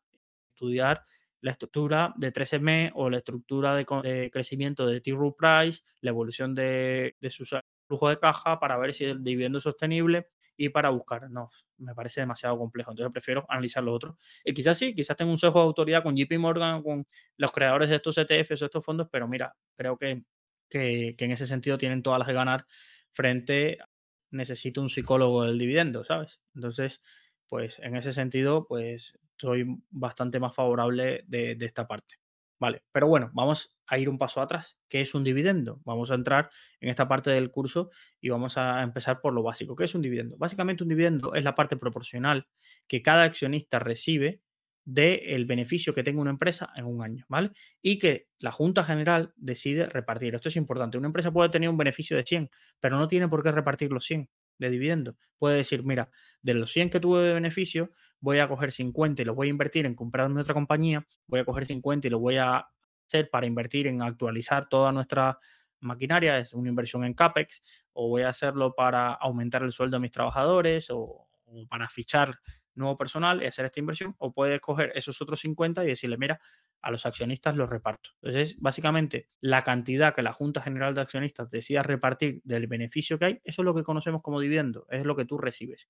estudiar 0.49 1.03
la 1.41 1.51
estructura 1.51 2.13
de 2.17 2.31
13M 2.31 2.91
o 2.95 3.09
la 3.09 3.17
estructura 3.17 3.75
de, 3.75 4.29
crecimiento 4.31 4.85
de 4.85 5.01
T. 5.01 5.11
Rowe 5.11 5.35
Price, 5.37 5.81
la 6.01 6.11
evolución 6.11 6.55
de, 6.55 7.15
de 7.19 7.29
su 7.29 7.45
flujo 7.87 8.09
de 8.09 8.19
caja 8.19 8.59
para 8.59 8.77
ver 8.77 8.93
si 8.93 9.05
el 9.05 9.23
dividendo 9.23 9.57
es 9.57 9.63
sostenible 9.63 10.29
y 10.55 10.69
para 10.69 10.89
buscar. 10.89 11.29
No, 11.29 11.49
me 11.77 11.95
parece 11.95 12.21
demasiado 12.21 12.57
complejo. 12.57 12.91
Entonces 12.91 13.11
prefiero 13.11 13.45
analizar 13.49 13.83
lo 13.83 13.93
otro. 13.93 14.17
Y 14.45 14.53
quizás 14.53 14.77
sí, 14.77 14.93
quizás 14.93 15.17
tengo 15.17 15.31
un 15.31 15.37
sesgo 15.37 15.59
de 15.59 15.65
autoridad 15.65 16.03
con 16.03 16.15
JP 16.15 16.37
Morgan, 16.37 16.83
con 16.83 17.05
los 17.37 17.51
creadores 17.51 17.89
de 17.89 17.95
estos 17.95 18.17
ETFs 18.17 18.61
o 18.61 18.65
estos 18.65 18.85
fondos, 18.85 19.07
pero 19.11 19.27
mira, 19.27 19.55
creo 19.75 19.97
que, 19.97 20.23
que, 20.69 21.15
que 21.17 21.25
en 21.25 21.31
ese 21.31 21.47
sentido 21.47 21.77
tienen 21.77 22.03
todas 22.03 22.19
las 22.19 22.27
de 22.27 22.33
ganar 22.33 22.65
frente 23.11 23.79
a 23.81 23.91
necesito 24.31 24.81
un 24.81 24.89
psicólogo 24.89 25.43
del 25.43 25.59
dividendo, 25.59 26.03
¿sabes? 26.03 26.39
Entonces, 26.55 27.01
pues 27.47 27.79
en 27.79 27.95
ese 27.95 28.13
sentido, 28.13 28.65
pues 28.65 29.13
soy 29.41 29.65
bastante 29.89 30.39
más 30.39 30.55
favorable 30.55 31.23
de, 31.27 31.57
esta 31.61 31.87
parte. 31.87 32.15
Vale, 32.59 32.83
pero 32.91 33.07
bueno, 33.07 33.31
vamos 33.33 33.75
a 33.87 33.97
ir 33.97 34.07
un 34.07 34.19
paso 34.19 34.39
atrás. 34.39 34.77
¿Qué 34.87 35.01
es 35.01 35.15
un 35.15 35.23
dividendo? 35.23 35.81
Vamos 35.83 36.11
a 36.11 36.15
entrar 36.15 36.51
en 36.79 36.89
esta 36.89 37.07
parte 37.07 37.31
del 37.31 37.49
curso 37.49 37.89
y 38.21 38.29
vamos 38.29 38.55
a 38.57 38.83
empezar 38.83 39.19
por 39.19 39.33
lo 39.33 39.41
básico. 39.41 39.75
¿Qué 39.75 39.85
es 39.85 39.95
un 39.95 40.03
dividendo? 40.03 40.37
Básicamente 40.37 40.83
un 40.83 40.89
dividendo 40.89 41.33
es 41.33 41.43
la 41.43 41.55
parte 41.55 41.75
proporcional 41.75 42.47
que 42.87 43.01
cada 43.01 43.23
accionista 43.23 43.79
recibe 43.79 44.41
del 44.85 45.45
beneficio 45.45 45.95
que 45.95 46.03
tenga 46.03 46.21
una 46.21 46.31
empresa 46.31 46.69
en 46.75 46.85
un 46.85 47.03
año, 47.03 47.25
¿vale? 47.29 47.51
Y 47.81 47.97
que 47.97 48.27
la 48.37 48.51
Junta 48.51 48.83
General 48.83 49.33
decide 49.37 49.87
repartir. 49.87 50.35
Esto 50.35 50.49
es 50.49 50.55
importante. 50.55 50.99
Una 50.99 51.07
empresa 51.07 51.31
puede 51.31 51.49
tener 51.49 51.69
un 51.69 51.77
beneficio 51.77 52.15
de 52.15 52.23
100, 52.23 52.49
pero 52.79 52.97
no 52.97 53.07
tiene 53.07 53.27
por 53.27 53.41
qué 53.41 53.51
repartir 53.51 53.91
los 53.91 54.05
100 54.05 54.29
de 54.61 54.69
dividendo. 54.69 55.17
Puede 55.37 55.57
decir, 55.57 55.83
mira, 55.83 56.09
de 56.41 56.53
los 56.53 56.71
100 56.71 56.89
que 56.89 56.99
tuve 56.99 57.23
de 57.23 57.33
beneficio, 57.33 57.91
voy 58.19 58.39
a 58.39 58.47
coger 58.47 58.71
50 58.71 59.21
y 59.21 59.25
los 59.25 59.35
voy 59.35 59.47
a 59.47 59.49
invertir 59.49 59.85
en 59.85 59.95
comprar 59.95 60.29
en 60.29 60.37
otra 60.37 60.53
compañía, 60.53 61.05
voy 61.27 61.39
a 61.39 61.45
coger 61.45 61.65
50 61.65 62.07
y 62.07 62.09
los 62.11 62.21
voy 62.21 62.37
a 62.37 62.67
hacer 63.07 63.29
para 63.29 63.47
invertir 63.47 63.87
en 63.87 64.01
actualizar 64.01 64.69
toda 64.69 64.91
nuestra 64.91 65.39
maquinaria, 65.79 66.37
es 66.37 66.53
una 66.53 66.69
inversión 66.69 67.03
en 67.03 67.15
CAPEX, 67.15 67.61
o 67.93 68.07
voy 68.07 68.21
a 68.21 68.29
hacerlo 68.29 68.73
para 68.75 69.13
aumentar 69.13 69.63
el 69.63 69.71
sueldo 69.71 69.97
de 69.97 70.01
mis 70.01 70.11
trabajadores 70.11 70.89
o 70.91 71.27
para 71.69 71.89
fichar 71.89 72.39
nuevo 72.75 72.97
personal 72.97 73.41
y 73.41 73.45
hacer 73.45 73.65
esta 73.65 73.79
inversión, 73.79 74.15
o 74.17 74.33
puedes 74.33 74.59
coger 74.61 74.91
esos 74.95 75.21
otros 75.21 75.39
50 75.41 75.83
y 75.83 75.87
decirle, 75.87 76.17
mira, 76.17 76.39
a 76.81 76.91
los 76.91 77.05
accionistas 77.05 77.55
los 77.55 77.69
reparto. 77.69 78.11
Entonces, 78.21 78.57
básicamente, 78.59 79.27
la 79.39 79.63
cantidad 79.63 80.13
que 80.13 80.21
la 80.21 80.33
Junta 80.33 80.61
General 80.61 80.93
de 80.93 81.01
Accionistas 81.01 81.49
decida 81.49 81.83
repartir 81.83 82.41
del 82.43 82.67
beneficio 82.67 83.19
que 83.19 83.25
hay, 83.25 83.41
eso 83.43 83.61
es 83.61 83.65
lo 83.65 83.75
que 83.75 83.83
conocemos 83.83 84.21
como 84.21 84.39
dividendo, 84.39 84.85
es 84.89 85.05
lo 85.05 85.15
que 85.15 85.25
tú 85.25 85.37
recibes. 85.37 85.89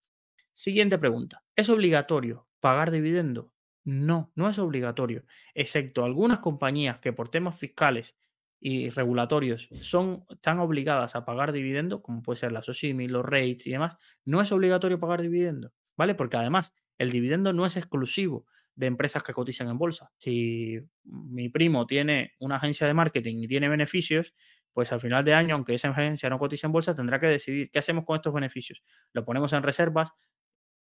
Siguiente 0.53 0.97
pregunta, 0.97 1.43
¿es 1.55 1.69
obligatorio 1.69 2.47
pagar 2.59 2.91
dividendo? 2.91 3.53
No, 3.83 4.31
no 4.35 4.49
es 4.49 4.59
obligatorio, 4.59 5.23
excepto 5.55 6.03
algunas 6.03 6.39
compañías 6.39 6.99
que 6.99 7.13
por 7.13 7.29
temas 7.29 7.57
fiscales 7.57 8.15
y 8.59 8.91
regulatorios 8.91 9.69
son 9.81 10.25
tan 10.41 10.59
obligadas 10.59 11.15
a 11.15 11.25
pagar 11.25 11.51
dividendo, 11.51 12.03
como 12.03 12.21
puede 12.21 12.37
ser 12.37 12.51
la 12.51 12.61
SOSIMI, 12.61 13.07
los 13.07 13.25
rates 13.25 13.65
y 13.65 13.71
demás, 13.71 13.97
no 14.23 14.39
es 14.39 14.51
obligatorio 14.51 14.99
pagar 14.99 15.21
dividendo. 15.21 15.73
¿Vale? 16.01 16.15
Porque 16.15 16.35
además 16.35 16.73
el 16.97 17.11
dividendo 17.11 17.53
no 17.53 17.63
es 17.67 17.77
exclusivo 17.77 18.47
de 18.73 18.87
empresas 18.87 19.21
que 19.21 19.33
cotizan 19.33 19.67
en 19.69 19.77
bolsa. 19.77 20.11
Si 20.17 20.79
mi 21.03 21.49
primo 21.49 21.85
tiene 21.85 22.33
una 22.39 22.55
agencia 22.55 22.87
de 22.87 22.95
marketing 22.95 23.35
y 23.43 23.47
tiene 23.47 23.69
beneficios, 23.69 24.33
pues 24.73 24.91
al 24.91 24.99
final 24.99 25.23
de 25.23 25.35
año, 25.35 25.53
aunque 25.53 25.75
esa 25.75 25.89
agencia 25.89 26.27
no 26.31 26.39
cotiza 26.39 26.65
en 26.65 26.73
bolsa, 26.73 26.95
tendrá 26.95 27.19
que 27.19 27.27
decidir 27.27 27.69
qué 27.69 27.77
hacemos 27.77 28.03
con 28.03 28.15
estos 28.15 28.33
beneficios. 28.33 28.81
Lo 29.13 29.23
ponemos 29.25 29.53
en 29.53 29.61
reservas, 29.61 30.11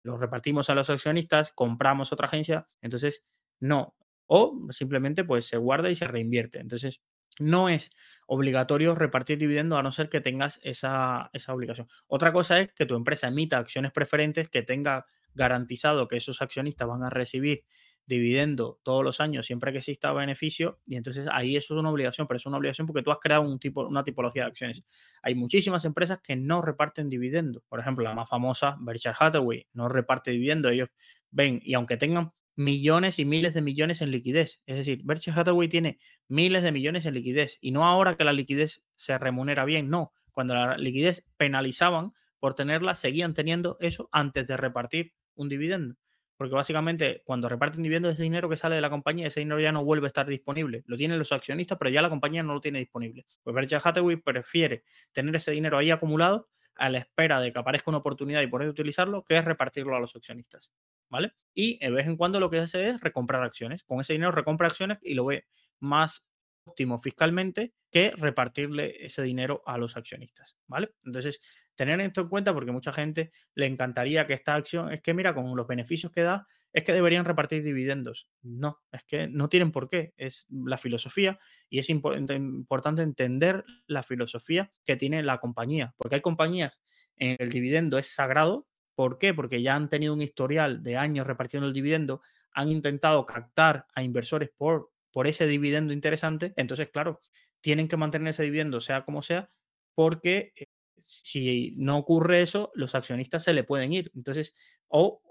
los 0.05 0.21
repartimos 0.21 0.71
a 0.71 0.77
los 0.77 0.89
accionistas, 0.89 1.53
compramos 1.53 2.13
otra 2.13 2.29
agencia, 2.29 2.69
entonces 2.81 3.27
no. 3.59 3.97
O 4.27 4.69
simplemente 4.71 5.25
pues 5.25 5.47
se 5.47 5.57
guarda 5.57 5.91
y 5.91 5.97
se 5.97 6.07
reinvierte. 6.07 6.61
Entonces, 6.61 7.03
no 7.41 7.69
es 7.69 7.91
obligatorio 8.27 8.95
repartir 8.95 9.39
dividendos 9.39 9.79
a 9.79 9.83
no 9.83 9.91
ser 9.91 10.11
que 10.11 10.21
tengas 10.21 10.61
esa, 10.63 11.31
obligación. 11.49 11.89
Otra 12.07 12.33
cosa 12.33 12.61
es 12.61 12.73
que 12.73 12.85
tu 12.85 12.95
empresa 12.95 13.29
emita 13.29 13.57
acciones 13.57 13.91
preferentes 13.91 14.51
que 14.51 14.63
tenga 14.63 15.07
garantizado 15.35 16.09
que 16.09 16.17
esos 16.17 16.43
accionistas 16.43 16.87
van 16.87 17.05
a 17.05 17.11
recibir 17.11 17.65
dividendo 18.07 18.81
todos 18.83 19.05
los 19.05 19.21
años 19.21 19.47
siempre 19.47 19.71
que 19.71 19.79
exista 19.79 20.13
beneficio 20.13 20.81
y 20.87 20.97
entonces 20.97 21.27
ahí 21.31 21.57
eso 21.57 21.75
es 21.75 21.81
una 21.81 21.91
obligación, 21.91 22.27
pero 22.27 22.37
es 22.37 22.47
una 22.47 22.57
obligación 22.57 22.87
porque 22.87 23.03
tú 23.03 23.13
has 23.13 23.19
creado 23.19 23.43
un 23.43 23.59
tipo, 23.59 23.87
una 23.87 24.05
tipología 24.05 24.45
de 24.45 24.49
acciones. 24.49 24.83
Hay 25.23 25.35
muchísimas 25.35 25.85
empresas 25.85 26.19
que 26.23 26.37
no 26.37 26.61
reparten 26.61 27.09
dividendos. 27.09 27.63
Por 27.69 27.81
ejemplo, 27.81 28.05
la 28.05 28.15
más 28.15 28.29
famosa, 28.29 28.77
Berkshire 28.81 29.15
Hathaway, 29.19 29.67
no 29.73 29.89
reparte 29.89 30.31
dividendos. 30.31 30.73
Ellos 30.73 30.89
ven 31.31 31.61
y 31.63 31.75
aunque 31.75 31.97
tengan 31.97 32.33
millones 32.59 33.21
y 33.21 33.25
miles 33.25 33.55
de 33.55 33.63
millones 33.63 34.03
en 34.03 34.11
liquidez. 34.11 34.61
Es 34.67 34.77
decir, 34.77 35.03
Berkshire 35.05 35.39
Hathaway 35.39 35.69
tiene 35.69 35.99
miles 36.27 36.65
de 36.65 36.73
millones 36.73 37.07
en 37.07 37.15
liquidez 37.15 37.57
y 37.61 37.71
no 37.71 37.87
ahora 37.87 38.17
que 38.17 38.25
la 38.25 38.33
liquidez 38.33 38.83
se 38.97 39.17
remunera 39.17 39.65
bien, 39.65 39.89
no. 39.89 40.13
Cuando 40.33 40.55
la 40.55 40.77
liquidez 40.77 41.25
penalizaban 41.37 42.15
por 42.41 42.55
tenerla, 42.55 42.97
seguían 42.97 43.33
teniendo 43.33 43.77
eso 43.81 44.09
antes 44.11 44.49
de 44.49 44.57
repartir 44.57 45.13
un 45.37 45.49
dividendo. 45.49 45.95
Porque 46.37 46.57
básicamente 46.57 47.23
cuando 47.25 47.49
reparten 47.49 47.83
dividendos 47.83 48.15
ese 48.15 48.25
dinero 48.25 48.49
que 48.49 48.57
sale 48.57 48.75
de 48.75 48.81
la 48.81 48.91
compañía, 48.91 49.29
ese 49.29 49.39
dinero 49.39 49.61
ya 49.61 49.71
no 49.71 49.85
vuelve 49.85 50.07
a 50.07 50.09
estar 50.09 50.27
disponible. 50.27 50.83
Lo 50.87 50.97
tienen 50.97 51.17
los 51.17 51.31
accionistas, 51.31 51.79
pero 51.79 51.91
ya 51.91 52.03
la 52.03 52.09
compañía 52.09 52.43
no 52.43 52.55
lo 52.55 52.61
tiene 52.61 52.81
disponible. 52.81 53.25
Pues 53.45 53.55
Berkshire 53.55 53.81
Hathaway 53.85 54.17
prefiere 54.17 54.83
tener 55.13 55.37
ese 55.37 55.53
dinero 55.53 55.79
ahí 55.79 55.93
acumulado 55.93 56.49
a 56.79 56.89
la 56.89 56.99
espera 56.99 57.41
de 57.41 57.53
que 57.53 57.59
aparezca 57.59 57.91
una 57.91 57.99
oportunidad 57.99 58.41
y 58.41 58.47
poder 58.47 58.69
utilizarlo, 58.69 59.25
que 59.25 59.37
es 59.37 59.45
repartirlo 59.45 59.95
a 59.97 60.01
los 60.01 60.17
accionistas. 60.17 60.73
¿vale? 61.09 61.33
Y 61.55 61.79
de 61.79 61.91
vez 61.91 62.07
en 62.07 62.17
cuando 62.17 62.41
lo 62.41 62.51
que 62.51 62.59
hace 62.59 62.89
es 62.89 63.01
recomprar 63.01 63.43
acciones. 63.43 63.85
Con 63.85 64.01
ese 64.01 64.13
dinero 64.13 64.33
recompra 64.33 64.67
acciones 64.67 64.99
y 65.03 65.15
lo 65.15 65.27
ve 65.27 65.47
más 65.81 66.27
óptimo 66.65 66.99
fiscalmente 66.99 67.73
que 67.91 68.11
repartirle 68.11 69.05
ese 69.05 69.23
dinero 69.23 69.63
a 69.65 69.79
los 69.79 69.97
accionistas, 69.97 70.59
¿vale? 70.67 70.91
Entonces, 71.05 71.41
tener 71.75 71.99
esto 72.01 72.21
en 72.23 72.29
cuenta 72.29 72.53
porque 72.53 72.73
mucha 72.73 72.93
gente 72.93 73.31
le 73.55 73.67
encantaría 73.67 74.27
que 74.27 74.35
esta 74.35 74.55
acción, 74.55 74.93
es 74.93 75.01
que 75.01 75.15
mira, 75.15 75.35
con 75.35 75.57
los 75.57 75.67
beneficios 75.67 76.13
que 76.13 76.23
da, 76.23 76.47
es 76.73 76.85
que 76.85 76.93
deberían 76.93 77.25
repartir 77.25 77.63
dividendos. 77.63 78.29
No, 78.43 78.81
es 78.93 79.05
que 79.05 79.29
no 79.29 79.49
tienen 79.49 79.73
por 79.73 79.89
qué, 79.89 80.15
es 80.17 80.47
la 80.49 80.79
filosofía 80.79 81.39
y 81.69 81.79
es 81.79 81.91
importante 81.91 83.03
entender 83.03 83.65
la 83.87 84.03
filosofía 84.03 84.71
que 84.85 84.97
tiene 84.97 85.23
la 85.23 85.39
compañía, 85.39 85.95
porque 85.97 86.17
hay 86.17 86.21
compañías 86.21 86.81
en 87.17 87.37
el 87.39 87.51
dividendo 87.51 87.99
es 87.99 88.15
sagrado 88.15 88.69
¿Por 88.99 89.19
qué? 89.19 89.33
Porque 89.33 89.63
ya 89.63 89.77
han 89.77 89.89
tenido 89.89 90.13
un 90.13 90.23
historial 90.23 90.83
de 90.83 90.97
años 90.97 91.25
repartiendo 91.25 91.69
el 91.69 91.73
dividendo, 91.73 92.21
han 92.51 92.69
intentado 92.69 93.25
captar 93.27 93.87
a 93.95 94.03
inversores 94.03 94.51
por, 94.57 94.91
por 95.13 95.29
ese 95.29 95.47
dividendo 95.47 95.93
interesante, 95.93 96.53
entonces, 96.57 96.89
claro, 96.91 97.21
tienen 97.61 97.87
que 97.87 97.97
mantener 97.97 98.31
ese 98.31 98.43
dividendo, 98.43 98.81
sea 98.81 99.05
como 99.05 99.23
sea, 99.23 99.53
porque 99.95 100.53
eh, 100.57 100.67
si 100.99 101.77
no 101.77 101.97
ocurre 101.97 102.43
eso, 102.43 102.73
los 102.75 102.97
accionistas 102.97 103.45
se 103.45 103.53
le 103.53 103.63
pueden 103.63 103.93
ir. 103.93 104.11
Entonces, 104.17 104.57
o 104.89 105.23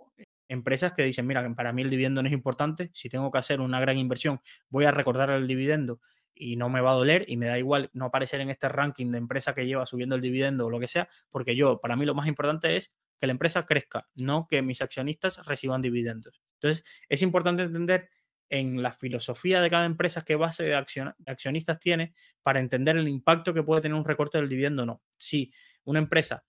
empresas 0.48 0.94
que 0.94 1.04
dicen, 1.04 1.28
mira, 1.28 1.48
para 1.56 1.74
mí 1.74 1.82
el 1.82 1.90
dividendo 1.90 2.22
no 2.22 2.28
es 2.28 2.34
importante, 2.34 2.90
si 2.94 3.10
tengo 3.10 3.32
que 3.32 3.40
hacer 3.40 3.62
una 3.62 3.80
gran 3.80 3.98
inversión, 3.98 4.42
voy 4.70 4.86
a 4.86 4.92
recordar 4.92 5.30
el 5.30 5.48
dividendo 5.48 6.00
y 6.34 6.56
no 6.56 6.70
me 6.70 6.82
va 6.82 6.92
a 6.92 6.96
doler 6.96 7.26
y 7.28 7.38
me 7.38 7.48
da 7.48 7.58
igual 7.58 7.90
no 7.94 8.06
aparecer 8.06 8.40
en 8.42 8.50
este 8.50 8.70
ranking 8.70 9.12
de 9.12 9.18
empresa 9.18 9.54
que 9.54 9.66
lleva 9.66 9.86
subiendo 9.86 10.16
el 10.16 10.22
dividendo 10.22 10.68
o 10.68 10.70
lo 10.70 10.80
que 10.80 10.88
sea, 10.88 11.10
porque 11.30 11.56
yo, 11.56 11.80
para 11.82 11.96
mí 11.96 12.06
lo 12.06 12.16
más 12.16 12.28
importante 12.28 12.76
es 12.76 12.94
que 13.20 13.28
la 13.28 13.32
empresa 13.32 13.64
crezca, 13.64 14.08
no 14.16 14.48
que 14.48 14.62
mis 14.62 14.82
accionistas 14.82 15.46
reciban 15.46 15.82
dividendos. 15.82 16.42
Entonces, 16.54 16.84
es 17.10 17.21
importante 17.21 17.63
entender 17.63 18.10
en 18.50 18.82
la 18.82 18.92
filosofía 18.92 19.62
de 19.62 19.69
cada 19.69 19.86
empresa 19.86 20.24
qué 20.24 20.36
base 20.36 20.63
de, 20.63 20.76
accionistas 20.76 21.80
tiene 21.80 22.13
para 22.42 22.60
entender 22.60 22.98
el 22.98 23.08
impacto 23.08 23.54
que 23.54 23.63
puede 23.63 23.82
tener 23.82 23.98
un 23.98 24.06
recorte 24.06 24.38
del 24.38 24.48
dividendo 24.48 24.84
o 24.84 24.86
no. 24.86 25.02
Si 25.17 25.52
una 25.84 26.00
empresa 26.00 26.46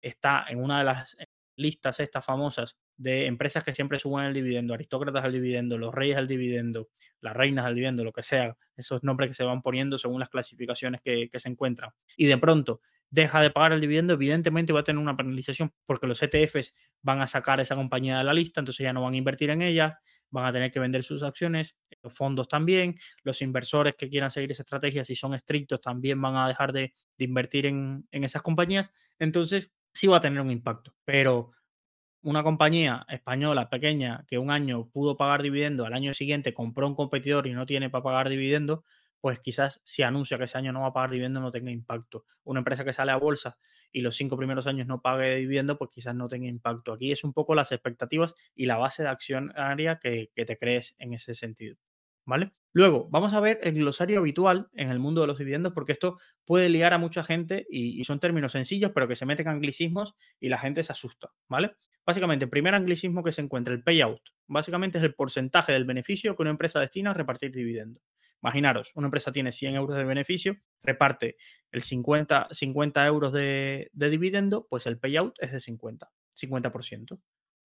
está 0.00 0.46
en 0.48 0.62
una 0.62 0.78
de 0.78 0.84
las 0.84 1.16
listas 1.56 2.00
estas 2.00 2.24
famosas 2.24 2.76
de 2.96 3.26
empresas 3.26 3.64
que 3.64 3.74
siempre 3.74 3.98
suben 3.98 4.26
el 4.26 4.34
dividendo, 4.34 4.74
aristócratas 4.74 5.24
al 5.24 5.32
dividendo, 5.32 5.78
los 5.78 5.94
reyes 5.94 6.16
al 6.16 6.26
dividendo, 6.26 6.90
las 7.20 7.34
reinas 7.34 7.64
al 7.64 7.74
dividendo, 7.74 8.04
lo 8.04 8.12
que 8.12 8.22
sea, 8.22 8.56
esos 8.76 9.02
nombres 9.02 9.30
que 9.30 9.34
se 9.34 9.44
van 9.44 9.62
poniendo 9.62 9.98
según 9.98 10.20
las 10.20 10.28
clasificaciones 10.28 11.00
que, 11.00 11.30
se 11.34 11.48
encuentran. 11.48 11.90
Y 12.16 12.26
de 12.26 12.38
pronto 12.38 12.80
deja 13.10 13.40
de 13.40 13.50
pagar 13.50 13.72
el 13.72 13.80
dividendo, 13.80 14.14
evidentemente 14.14 14.72
va 14.72 14.80
a 14.80 14.84
tener 14.84 15.00
una 15.00 15.16
penalización 15.16 15.72
porque 15.86 16.06
los 16.06 16.22
ETFs 16.22 16.74
van 17.02 17.20
a 17.20 17.26
sacar 17.26 17.60
esa 17.60 17.74
compañía 17.74 18.18
de 18.18 18.24
la 18.24 18.34
lista, 18.34 18.60
entonces 18.60 18.84
ya 18.84 18.92
no 18.92 19.02
van 19.02 19.14
a 19.14 19.16
invertir 19.16 19.50
en 19.50 19.62
ella, 19.62 20.00
van 20.30 20.46
a 20.46 20.52
tener 20.52 20.70
que 20.70 20.80
vender 20.80 21.04
sus 21.04 21.22
acciones, 21.22 21.76
los 22.02 22.12
fondos 22.12 22.48
también, 22.48 22.96
los 23.22 23.42
inversores 23.42 23.94
que 23.94 24.08
quieran 24.08 24.30
seguir 24.30 24.50
esa 24.52 24.62
estrategia, 24.62 25.04
si 25.04 25.14
son 25.14 25.34
estrictos, 25.34 25.80
también 25.80 26.20
van 26.20 26.36
a 26.36 26.48
dejar 26.48 26.72
de, 26.72 26.92
invertir 27.18 27.66
en 27.66 28.04
esas 28.10 28.42
compañías. 28.42 28.90
Entonces, 29.18 29.70
sí 29.96 30.06
va 30.08 30.18
a 30.18 30.20
tener 30.20 30.40
un 30.40 30.50
impacto, 30.50 30.94
pero 31.04 31.52
una 32.22 32.42
compañía 32.42 33.06
española 33.08 33.70
pequeña 33.70 34.24
que 34.28 34.38
un 34.38 34.50
año 34.50 34.88
pudo 34.90 35.16
pagar 35.16 35.42
dividendo, 35.42 35.86
al 35.86 35.94
año 35.94 36.14
siguiente 36.14 36.54
compró 36.54 36.86
un 36.88 36.94
competidor 36.96 37.46
y 37.46 37.52
no 37.54 37.66
tiene 37.66 37.90
para 37.90 38.04
pagar 38.04 38.28
dividendo, 38.28 38.84
pues 39.20 39.40
quizás 39.40 39.80
si 39.84 40.02
anuncia 40.02 40.36
que 40.36 40.44
ese 40.44 40.58
año 40.58 40.72
no 40.72 40.82
va 40.82 40.88
a 40.88 40.92
pagar 40.92 41.10
dividendo 41.10 41.40
no 41.40 41.50
tenga 41.50 41.70
impacto. 41.70 42.24
Una 42.44 42.60
empresa 42.60 42.84
que 42.84 42.92
sale 42.92 43.12
a 43.12 43.16
bolsa 43.16 43.58
y 43.92 44.02
los 44.02 44.16
cinco 44.16 44.36
primeros 44.36 44.66
años 44.66 44.86
no 44.86 45.00
pague 45.02 45.36
dividendo, 45.36 45.78
pues 45.78 45.90
quizás 45.92 46.14
no 46.14 46.28
tenga 46.28 46.48
impacto. 46.48 46.92
Aquí 46.92 47.12
es 47.12 47.24
un 47.24 47.32
poco 47.32 47.54
las 47.54 47.72
expectativas 47.72 48.34
y 48.54 48.66
la 48.66 48.76
base 48.76 49.02
de 49.04 49.08
accionaria 49.10 49.98
que 50.00 50.30
te 50.34 50.58
crees 50.58 50.94
en 50.98 51.14
ese 51.14 51.34
sentido. 51.34 51.76
¿Vale? 52.26 52.52
Luego, 52.72 53.08
vamos 53.08 53.32
a 53.32 53.40
ver 53.40 53.58
el 53.62 53.72
glosario 53.72 54.18
habitual 54.18 54.68
en 54.74 54.90
el 54.90 54.98
mundo 54.98 55.22
de 55.22 55.28
los 55.28 55.38
dividendos, 55.38 55.72
porque 55.72 55.92
esto 55.92 56.18
puede 56.44 56.68
liar 56.68 56.92
a 56.92 56.98
mucha 56.98 57.22
gente 57.22 57.66
y, 57.70 58.04
son 58.04 58.20
términos 58.20 58.52
sencillos, 58.52 58.90
pero 58.94 59.08
que 59.08 59.16
se 59.16 59.24
meten 59.24 59.48
anglicismos 59.48 60.14
y 60.40 60.50
la 60.50 60.58
gente 60.58 60.82
se 60.82 60.92
asusta, 60.92 61.32
¿vale? 61.48 61.74
Básicamente, 62.04 62.44
el 62.44 62.50
primer 62.50 62.74
anglicismo 62.74 63.24
que 63.24 63.32
se 63.32 63.40
encuentra, 63.40 63.72
el 63.72 63.82
payout, 63.82 64.20
básicamente 64.46 64.98
es 64.98 65.04
el 65.04 65.14
porcentaje 65.14 65.72
del 65.72 65.86
beneficio 65.86 66.36
que 66.36 66.42
una 66.42 66.50
empresa 66.50 66.78
destina 66.78 67.12
a 67.12 67.14
repartir 67.14 67.50
dividendos. 67.50 68.02
Imaginaros, 68.42 68.92
una 68.94 69.06
empresa 69.06 69.32
tiene 69.32 69.52
100 69.52 69.76
euros 69.76 69.96
de 69.96 70.04
beneficio, 70.04 70.56
reparte 70.82 71.36
el 71.70 71.80
50, 71.80 72.48
50 72.50 73.06
euros 73.06 73.32
de, 73.32 73.88
de 73.94 74.10
dividendo, 74.10 74.66
pues 74.68 74.86
el 74.86 74.98
payout 74.98 75.34
es 75.38 75.52
de 75.52 75.60
50, 75.60 76.10
50%. 76.34 77.18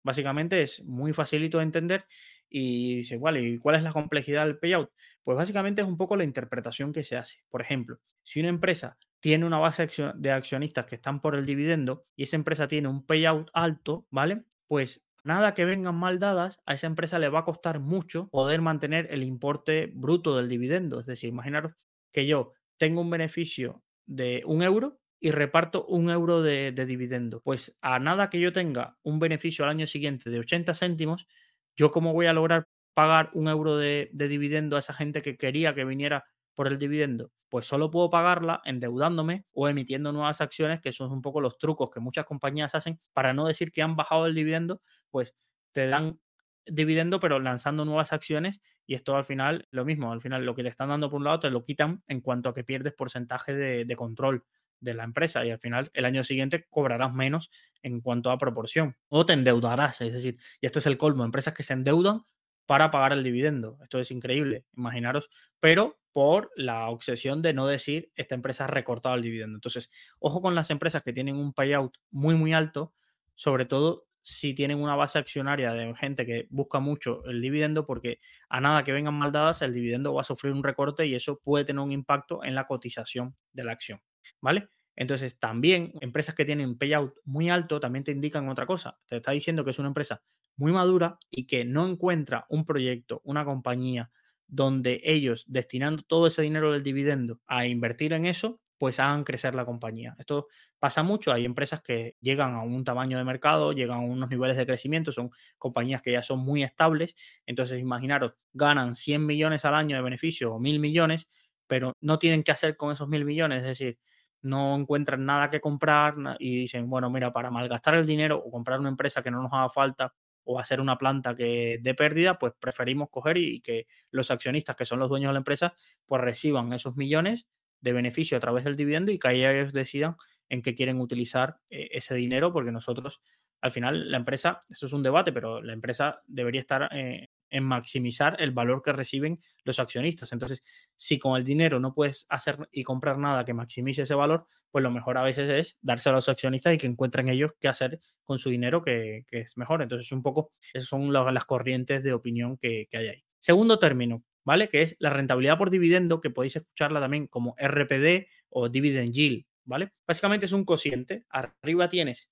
Básicamente 0.05 0.63
es 0.63 0.83
muy 0.85 1.13
facilito 1.13 1.59
de 1.59 1.65
entender 1.65 2.07
y 2.53 2.97
dice, 2.97 3.17
¿y 3.17 3.59
cuál 3.59 3.77
es 3.77 3.83
la 3.83 3.93
complejidad 3.93 4.45
del 4.45 4.59
payout? 4.59 4.91
Pues 5.25 5.37
básicamente 5.37 5.83
es 5.83 5.89
un 5.89 5.97
poco 5.97 6.17
la 6.17 6.25
interpretación 6.25 6.93
que 6.93 7.03
se 7.03 7.17
hace. 7.17 7.43
Por 7.49 7.63
ejemplo, 7.63 7.99
si 8.23 8.41
una 8.41 8.51
empresa 8.51 8.99
tiene 9.21 9.47
una 9.47 9.59
base 9.59 9.89
de 10.15 10.31
accionistas 10.31 10.85
que 10.85 10.97
están 10.97 11.21
por 11.21 11.35
el 11.35 11.47
dividendo 11.47 12.03
y 12.15 12.25
esa 12.25 12.37
empresa 12.37 12.69
tiene 12.69 12.89
un 12.89 13.07
payout 13.07 13.49
alto, 13.55 14.07
¿vale? 14.11 14.45
Pues 14.67 15.07
nada 15.25 15.55
que 15.55 15.65
vengan 15.65 15.95
mal 15.95 16.19
dadas, 16.19 16.61
a 16.67 16.75
esa 16.75 16.89
empresa 16.89 17.19
le 17.19 17.29
va 17.29 17.41
a 17.41 17.45
costar 17.45 17.81
mucho 17.81 18.29
poder 18.29 18.61
mantener 18.61 19.07
el 19.11 19.23
importe 19.23 19.91
bruto 19.95 20.37
del 20.37 20.49
dividendo. 20.49 21.01
Es 21.01 21.07
decir, 21.07 21.31
imaginaros 21.31 21.73
que 22.13 22.27
yo 22.27 22.53
tengo 22.77 23.01
un 23.01 23.11
beneficio 23.11 23.83
de 24.07 24.43
un 24.45 24.63
euro 24.63 25.01
y 25.21 25.31
reparto 25.31 25.87
un 25.87 26.11
euro 26.11 26.43
de, 26.43 26.73
de, 26.73 26.85
dividendo. 26.85 27.41
Pues 27.45 27.79
a 27.81 28.01
nada 28.01 28.29
que 28.29 28.41
yo 28.41 28.53
tenga 28.53 28.99
un 29.03 29.21
beneficio 29.21 29.65
al 29.65 29.71
año 29.71 29.87
siguiente 29.87 30.31
de 30.31 30.41
80 30.41 30.75
céntimos, 30.75 31.29
yo 31.77 31.91
cómo 31.91 32.13
voy 32.13 32.27
a 32.27 32.33
lograr 32.33 32.69
pagar 32.95 33.31
un 33.35 33.49
euro 33.49 33.77
de, 33.77 34.11
de 34.13 34.29
dividendo 34.29 34.77
a 34.77 34.81
esa 34.81 34.93
gente 34.93 35.23
que 35.23 35.37
quería 35.37 35.75
que 35.75 35.85
viniera 35.85 36.25
por 36.55 36.69
el 36.69 36.79
dividendo, 36.79 37.33
pues 37.49 37.67
solo 37.67 37.91
puedo 37.91 38.11
pagarla 38.11 38.61
endeudándome 38.65 39.47
o 39.53 39.69
emitiendo 39.69 40.13
nuevas 40.13 40.41
acciones, 40.43 40.81
que 40.81 40.93
son 40.93 41.11
un 41.11 41.23
poco 41.23 41.41
los 41.41 41.57
trucos 41.59 41.91
que 41.91 42.01
muchas 42.01 42.27
compañías 42.27 42.75
hacen 42.75 42.99
para 43.15 43.33
no 43.33 43.47
decir 43.47 43.73
que 43.73 43.83
han 43.83 43.97
bajado 43.97 44.27
el 44.27 44.35
dividendo, 44.35 44.83
pues 45.11 45.35
te 45.73 45.87
dan 45.89 46.21
dividendo 46.67 47.19
pero 47.21 47.41
lanzando 47.41 47.85
nuevas 47.85 48.13
acciones 48.13 48.61
y 48.87 48.95
esto 48.95 49.17
al 49.17 49.25
final 49.25 49.67
lo 49.71 49.85
mismo, 49.85 50.13
al 50.13 50.21
final 50.21 50.45
lo 50.45 50.55
que 50.55 50.63
te 50.63 50.69
están 50.69 50.91
dando 50.91 51.11
por 51.11 51.19
un 51.19 51.25
lado 51.25 51.41
te 51.41 51.51
lo 51.51 51.65
quitan 51.65 52.03
en 52.07 52.21
cuanto 52.21 52.51
a 52.51 52.55
que 52.55 52.65
pierdes 52.65 52.93
porcentaje 52.93 53.55
de 53.55 53.97
control 53.97 54.45
de 54.83 54.95
la 54.95 55.05
empresa 55.05 55.45
y 55.47 55.51
al 55.51 55.59
final 55.59 55.91
el 55.95 56.05
año 56.05 56.25
siguiente 56.25 56.67
cobrarás 56.69 57.15
menos 57.15 57.51
en 57.83 58.01
cuanto 58.01 58.31
a 58.31 58.39
proporción 58.39 58.97
o 59.09 59.25
te 59.25 59.33
endeudarás, 59.33 60.01
es 60.03 60.13
decir, 60.13 60.37
y 60.61 60.67
este 60.67 60.81
es 60.81 60.87
el 60.87 60.99
colmo, 60.99 61.25
empresas 61.25 61.55
que 61.55 61.63
se 61.63 61.73
endeudan 61.73 62.25
para 62.67 62.91
pagar 62.91 63.13
el 63.13 63.23
dividendo. 63.23 63.79
Esto 63.83 63.99
es 63.99 64.11
increíble, 64.11 64.65
imaginaros, 64.77 65.31
pero 65.61 65.99
por 66.13 66.51
la 66.57 66.89
obsesión 66.89 67.43
de 67.43 67.55
no 67.55 67.67
decir 67.67 68.13
esta 68.15 68.35
empresa 68.35 68.65
ha 68.65 68.69
recortado 68.69 69.15
el 69.15 69.23
dividendo. 69.23 69.57
Entonces, 69.57 69.91
ojo 70.19 70.41
con 70.41 70.55
las 70.55 70.71
empresas 70.71 71.03
que 71.03 71.13
tienen 71.13 71.37
un 71.37 71.53
payout 71.53 71.97
muy, 72.11 72.35
muy 72.35 72.53
alto, 72.53 72.95
sobre 73.35 73.65
todo 73.65 74.07
si 74.23 74.55
tienen 74.55 74.79
una 74.81 74.95
base 74.95 75.19
accionaria 75.19 75.73
de 75.73 75.95
gente 75.97 76.25
que 76.25 76.47
busca 76.51 76.79
mucho 76.79 77.25
el 77.25 77.41
dividendo, 77.41 77.87
porque 77.87 78.21
a 78.49 78.61
nada 78.61 78.85
que 78.85 78.93
vengan 78.93 79.15
mal 79.15 79.33
dadas, 79.33 79.63
el 79.63 79.75
dividendo 79.75 80.15
va 80.15 80.21
a 80.21 80.25
sufrir 80.25 80.53
un 80.53 80.63
recorte 80.63 81.07
y 81.07 81.15
eso 81.15 81.41
puede 81.41 81.65
tener 81.65 81.81
un 81.81 81.93
impacto 81.93 82.45
en 82.45 82.55
la 82.55 82.67
cotización 82.67 83.37
de 83.53 83.65
la 83.65 83.73
acción. 83.73 84.01
¿Vale? 84.41 84.69
Entonces, 84.97 85.39
también 85.39 85.93
empresas 86.01 86.35
que 86.35 86.45
tienen 86.45 86.77
payout 86.79 87.15
muy 87.25 87.49
alto 87.51 87.81
también 87.81 88.05
te 88.05 88.13
indican 88.13 88.49
otra 88.49 88.67
cosa. 88.67 88.99
Te 89.07 89.17
está 89.17 89.33
diciendo 89.33 89.65
que 89.65 89.71
es 89.71 89.79
una 89.79 89.89
empresa 89.89 90.23
muy 90.57 90.73
madura 90.73 91.19
y 91.31 91.47
que 91.47 91.65
no 91.65 91.87
encuentra 91.89 92.47
un 92.51 92.65
proyecto, 92.67 93.21
una 93.25 93.45
compañía 93.45 94.11
donde 94.47 95.01
ellos 95.05 95.45
destinando 95.49 96.03
todo 96.03 96.27
ese 96.27 96.43
dinero 96.43 96.73
del 96.73 96.83
dividendo 96.83 97.41
a 97.47 97.67
invertir 97.67 98.13
en 98.13 98.27
eso, 98.27 98.61
pues 98.77 99.01
hagan 99.01 99.25
crecer 99.25 99.55
la 99.55 99.65
compañía. 99.65 100.15
Esto 100.19 100.49
pasa 100.79 101.03
mucho, 101.03 101.33
hay 101.33 101.45
empresas 101.45 101.81
que 101.83 102.17
llegan 102.21 102.55
a 102.55 102.63
un 102.63 102.85
tamaño 102.85 103.17
de 103.17 103.25
mercado, 103.25 103.73
llegan 103.73 103.99
a 103.99 104.03
unos 104.03 104.29
niveles 104.29 104.57
de 104.57 104.67
crecimiento, 104.67 105.13
son 105.13 105.31
compañías 105.57 106.03
que 106.03 106.13
ya 106.13 106.23
son 106.23 106.41
muy 106.41 106.63
estables, 106.65 107.15
entonces 107.47 107.81
imaginaros, 107.81 108.35
ganan 108.53 108.95
100 108.97 109.25
millones 109.25 109.65
al 109.65 109.75
año 109.75 109.97
de 109.97 110.03
beneficio 110.03 110.53
o 110.53 110.59
mil 110.59 110.81
millones, 110.81 111.29
pero 111.67 111.97
no 112.01 112.19
tienen 112.19 112.43
que 112.43 112.53
hacer 112.53 112.77
con 112.77 112.93
esos 112.93 113.09
mil 113.09 113.25
millones, 113.25 113.59
es 113.63 113.69
decir, 113.69 113.99
no 114.43 114.77
encuentran 114.77 115.25
nada 115.25 115.51
que 115.51 115.61
comprar 115.61 116.15
y 116.39 116.57
dicen, 116.57 116.89
bueno, 116.91 117.11
mira, 117.11 117.33
para 117.33 117.51
malgastar 117.51 117.95
el 117.95 118.07
dinero 118.07 118.39
o 118.39 118.51
comprar 118.51 118.81
una 118.81 118.89
empresa 118.89 119.23
que 119.23 119.31
no 119.31 119.43
nos 119.43 119.53
haga 119.53 119.71
falta 119.71 120.15
o 120.45 120.59
hacer 120.59 120.81
una 120.81 120.99
planta 120.99 121.35
que 121.35 121.79
dé 121.81 121.95
pérdida, 121.95 122.39
pues 122.39 122.53
preferimos 122.59 123.09
coger 123.11 123.39
y, 123.39 123.61
que 123.61 123.87
los 124.11 124.31
accionistas, 124.31 124.77
que 124.77 124.85
son 124.85 124.99
los 124.99 125.09
dueños 125.09 125.31
de 125.31 125.35
la 125.35 125.39
empresa, 125.39 125.75
pues 126.07 126.21
reciban 126.21 126.73
esos 126.73 126.97
millones 126.97 127.47
de 127.81 127.93
beneficio 127.93 128.37
a 128.37 128.41
través 128.41 128.65
del 128.65 128.77
dividendo 128.77 129.13
y 129.13 129.19
que 129.19 129.31
ellos 129.31 129.73
decidan 129.73 130.17
en 130.49 130.63
qué 130.63 130.75
quieren 130.75 131.01
utilizar 131.01 131.59
eh, 131.71 131.89
ese 131.93 132.15
dinero, 132.15 132.53
porque 132.53 132.73
nosotros, 132.73 133.23
al 133.61 133.73
final, 133.73 134.11
la 134.11 134.17
empresa, 134.17 134.61
eso 134.69 134.87
es 134.87 134.93
un 134.93 135.03
debate, 135.03 135.33
pero 135.33 135.63
la 135.63 135.73
empresa 135.73 136.23
debería 136.27 136.61
estar 136.61 136.89
eh, 136.93 137.29
en 137.53 137.65
maximizar 137.65 138.37
el 138.41 138.51
valor 138.51 138.83
que 138.83 138.93
reciben 138.93 139.41
los 139.63 139.79
accionistas. 139.79 140.33
Entonces, 140.33 140.63
si 140.97 141.19
con 141.19 141.37
el 141.37 141.45
dinero 141.45 141.79
no 141.79 141.95
puedes 141.95 142.27
hacer 142.29 142.69
y 142.73 142.83
comprar 142.83 143.19
nada 143.19 143.45
que 143.45 143.55
maximice 143.55 144.03
ese 144.03 144.15
valor, 144.15 144.47
pues 144.71 144.83
lo 144.83 144.91
mejor 144.91 145.19
a 145.19 145.23
veces 145.23 145.49
es 145.51 145.79
dárselo 145.83 146.15
a 146.15 146.17
los 146.17 146.29
accionistas 146.29 146.75
y 146.75 146.79
que 146.79 146.87
encuentren 146.87 147.29
ellos 147.29 147.53
qué 147.61 147.69
hacer 147.69 148.01
con 148.25 148.39
su 148.39 148.51
dinero 148.51 148.83
que, 148.83 149.25
que 149.29 149.41
es 149.41 149.57
mejor. 149.57 149.83
Entonces, 149.83 150.11
un 150.11 150.23
poco, 150.23 150.51
esas 150.73 150.89
son 150.89 151.13
las 151.13 151.45
corrientes 151.45 152.03
de 152.03 152.13
opinión 152.13 152.57
que, 152.57 152.89
que 152.91 152.97
hay 152.97 153.09
ahí. 153.09 153.25
Segundo 153.39 153.79
término, 153.79 154.25
¿vale? 154.45 154.69
Que 154.69 154.83
es 154.83 154.97
la 154.99 155.11
rentabilidad 155.11 155.59
por 155.59 155.71
dividendo, 155.71 156.21
que 156.21 156.31
podéis 156.31 156.57
escucharla 156.57 157.01
también 157.01 157.27
como 157.27 157.55
RPD 157.59 158.27
o 158.49 158.69
dividend 158.69 159.13
yield, 159.13 159.45
¿vale? 159.65 159.93
Básicamente 160.07 160.47
es 160.47 160.53
un 160.53 160.65
cociente. 160.65 161.27
Arriba 161.29 161.89
tienes 161.89 162.31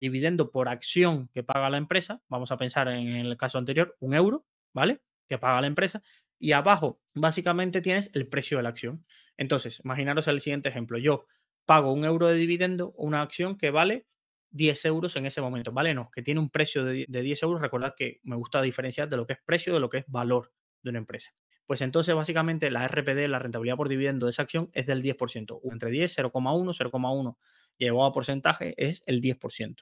dividendo 0.00 0.50
por 0.50 0.68
acción 0.68 1.28
que 1.32 1.42
paga 1.42 1.70
la 1.70 1.78
empresa. 1.78 2.20
Vamos 2.28 2.52
a 2.52 2.56
pensar 2.56 2.88
en 2.88 3.08
el 3.08 3.36
caso 3.36 3.58
anterior, 3.58 3.96
un 4.00 4.14
euro. 4.14 4.44
¿Vale? 4.74 5.00
Que 5.26 5.38
paga 5.38 5.62
la 5.62 5.66
empresa. 5.66 6.02
Y 6.38 6.52
abajo, 6.52 7.00
básicamente 7.14 7.80
tienes 7.80 8.10
el 8.14 8.28
precio 8.28 8.58
de 8.58 8.64
la 8.64 8.68
acción. 8.68 9.06
Entonces, 9.38 9.80
imaginaros 9.82 10.28
el 10.28 10.40
siguiente 10.40 10.68
ejemplo. 10.68 10.98
Yo 10.98 11.24
pago 11.64 11.92
un 11.92 12.04
euro 12.04 12.26
de 12.26 12.34
dividendo, 12.34 12.92
una 12.98 13.22
acción 13.22 13.56
que 13.56 13.70
vale 13.70 14.06
10 14.50 14.84
euros 14.84 15.16
en 15.16 15.26
ese 15.26 15.40
momento, 15.40 15.72
¿vale? 15.72 15.94
No, 15.94 16.10
que 16.10 16.22
tiene 16.22 16.40
un 16.40 16.50
precio 16.50 16.84
de, 16.84 17.06
10 17.08 17.42
euros. 17.42 17.60
Recordad 17.60 17.94
que 17.96 18.20
me 18.22 18.36
gusta 18.36 18.60
diferenciar 18.60 19.08
de 19.08 19.16
lo 19.16 19.26
que 19.26 19.34
es 19.34 19.38
precio 19.44 19.72
de 19.72 19.80
lo 19.80 19.88
que 19.88 19.98
es 19.98 20.04
valor 20.06 20.52
de 20.82 20.90
una 20.90 20.98
empresa. 20.98 21.32
Pues 21.66 21.80
entonces, 21.80 22.14
básicamente, 22.14 22.70
la 22.70 22.86
RPD, 22.86 23.26
la 23.26 23.38
rentabilidad 23.38 23.76
por 23.76 23.88
dividendo 23.88 24.26
de 24.26 24.30
esa 24.30 24.42
acción, 24.42 24.70
es 24.74 24.84
del 24.86 25.02
10%. 25.02 25.60
Entre 25.72 25.90
10, 25.90 26.18
0,1, 26.18 26.76
0,1 26.76 27.36
llevado 27.78 28.04
a 28.04 28.12
porcentaje 28.12 28.74
es 28.76 29.02
el 29.06 29.22
10%. 29.22 29.76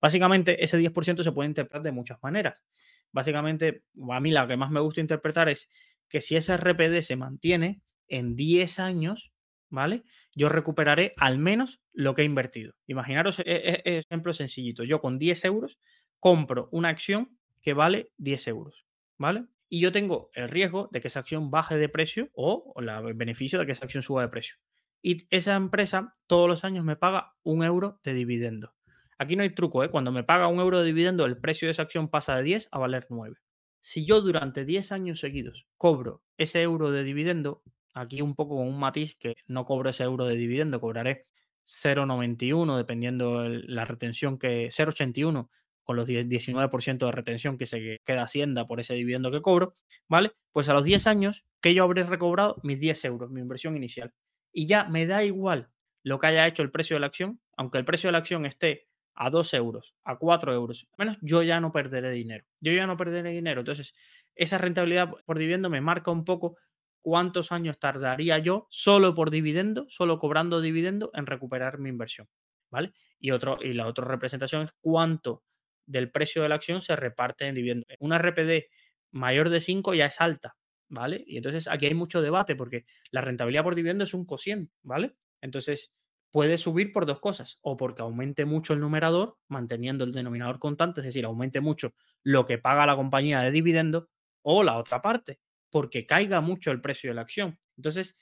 Básicamente, 0.00 0.64
ese 0.64 0.78
10% 0.78 1.22
se 1.22 1.32
puede 1.32 1.48
interpretar 1.48 1.82
de 1.82 1.92
muchas 1.92 2.18
maneras 2.22 2.64
básicamente, 3.12 3.82
a 4.10 4.20
mí 4.20 4.30
la 4.30 4.46
que 4.46 4.56
más 4.56 4.70
me 4.70 4.80
gusta 4.80 5.00
interpretar 5.00 5.48
es 5.48 5.68
que 6.08 6.20
si 6.20 6.36
ese 6.36 6.56
RPD 6.56 7.00
se 7.02 7.16
mantiene 7.16 7.80
en 8.08 8.36
10 8.36 8.78
años, 8.78 9.32
¿vale? 9.68 10.04
Yo 10.34 10.48
recuperaré 10.48 11.12
al 11.16 11.38
menos 11.38 11.80
lo 11.92 12.14
que 12.14 12.22
he 12.22 12.24
invertido. 12.24 12.74
Imaginaros, 12.86 13.40
e, 13.40 13.44
e, 13.46 13.98
ejemplo 13.98 14.32
sencillito, 14.32 14.84
yo 14.84 15.00
con 15.00 15.18
10 15.18 15.44
euros 15.44 15.78
compro 16.20 16.68
una 16.72 16.88
acción 16.88 17.36
que 17.60 17.74
vale 17.74 18.12
10 18.18 18.48
euros, 18.48 18.86
¿vale? 19.18 19.46
Y 19.68 19.80
yo 19.80 19.90
tengo 19.90 20.30
el 20.34 20.48
riesgo 20.48 20.88
de 20.92 21.00
que 21.00 21.08
esa 21.08 21.20
acción 21.20 21.50
baje 21.50 21.76
de 21.76 21.88
precio 21.88 22.30
o, 22.34 22.72
el 22.76 23.14
beneficio 23.14 23.58
de 23.58 23.66
que 23.66 23.72
esa 23.72 23.84
acción 23.84 24.02
suba 24.02 24.22
de 24.22 24.28
precio. 24.28 24.56
Y 25.02 25.26
esa 25.30 25.56
empresa 25.56 26.16
todos 26.26 26.48
los 26.48 26.64
años 26.64 26.84
me 26.84 26.96
paga 26.96 27.34
un 27.42 27.64
euro 27.64 28.00
de 28.04 28.14
dividendo. 28.14 28.75
Aquí 29.18 29.36
no 29.36 29.42
hay 29.42 29.50
truco, 29.50 29.82
¿eh? 29.84 29.90
Cuando 29.90 30.12
me 30.12 30.24
paga 30.24 30.48
un 30.48 30.60
euro 30.60 30.80
de 30.80 30.86
dividendo, 30.86 31.24
el 31.24 31.38
precio 31.38 31.66
de 31.68 31.72
esa 31.72 31.82
acción 31.82 32.08
pasa 32.08 32.36
de 32.36 32.42
10 32.42 32.68
a 32.70 32.78
valer 32.78 33.06
9. 33.10 33.36
Si 33.80 34.04
yo 34.04 34.20
durante 34.20 34.64
10 34.64 34.92
años 34.92 35.20
seguidos 35.20 35.66
cobro 35.76 36.22
ese 36.38 36.60
euro 36.62 36.90
de 36.90 37.04
dividendo, 37.04 37.62
aquí 37.94 38.20
un 38.20 38.34
poco 38.34 38.56
con 38.56 38.68
un 38.68 38.78
matiz 38.78 39.16
que 39.16 39.34
no 39.48 39.64
cobro 39.64 39.90
ese 39.90 40.04
euro 40.04 40.26
de 40.26 40.36
dividendo, 40.36 40.80
cobraré 40.80 41.22
0,91 41.64 42.76
dependiendo 42.76 43.48
la 43.48 43.84
retención 43.84 44.38
que 44.38 44.68
0,81 44.70 45.50
con 45.84 45.96
los 45.96 46.08
19% 46.08 47.06
de 47.06 47.12
retención 47.12 47.56
que 47.58 47.66
se 47.66 48.00
queda 48.04 48.24
Hacienda 48.24 48.66
por 48.66 48.80
ese 48.80 48.94
dividendo 48.94 49.30
que 49.30 49.40
cobro, 49.40 49.72
¿vale? 50.08 50.32
Pues 50.52 50.68
a 50.68 50.74
los 50.74 50.84
10 50.84 51.06
años 51.06 51.44
que 51.60 51.74
yo 51.74 51.84
habré 51.84 52.02
recobrado 52.02 52.56
mis 52.64 52.80
10 52.80 53.04
euros, 53.04 53.30
mi 53.30 53.40
inversión 53.40 53.76
inicial. 53.76 54.12
Y 54.52 54.66
ya 54.66 54.84
me 54.84 55.06
da 55.06 55.22
igual 55.24 55.70
lo 56.02 56.18
que 56.18 56.26
haya 56.26 56.46
hecho 56.46 56.62
el 56.62 56.72
precio 56.72 56.96
de 56.96 57.00
la 57.00 57.06
acción, 57.06 57.40
aunque 57.56 57.78
el 57.78 57.84
precio 57.84 58.08
de 58.08 58.12
la 58.12 58.18
acción 58.18 58.46
esté 58.46 58.85
a 59.16 59.30
2 59.30 59.54
euros, 59.54 59.94
a 60.04 60.16
4 60.18 60.52
euros, 60.52 60.86
menos 60.98 61.16
yo 61.22 61.42
ya 61.42 61.58
no 61.60 61.72
perderé 61.72 62.10
dinero. 62.10 62.44
Yo 62.60 62.72
ya 62.72 62.86
no 62.86 62.96
perderé 62.96 63.30
dinero. 63.30 63.60
Entonces, 63.60 63.94
esa 64.34 64.58
rentabilidad 64.58 65.10
por 65.24 65.38
dividendo 65.38 65.70
me 65.70 65.80
marca 65.80 66.10
un 66.10 66.24
poco 66.24 66.56
cuántos 67.00 67.50
años 67.50 67.78
tardaría 67.78 68.38
yo 68.38 68.66
solo 68.70 69.14
por 69.14 69.30
dividendo, 69.30 69.86
solo 69.88 70.18
cobrando 70.18 70.60
dividendo 70.60 71.10
en 71.14 71.26
recuperar 71.26 71.78
mi 71.78 71.88
inversión, 71.88 72.28
¿vale? 72.70 72.92
Y, 73.18 73.30
otro, 73.30 73.58
y 73.62 73.72
la 73.74 73.86
otra 73.86 74.04
representación 74.04 74.62
es 74.62 74.72
cuánto 74.80 75.42
del 75.86 76.10
precio 76.10 76.42
de 76.42 76.48
la 76.48 76.56
acción 76.56 76.80
se 76.80 76.96
reparte 76.96 77.46
en 77.46 77.54
dividendo. 77.54 77.86
Una 78.00 78.18
RPD 78.18 78.66
mayor 79.12 79.50
de 79.50 79.60
5 79.60 79.94
ya 79.94 80.06
es 80.06 80.20
alta, 80.20 80.56
¿vale? 80.88 81.24
Y 81.26 81.36
entonces 81.36 81.68
aquí 81.68 81.86
hay 81.86 81.94
mucho 81.94 82.20
debate 82.20 82.56
porque 82.56 82.84
la 83.10 83.20
rentabilidad 83.20 83.62
por 83.62 83.76
dividendo 83.76 84.04
es 84.04 84.12
un 84.12 84.26
cociente, 84.26 84.74
¿vale? 84.82 85.14
Entonces 85.40 85.92
puede 86.36 86.58
subir 86.58 86.92
por 86.92 87.06
dos 87.06 87.18
cosas, 87.18 87.58
o 87.62 87.78
porque 87.78 88.02
aumente 88.02 88.44
mucho 88.44 88.74
el 88.74 88.80
numerador, 88.80 89.38
manteniendo 89.48 90.04
el 90.04 90.12
denominador 90.12 90.58
constante, 90.58 91.00
es 91.00 91.06
decir, 91.06 91.24
aumente 91.24 91.62
mucho 91.62 91.94
lo 92.22 92.44
que 92.44 92.58
paga 92.58 92.84
la 92.84 92.94
compañía 92.94 93.40
de 93.40 93.50
dividendo, 93.50 94.10
o 94.42 94.62
la 94.62 94.76
otra 94.78 95.00
parte, 95.00 95.40
porque 95.70 96.04
caiga 96.04 96.42
mucho 96.42 96.72
el 96.72 96.82
precio 96.82 97.08
de 97.08 97.14
la 97.14 97.22
acción. 97.22 97.58
Entonces, 97.78 98.18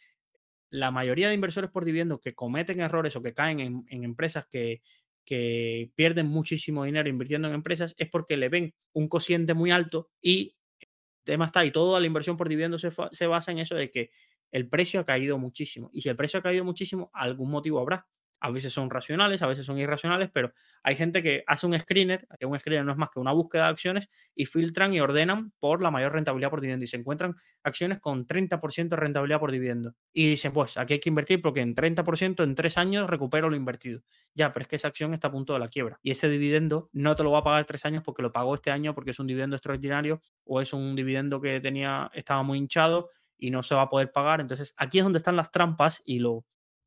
la 0.71 0.93
mayoría 0.93 1.27
de 1.27 1.35
inversores 1.35 1.73
por 1.73 1.85
dividendo 1.85 2.21
que 2.21 2.37
cometen 2.37 2.81
errores 2.81 3.17
o 3.17 3.21
que 3.21 3.35
caen 3.35 3.85
en, 3.89 4.05
empresas 4.05 4.47
que, 4.47 4.81
que 5.25 5.91
pierden 5.97 6.29
muchísimo 6.29 6.85
dinero 6.85 7.09
invirtiendo 7.09 7.49
en 7.49 7.55
empresas 7.55 7.97
es 7.99 8.09
porque 8.11 8.37
le 8.37 8.49
ven 8.49 8.75
un 8.93 9.09
cociente 9.09 9.55
muy 9.55 9.73
alto 9.73 10.09
y 10.23 10.55
el 10.81 10.89
tema 11.25 11.47
está 11.47 11.65
y 11.65 11.73
toda 11.73 11.99
la 11.99 12.07
inversión 12.07 12.37
por 12.37 12.49
dividendo 12.49 12.79
se, 12.79 12.93
se, 13.11 13.27
basa 13.27 13.51
en 13.51 13.59
eso 13.59 13.75
de 13.75 13.91
que 13.91 14.11
el 14.55 14.69
precio 14.69 15.01
ha 15.01 15.05
caído 15.05 15.37
muchísimo. 15.37 15.91
Y 15.93 16.01
si 16.01 16.09
el 16.09 16.17
precio 16.17 16.39
ha 16.39 16.43
caído 16.43 16.65
muchísimo, 16.65 17.11
algún 17.13 17.51
motivo 17.51 17.81
habrá 17.81 18.07
a 18.45 18.51
veces 18.51 18.75
son 18.75 18.91
racionales, 18.91 19.41
a 19.41 19.47
veces 19.47 19.65
son 19.65 19.79
irracionales, 19.79 20.29
pero 20.31 20.53
hay 20.83 20.97
gente 20.97 21.23
que 21.23 21.45
hace 21.47 21.67
un 21.67 21.79
screener, 21.79 22.29
que 22.39 22.45
un 22.45 22.59
screener 22.59 22.85
no 22.85 22.93
es 22.93 22.99
más 22.99 23.09
que 23.09 23.19
una 23.19 23.33
búsqueda 23.33 23.63
de 23.65 23.69
acciones, 23.71 24.11
y 24.35 24.45
filtran 24.45 24.93
y 24.93 25.01
ordenan 25.01 25.55
por 25.61 25.81
la 25.81 25.91
mayor 25.91 26.13
rentabilidad 26.13 26.51
por 26.51 26.61
dividendo. 26.61 26.85
Y 26.85 26.89
se 26.89 26.99
encuentran 26.99 27.37
acciones 27.63 28.01
con 28.01 28.27
30% 28.27 28.91
de 28.91 28.97
rentabilidad 28.97 29.41
por 29.41 29.51
dividendo. 29.51 29.95
Y 30.13 30.29
dicen, 30.29 30.53
pues 30.53 30.77
aquí 30.77 30.93
hay 30.93 31.01
que 31.01 31.09
invertir 31.09 31.41
porque 31.41 31.63
en 31.63 31.75
30% 31.75 32.45
en 32.45 32.55
tres 32.55 32.77
años 32.77 33.09
recupero 33.09 33.49
lo 33.49 33.57
invertido. 33.57 34.03
Ya, 34.35 34.53
pero 34.53 34.65
es 34.65 34.69
que 34.69 34.77
esa 34.77 34.89
acción 34.89 35.15
está 35.15 35.29
a 35.29 35.33
punto 35.33 35.55
de 35.55 35.61
la 35.61 35.69
quiebra. 35.69 35.99
Y 36.03 36.11
ese 36.11 36.29
dividendo 36.29 36.91
no 36.93 37.17
te 37.17 37.23
lo 37.23 37.31
va 37.31 37.39
a 37.39 37.45
pagar 37.45 37.65
tres 37.65 37.87
años 37.87 38.03
porque 38.05 38.21
lo 38.21 38.31
pagó 38.31 38.55
este 38.57 38.71
año 38.71 38.95
porque 38.95 39.13
es 39.13 39.19
un 39.19 39.27
dividendo 39.27 39.57
extraordinario 39.57 40.21
o 40.45 40.61
es 40.61 40.75
un 40.75 40.95
dividendo 40.95 41.41
que 41.41 41.61
tenía, 41.61 42.11
estaba 42.13 42.43
muy 42.43 42.59
hinchado 42.59 43.09
y 43.39 43.51
no 43.51 43.63
se 43.63 43.75
va 43.75 43.83
a 43.83 43.91
poder 43.91 44.13
pagar. 44.13 44.41
Entonces, 44.41 44.75
aquí 44.77 44.99
es 44.99 45.05
donde 45.05 45.19
están 45.19 45.37
las 45.37 45.51
trampas 45.51 46.03
y 46.05 46.19
lo 46.19 46.45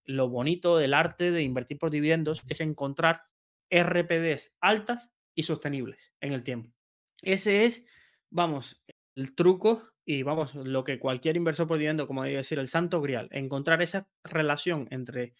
lo 0.07 0.29
bonito 0.29 0.77
del 0.77 0.93
arte 0.93 1.31
de 1.31 1.43
invertir 1.43 1.77
por 1.77 1.91
dividendos 1.91 2.41
es 2.47 2.61
encontrar 2.61 3.23
RPDs 3.69 4.55
altas 4.61 5.13
y 5.35 5.43
sostenibles 5.43 6.13
en 6.21 6.33
el 6.33 6.43
tiempo. 6.43 6.73
Ese 7.21 7.65
es, 7.65 7.85
vamos, 8.31 8.81
el 9.15 9.35
truco 9.35 9.83
y 10.05 10.23
vamos, 10.23 10.55
lo 10.55 10.85
que 10.85 10.99
cualquier 10.99 11.35
inversor 11.35 11.67
por 11.67 11.77
dividendo, 11.77 12.07
como 12.07 12.23
decir, 12.23 12.57
el 12.59 12.69
santo 12.69 13.01
grial, 13.01 13.27
encontrar 13.31 13.81
esa 13.81 14.09
relación 14.23 14.87
entre 14.89 15.33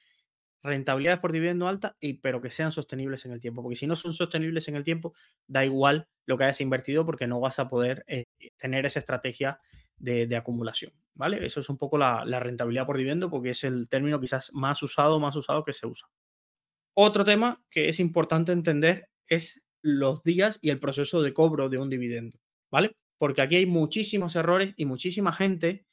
rentabilidades 0.62 1.22
por 1.22 1.32
dividendo 1.32 1.70
alta 1.70 1.96
y 2.02 2.16
pero 2.16 2.42
que 2.42 2.50
sean 2.50 2.74
sostenibles 2.74 3.26
en 3.26 3.32
el 3.32 3.42
tiempo, 3.42 3.64
porque 3.64 3.78
si 3.78 3.88
no 3.88 3.96
son 3.96 4.14
sostenibles 4.14 4.68
en 4.68 4.76
el 4.76 4.84
tiempo, 4.84 5.14
da 5.48 5.64
igual 5.64 6.10
lo 6.26 6.38
que 6.38 6.44
hayas 6.44 6.60
invertido 6.60 7.06
porque 7.06 7.28
no 7.28 7.40
vas 7.40 7.60
a 7.60 7.70
poder 7.70 8.04
eh, 8.08 8.26
tener 8.58 8.86
esa 8.86 9.00
estrategia 9.00 9.62
de, 9.98 10.36
acumulación, 10.36 10.94
¿vale? 11.14 11.46
Eso 11.46 11.60
es 11.60 11.70
un 11.70 11.78
poco 11.78 11.98
la, 11.98 12.24
rentabilidad 12.40 12.86
por 12.86 12.98
dividendo 12.98 13.30
porque 13.30 13.52
es 13.52 13.64
el 13.64 13.90
término 13.90 14.20
quizás 14.20 14.52
más 14.54 14.82
usado, 14.84 15.20
más 15.20 15.36
usado 15.36 15.64
que 15.64 15.74
se 15.74 15.88
usa. 15.88 16.10
Otro 16.94 17.24
tema 17.26 17.64
que 17.70 17.90
es 17.90 18.00
importante 18.00 18.52
entender 18.52 19.10
es 19.28 19.62
los 19.82 20.24
días 20.24 20.60
y 20.62 20.70
el 20.70 20.80
proceso 20.80 21.22
de 21.22 21.34
cobro 21.34 21.70
de 21.70 21.78
un 21.78 21.90
dividendo, 21.90 22.40
¿vale? 22.72 22.96
Porque 23.18 23.42
aquí 23.42 23.56
hay 23.56 23.66
muchísimos 23.66 24.36
errores 24.36 24.74
y 24.78 24.86
muchísima 24.86 25.34
gente 25.34 25.86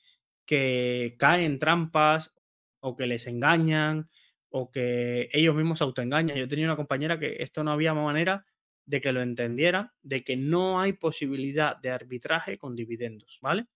que 0.46 1.16
cae 1.18 1.44
en 1.44 1.58
trampas 1.58 2.34
o 2.80 2.96
que 2.96 3.06
les 3.06 3.26
engañan 3.26 4.10
o 4.50 4.70
que 4.70 5.28
ellos 5.32 5.54
mismos 5.54 5.78
se 5.78 5.84
autoengañan. 5.84 6.36
Yo 6.36 6.48
tenía 6.48 6.66
una 6.66 6.76
compañera 6.76 7.18
que 7.18 7.36
esto 7.40 7.64
no 7.64 7.72
había 7.72 7.94
manera 7.94 8.46
de 8.86 9.00
que 9.00 9.12
lo 9.12 9.22
entendiera, 9.22 9.94
de 10.02 10.22
que 10.22 10.36
no 10.36 10.80
hay 10.80 10.92
posibilidad 10.92 11.76
de 11.76 11.90
arbitraje 11.90 12.58
con 12.58 12.76
dividendos, 12.76 13.38
¿vale? 13.40 13.66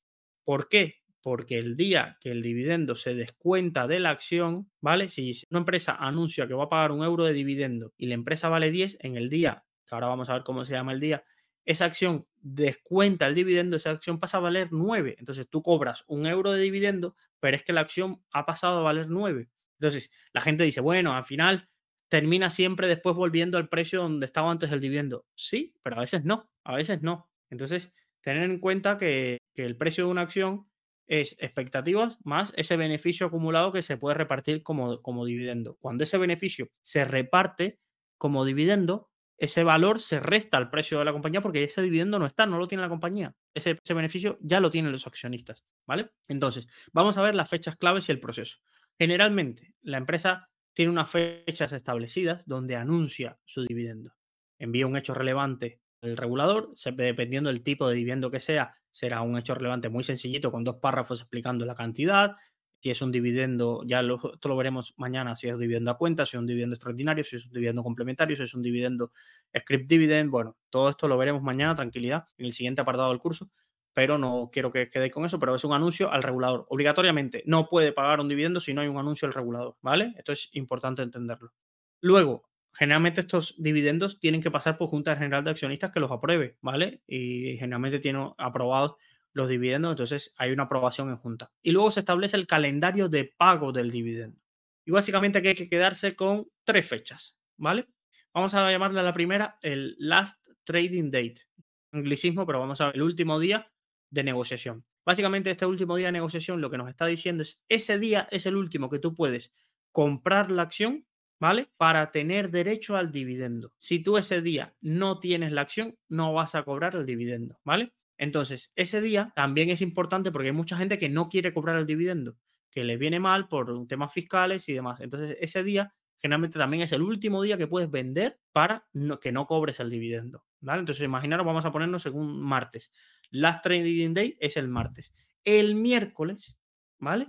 ¿Por 0.49 0.71
qué? 0.71 1.03
Porque 1.21 1.59
el 1.59 1.77
día 1.77 2.17
que 2.23 2.31
el 2.31 2.41
dividendo 2.41 2.95
se 2.95 3.15
descuenta 3.15 3.87
de 3.87 4.01
la 4.01 4.09
acción, 4.09 4.71
¿vale? 4.81 5.11
Si 5.11 5.43
una 5.51 5.59
empresa 5.59 5.95
anuncia 5.95 6.49
que 6.49 6.55
va 6.55 6.65
a 6.65 6.69
pagar 6.71 6.91
un 6.91 7.05
euro 7.05 7.27
de 7.27 7.35
dividendo 7.35 7.93
y 7.99 8.07
la 8.07 8.15
empresa 8.15 8.49
vale 8.49 8.71
10, 8.71 8.97
en 9.01 9.19
el 9.19 9.29
día, 9.29 9.67
que 9.87 9.95
ahora 9.95 10.07
vamos 10.07 10.31
a 10.31 10.33
ver 10.33 10.45
cómo 10.45 10.65
se 10.65 10.73
llama 10.73 10.95
el 10.95 11.01
día, 11.01 11.23
esa 11.67 11.85
acción 11.85 12.27
descuenta 12.41 13.27
el 13.27 13.35
dividendo, 13.35 13.77
esa 13.77 13.91
acción 13.91 14.19
pasa 14.19 14.39
a 14.39 14.41
valer 14.41 14.69
9. 14.71 15.17
Entonces 15.19 15.47
tú 15.51 15.63
cobras 15.63 16.05
un 16.07 16.25
euro 16.25 16.53
de 16.53 16.63
dividendo, 16.63 17.15
pero 17.41 17.55
es 17.55 17.63
que 17.63 17.75
la 17.75 17.83
acción 17.83 18.23
ha 18.31 18.47
pasado 18.47 18.79
a 18.79 18.83
valer 18.85 19.11
9. 19.11 19.51
Entonces 19.79 20.11
la 20.33 20.41
gente 20.41 20.65
dice, 20.65 20.81
bueno, 20.81 21.15
al 21.15 21.27
final 21.27 21.69
termina 22.09 22.49
siempre 22.49 22.89
después 22.89 23.15
volviendo 23.15 23.59
al 23.59 23.69
precio 23.69 24.01
donde 24.01 24.25
estaba 24.25 24.51
antes 24.51 24.71
del 24.71 24.81
dividendo. 24.81 25.27
Sí, 25.35 25.75
pero 25.83 25.97
a 25.97 26.01
veces 26.01 26.25
no, 26.25 26.51
a 26.65 26.75
veces 26.75 27.03
no. 27.03 27.29
Entonces, 27.51 27.93
tener 28.23 28.43
en 28.45 28.59
cuenta 28.59 28.99
que 28.99 29.39
que 29.59 29.65
el 29.65 29.77
precio 29.77 30.05
de 30.05 30.11
una 30.13 30.21
acción 30.21 30.69
es 31.09 31.35
expectativas 31.41 32.17
más 32.23 32.53
ese 32.57 32.77
beneficio 32.77 33.27
acumulado 33.27 33.73
que 33.73 33.83
se 33.83 33.97
puede 33.97 34.15
repartir 34.15 34.63
como, 34.63 35.03
como 35.03 35.27
dividendo. 35.27 35.77
Cuando 35.81 36.05
ese 36.05 36.17
beneficio 36.17 36.69
se 36.81 37.05
reparte 37.05 37.81
como 38.19 38.45
dividendo, 38.45 39.11
ese 39.37 39.65
valor 39.65 40.01
se 40.01 40.21
resta 40.21 40.59
al 40.59 40.71
precio 40.71 41.01
de 41.01 41.07
la 41.07 41.13
compañía 41.13 41.41
porque 41.41 41.65
ese 41.65 41.83
dividendo 41.83 42.21
no 42.21 42.27
está, 42.27 42.47
no 42.47 42.57
lo 42.57 42.69
tiene 42.69 42.83
la 42.83 42.89
compañía. 42.89 43.35
Ese, 43.53 43.81
beneficio 43.89 44.39
ya 44.43 44.61
lo 44.61 44.71
tienen 44.71 44.93
los 44.93 45.09
accionistas, 45.09 45.65
¿vale? 45.85 46.11
Entonces, 46.29 46.69
vamos 46.93 47.19
a 47.19 47.23
ver 47.23 47.35
las 47.35 47.51
fechas 47.51 47.75
claves 47.75 48.09
y 48.09 48.13
el 48.13 48.21
proceso. 48.21 48.59
Generalmente, 48.97 49.75
la 49.83 49.99
empresa 49.99 50.51
tiene 50.73 50.93
unas 50.93 51.11
fechas 51.11 51.73
establecidas 51.73 52.47
donde 52.47 52.77
anuncia 52.77 53.41
su 53.45 53.65
dividendo. 53.65 54.15
Envía 54.61 54.87
un 54.87 54.97
hecho 54.97 55.15
relevante 55.15 55.81
al 56.03 56.17
regulador, 56.17 56.73
dependiendo 56.97 57.51
del 57.51 57.63
tipo 57.63 57.89
de 57.89 57.97
dividendo 57.97 58.31
que 58.31 58.41
sea, 58.41 58.75
será 58.91 59.23
un 59.23 59.37
hecho 59.39 59.55
relevante 59.55 59.89
muy 59.89 60.05
sencillito 60.05 60.51
con 60.53 60.65
dos 60.65 60.77
párrafos 60.77 61.21
explicando 61.21 61.65
la 61.65 61.75
cantidad, 61.75 62.37
si 62.81 62.91
es 62.91 63.03
un 63.03 63.11
dividendo, 63.11 63.83
ya 63.85 64.03
lo, 64.03 64.35
esto 64.35 64.49
lo 64.49 64.57
veremos 64.57 64.95
mañana, 64.97 65.35
si 65.35 65.49
es 65.49 65.55
un 65.55 65.61
dividendo 65.61 65.91
a 65.91 65.99
cuenta, 65.99 66.25
si 66.25 66.37
es 66.37 66.41
un 66.41 66.47
dividendo 66.47 66.75
extraordinario, 66.75 67.25
si 67.25 67.37
es 67.37 67.45
un 67.45 67.53
dividendo 67.53 67.83
complementario, 67.83 68.37
si 68.37 68.43
es 68.45 68.55
un 68.55 68.63
dividendo 68.63 69.13
script 69.57 69.89
dividend, 69.89 70.31
bueno, 70.31 70.57
todo 70.71 70.89
esto 70.89 71.09
lo 71.09 71.19
veremos 71.19 71.43
mañana, 71.43 71.75
tranquilidad, 71.75 72.27
en 72.37 72.47
el 72.47 72.53
siguiente 72.53 72.81
apartado 72.81 73.11
del 73.11 73.19
curso, 73.19 73.51
pero 73.93 74.17
no 74.17 74.49
quiero 74.53 74.71
que 74.71 74.91
quede 74.91 75.11
con 75.11 75.25
eso, 75.25 75.41
pero 75.41 75.57
es 75.57 75.65
un 75.65 75.73
anuncio 75.73 76.13
al 76.13 76.23
regulador. 76.23 76.67
Obligatoriamente 76.69 77.43
no 77.47 77.69
puede 77.69 77.93
pagar 77.93 78.21
un 78.21 78.29
dividendo 78.29 78.61
si 78.61 78.73
no 78.73 78.81
hay 78.81 78.87
un 78.89 78.99
anuncio 78.99 79.27
al 79.27 79.35
regulador, 79.35 79.77
¿vale? 79.83 80.15
Esto 80.17 80.31
es 80.31 80.49
importante 80.53 81.03
entenderlo. 81.03 81.53
Luego, 82.01 82.48
generalmente 82.79 83.23
estos 83.23 83.57
dividendos 83.59 84.21
tienen 84.21 84.41
que 84.41 84.53
pasar 84.53 84.79
por 84.79 84.89
Junta 84.89 85.17
General 85.17 85.43
de 85.43 85.51
Accionistas 85.51 85.91
que 85.91 85.99
los 85.99 86.13
apruebe, 86.13 86.57
¿vale? 86.61 87.03
Y 87.09 87.57
generalmente 87.59 87.99
tienen 87.99 88.31
aprobados 88.39 88.95
los 89.33 89.49
dividendos, 89.49 89.91
entonces 89.91 90.33
hay 90.39 90.53
una 90.53 90.65
aprobación 90.65 91.11
en 91.11 91.17
Junta. 91.17 91.51
Y 91.61 91.73
luego 91.73 91.91
se 91.91 92.01
establece 92.01 92.37
el 92.37 92.47
calendario 92.47 93.09
de 93.09 93.25
pago 93.37 93.73
del 93.73 93.91
dividendo. 93.91 94.41
Y 94.85 94.93
básicamente 94.93 95.39
aquí 95.39 95.49
hay 95.49 95.55
que 95.57 95.69
quedarse 95.69 96.15
con 96.15 96.47
tres 96.65 96.87
fechas, 96.87 97.37
¿vale? 97.57 97.89
Vamos 98.33 98.55
a 98.55 98.71
llamarle 98.71 99.01
a 99.01 99.03
la 99.03 99.13
primera 99.13 99.59
el 99.61 99.97
last 99.99 100.47
trading 100.63 101.11
date. 101.11 101.43
Anglicismo, 101.91 102.47
pero 102.47 102.61
vamos 102.61 102.81
a 102.81 102.87
ver 102.87 102.95
el 102.95 103.03
último 103.03 103.41
día 103.41 103.73
de 104.11 104.23
negociación. 104.23 104.85
Básicamente 105.05 105.51
este 105.51 105.67
último 105.67 105.97
día 105.97 106.07
de 106.07 106.13
negociación 106.13 106.61
lo 106.61 106.71
que 106.71 106.79
nos 106.79 106.89
está 106.89 107.07
diciendo 107.07 107.43
es 107.43 107.61
ese 107.69 107.99
día 107.99 108.29
es 108.31 108.47
el 108.47 108.57
último 108.57 108.89
que 108.89 109.01
tú 109.01 109.15
puedes 109.15 109.53
comprar 109.91 110.51
la 110.51 110.63
acción 110.63 111.07
¿vale? 111.41 111.69
Para 111.77 112.11
tener 112.13 112.51
derecho 112.51 112.97
al 112.97 113.13
dividendo. 113.13 113.73
Si 113.79 114.01
tú 114.01 114.17
ese 114.19 114.43
día 114.43 114.75
no 114.81 115.21
tienes 115.21 115.53
la 115.53 115.63
acción, 115.63 115.97
no 116.09 116.33
vas 116.33 116.55
a 116.55 116.65
cobrar 116.65 116.97
el 116.97 117.07
dividendo, 117.07 117.59
¿vale? 117.65 117.93
Entonces, 118.17 118.73
ese 118.75 119.01
día 119.01 119.33
también 119.37 119.71
es 119.71 119.81
importante 119.81 120.33
porque 120.33 120.49
hay 120.49 120.55
mucha 120.55 120.77
gente 120.77 120.99
que 120.99 121.09
no 121.09 121.29
quiere 121.29 121.55
cobrar 121.55 121.77
el 121.79 121.87
dividendo, 121.87 122.37
que 122.71 122.83
le 122.85 122.97
viene 122.97 123.21
mal 123.21 123.49
por 123.49 123.87
temas 123.87 124.13
fiscales 124.13 124.69
y 124.69 124.73
demás. 124.73 125.01
Entonces, 125.01 125.37
ese 125.41 125.63
día 125.63 125.95
generalmente 126.21 126.59
también 126.59 126.83
es 126.83 126.91
el 126.93 127.03
último 127.03 127.43
día 127.43 127.57
que 127.57 127.69
puedes 127.69 127.91
vender 127.91 128.41
para 128.53 128.87
que 129.21 129.31
no 129.31 129.47
cobres 129.47 129.79
el 129.79 129.89
dividendo. 129.89 130.45
¿vale? 130.61 130.81
Entonces, 130.81 131.05
imaginaros, 131.05 131.47
vamos 131.47 131.65
a 131.65 131.71
ponernos 131.71 132.03
según 132.03 132.41
martes. 132.43 132.91
Last 133.31 133.63
Trading 133.63 134.15
Day 134.15 134.37
es 134.41 134.57
el 134.57 134.67
martes. 134.69 135.15
El 135.45 135.77
miércoles, 135.77 136.57
¿vale? 136.99 137.29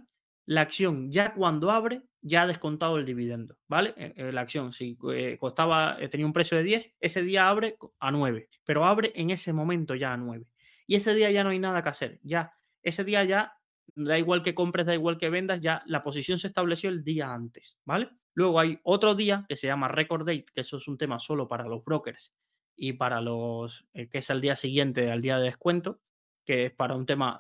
La 0.50 0.62
acción 0.62 1.12
ya 1.12 1.36
cuando 1.36 1.70
abre, 1.70 2.02
ya 2.22 2.42
ha 2.42 2.48
descontado 2.48 2.98
el 2.98 3.06
dividendo, 3.06 3.56
¿vale? 3.68 3.94
Eh, 3.98 4.14
eh, 4.16 4.32
la 4.32 4.42
acción, 4.42 4.74
si 4.74 4.98
eh, 5.14 5.38
costaba, 5.40 5.96
tenía 6.10 6.26
un 6.26 6.34
precio 6.34 6.58
de 6.58 6.64
10, 6.64 6.96
ese 7.00 7.22
día 7.22 7.48
abre 7.48 7.78
a 8.00 8.10
9, 8.10 8.50
pero 8.66 8.84
abre 8.84 9.12
en 9.14 9.30
ese 9.30 9.54
momento 9.54 9.94
ya 9.94 10.12
a 10.12 10.18
9. 10.18 10.48
Y 10.88 10.96
ese 10.96 11.14
día 11.14 11.30
ya 11.30 11.44
no 11.44 11.52
hay 11.52 11.60
nada 11.60 11.84
que 11.84 11.90
hacer, 11.90 12.20
ya, 12.24 12.52
ese 12.82 13.04
día 13.04 13.24
ya 13.26 13.54
da 13.94 14.18
igual 14.18 14.42
que 14.42 14.56
compres, 14.56 14.88
da 14.88 14.96
igual 14.96 15.20
que 15.20 15.30
vendas, 15.30 15.62
ya 15.62 15.84
la 15.86 16.02
posición 16.02 16.40
se 16.40 16.48
estableció 16.48 16.90
el 16.90 17.04
día 17.04 17.32
antes, 17.32 17.78
¿vale? 17.86 18.10
Luego 18.34 18.60
hay 18.60 18.80
otro 18.82 19.14
día 19.14 19.46
que 19.48 19.56
se 19.56 19.68
llama 19.68 19.88
record 19.88 20.26
date, 20.26 20.46
que 20.52 20.62
eso 20.62 20.78
es 20.78 20.88
un 20.88 20.98
tema 20.98 21.20
solo 21.20 21.48
para 21.48 21.68
los 21.68 21.84
brokers 21.84 22.34
y 22.76 22.94
para 22.94 23.22
los, 23.22 23.86
que 23.94 24.18
es 24.18 24.30
el 24.32 24.42
día 24.42 24.56
siguiente 24.56 25.12
al 25.12 25.22
día 25.22 25.38
de 25.38 25.44
descuento, 25.44 26.02
que 26.44 26.66
es 26.66 26.72
para 26.72 26.96
un 26.96 27.06
tema 27.06 27.40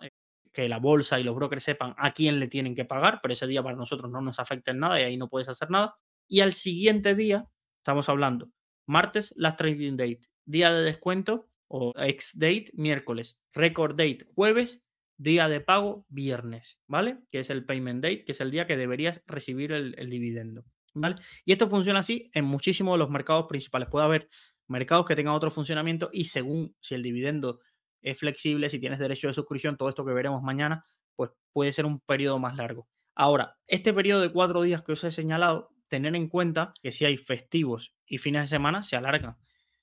que 0.52 0.68
la 0.68 0.80
bolsa 0.80 1.20
y 1.20 1.24
los 1.24 1.36
brokers 1.36 1.64
sepan 1.64 1.94
a 1.98 2.14
quién 2.14 2.40
le 2.40 2.48
tienen 2.48 2.76
que 2.76 2.86
pagar, 2.86 3.20
pero 3.22 3.34
ese 3.34 3.48
día 3.48 3.64
para 3.64 3.76
nosotros 3.76 4.12
no 4.12 4.22
nos 4.22 4.40
afecta 4.40 4.72
en 4.72 4.80
nada 4.80 5.00
y 5.00 5.04
ahí 5.04 5.18
no 5.18 5.30
puedes 5.30 5.50
hacer 5.50 5.70
nada. 5.70 5.96
Y 6.28 6.42
al 6.42 6.54
siguiente 6.54 7.16
día, 7.16 7.48
estamos 7.78 8.10
hablando, 8.10 8.50
martes, 8.88 9.34
last 9.38 9.58
trading 9.58 9.98
date, 9.98 10.22
día 10.46 10.74
de 10.74 10.84
descuento 10.84 11.50
o 11.68 11.94
ex 11.98 12.32
date, 12.38 12.72
miércoles, 12.74 13.40
record 13.54 13.96
date, 13.96 14.26
jueves, 14.36 14.84
día 15.18 15.50
de 15.50 15.62
pago, 15.62 16.06
viernes, 16.10 16.80
¿vale? 16.88 17.20
Que 17.30 17.40
es 17.40 17.50
el 17.50 17.66
payment 17.66 18.04
date, 18.04 18.26
que 18.26 18.32
es 18.32 18.42
el 18.42 18.52
día 18.52 18.66
que 18.66 18.78
deberías 18.78 19.22
recibir 19.28 19.72
el, 19.72 19.94
el 19.98 20.10
dividendo, 20.10 20.66
¿vale? 20.94 21.16
Y 21.46 21.52
esto 21.52 21.70
funciona 21.70 22.00
así 22.00 22.32
en 22.34 22.46
muchísimos 22.46 22.96
de 22.96 23.00
los 23.00 23.10
mercados 23.10 23.46
principales. 23.48 23.90
Puede 23.90 24.06
haber 24.06 24.30
mercados 24.68 25.06
que 25.06 25.16
tengan 25.16 25.34
otro 25.34 25.52
funcionamiento 25.52 26.10
y 26.14 26.26
según 26.26 26.76
si 26.80 26.96
el 26.96 27.04
dividendo 27.04 27.60
es 28.02 28.18
flexible, 28.18 28.70
si 28.70 28.80
tienes 28.80 29.00
derecho 29.00 29.28
de 29.28 29.34
suscripción, 29.34 29.78
todo 29.78 29.90
esto 29.90 30.06
que 30.06 30.14
veremos 30.14 30.42
mañana, 30.42 30.86
pues 31.16 31.32
puede 31.52 31.72
ser 31.72 31.86
un 31.86 32.00
periodo 32.00 32.40
más 32.40 32.56
largo. 32.56 32.88
Ahora, 33.16 33.58
este 33.68 33.94
periodo 33.94 34.22
de 34.22 34.32
cuatro 34.32 34.62
días 34.62 34.84
que 34.84 34.94
os 34.94 35.04
he 35.04 35.12
señalado, 35.12 35.72
tener 35.90 36.16
en 36.16 36.30
cuenta 36.30 36.74
que 36.82 36.92
si 36.92 37.06
hay 37.06 37.18
festivos 37.18 37.94
y 38.06 38.20
fines 38.20 38.44
de 38.44 38.48
semana, 38.48 38.84
se 38.84 38.96
alarga. 38.96 39.38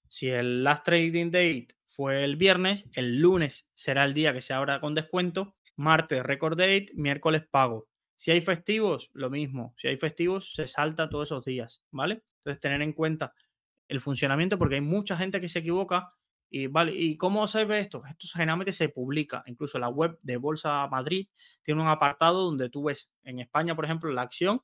Si 0.08 0.28
el 0.28 0.64
last 0.64 0.84
trading 0.84 1.26
date 1.30 1.68
fue 1.88 2.24
el 2.24 2.36
viernes, 2.36 2.86
el 2.94 3.20
lunes 3.20 3.68
será 3.74 4.04
el 4.04 4.14
día 4.14 4.32
que 4.32 4.40
se 4.40 4.54
abra 4.54 4.80
con 4.80 4.94
descuento, 4.94 5.56
martes 5.74 6.22
record 6.22 6.56
date, 6.56 6.86
miércoles 6.94 7.42
pago. 7.50 7.88
Si 8.14 8.30
hay 8.30 8.40
festivos, 8.40 9.10
lo 9.12 9.28
mismo. 9.28 9.74
Si 9.76 9.88
hay 9.88 9.98
festivos, 9.98 10.54
se 10.54 10.66
salta 10.66 11.10
todos 11.10 11.28
esos 11.28 11.44
días, 11.44 11.82
¿vale? 11.90 12.22
Entonces, 12.38 12.60
tener 12.60 12.80
en 12.80 12.92
cuenta 12.92 13.34
el 13.88 14.00
funcionamiento 14.00 14.58
porque 14.58 14.76
hay 14.76 14.80
mucha 14.80 15.16
gente 15.16 15.40
que 15.40 15.48
se 15.48 15.58
equivoca 15.58 16.12
y, 16.49 16.68
vale, 16.68 16.92
¿y 16.94 17.16
cómo 17.16 17.47
se 17.47 17.64
ve 17.64 17.80
esto? 17.80 18.03
Esto 18.09 18.28
generalmente 18.32 18.72
se 18.72 18.88
publica. 18.88 19.42
Incluso 19.47 19.78
la 19.78 19.88
web 19.88 20.18
de 20.22 20.36
Bolsa 20.36 20.86
Madrid 20.88 21.28
tiene 21.62 21.82
un 21.82 21.88
apartado 21.88 22.44
donde 22.44 22.70
tú 22.70 22.84
ves 22.84 23.11
en 23.24 23.40
España, 23.40 23.74
por 23.74 23.84
ejemplo, 23.84 24.12
la 24.12 24.22
acción 24.22 24.62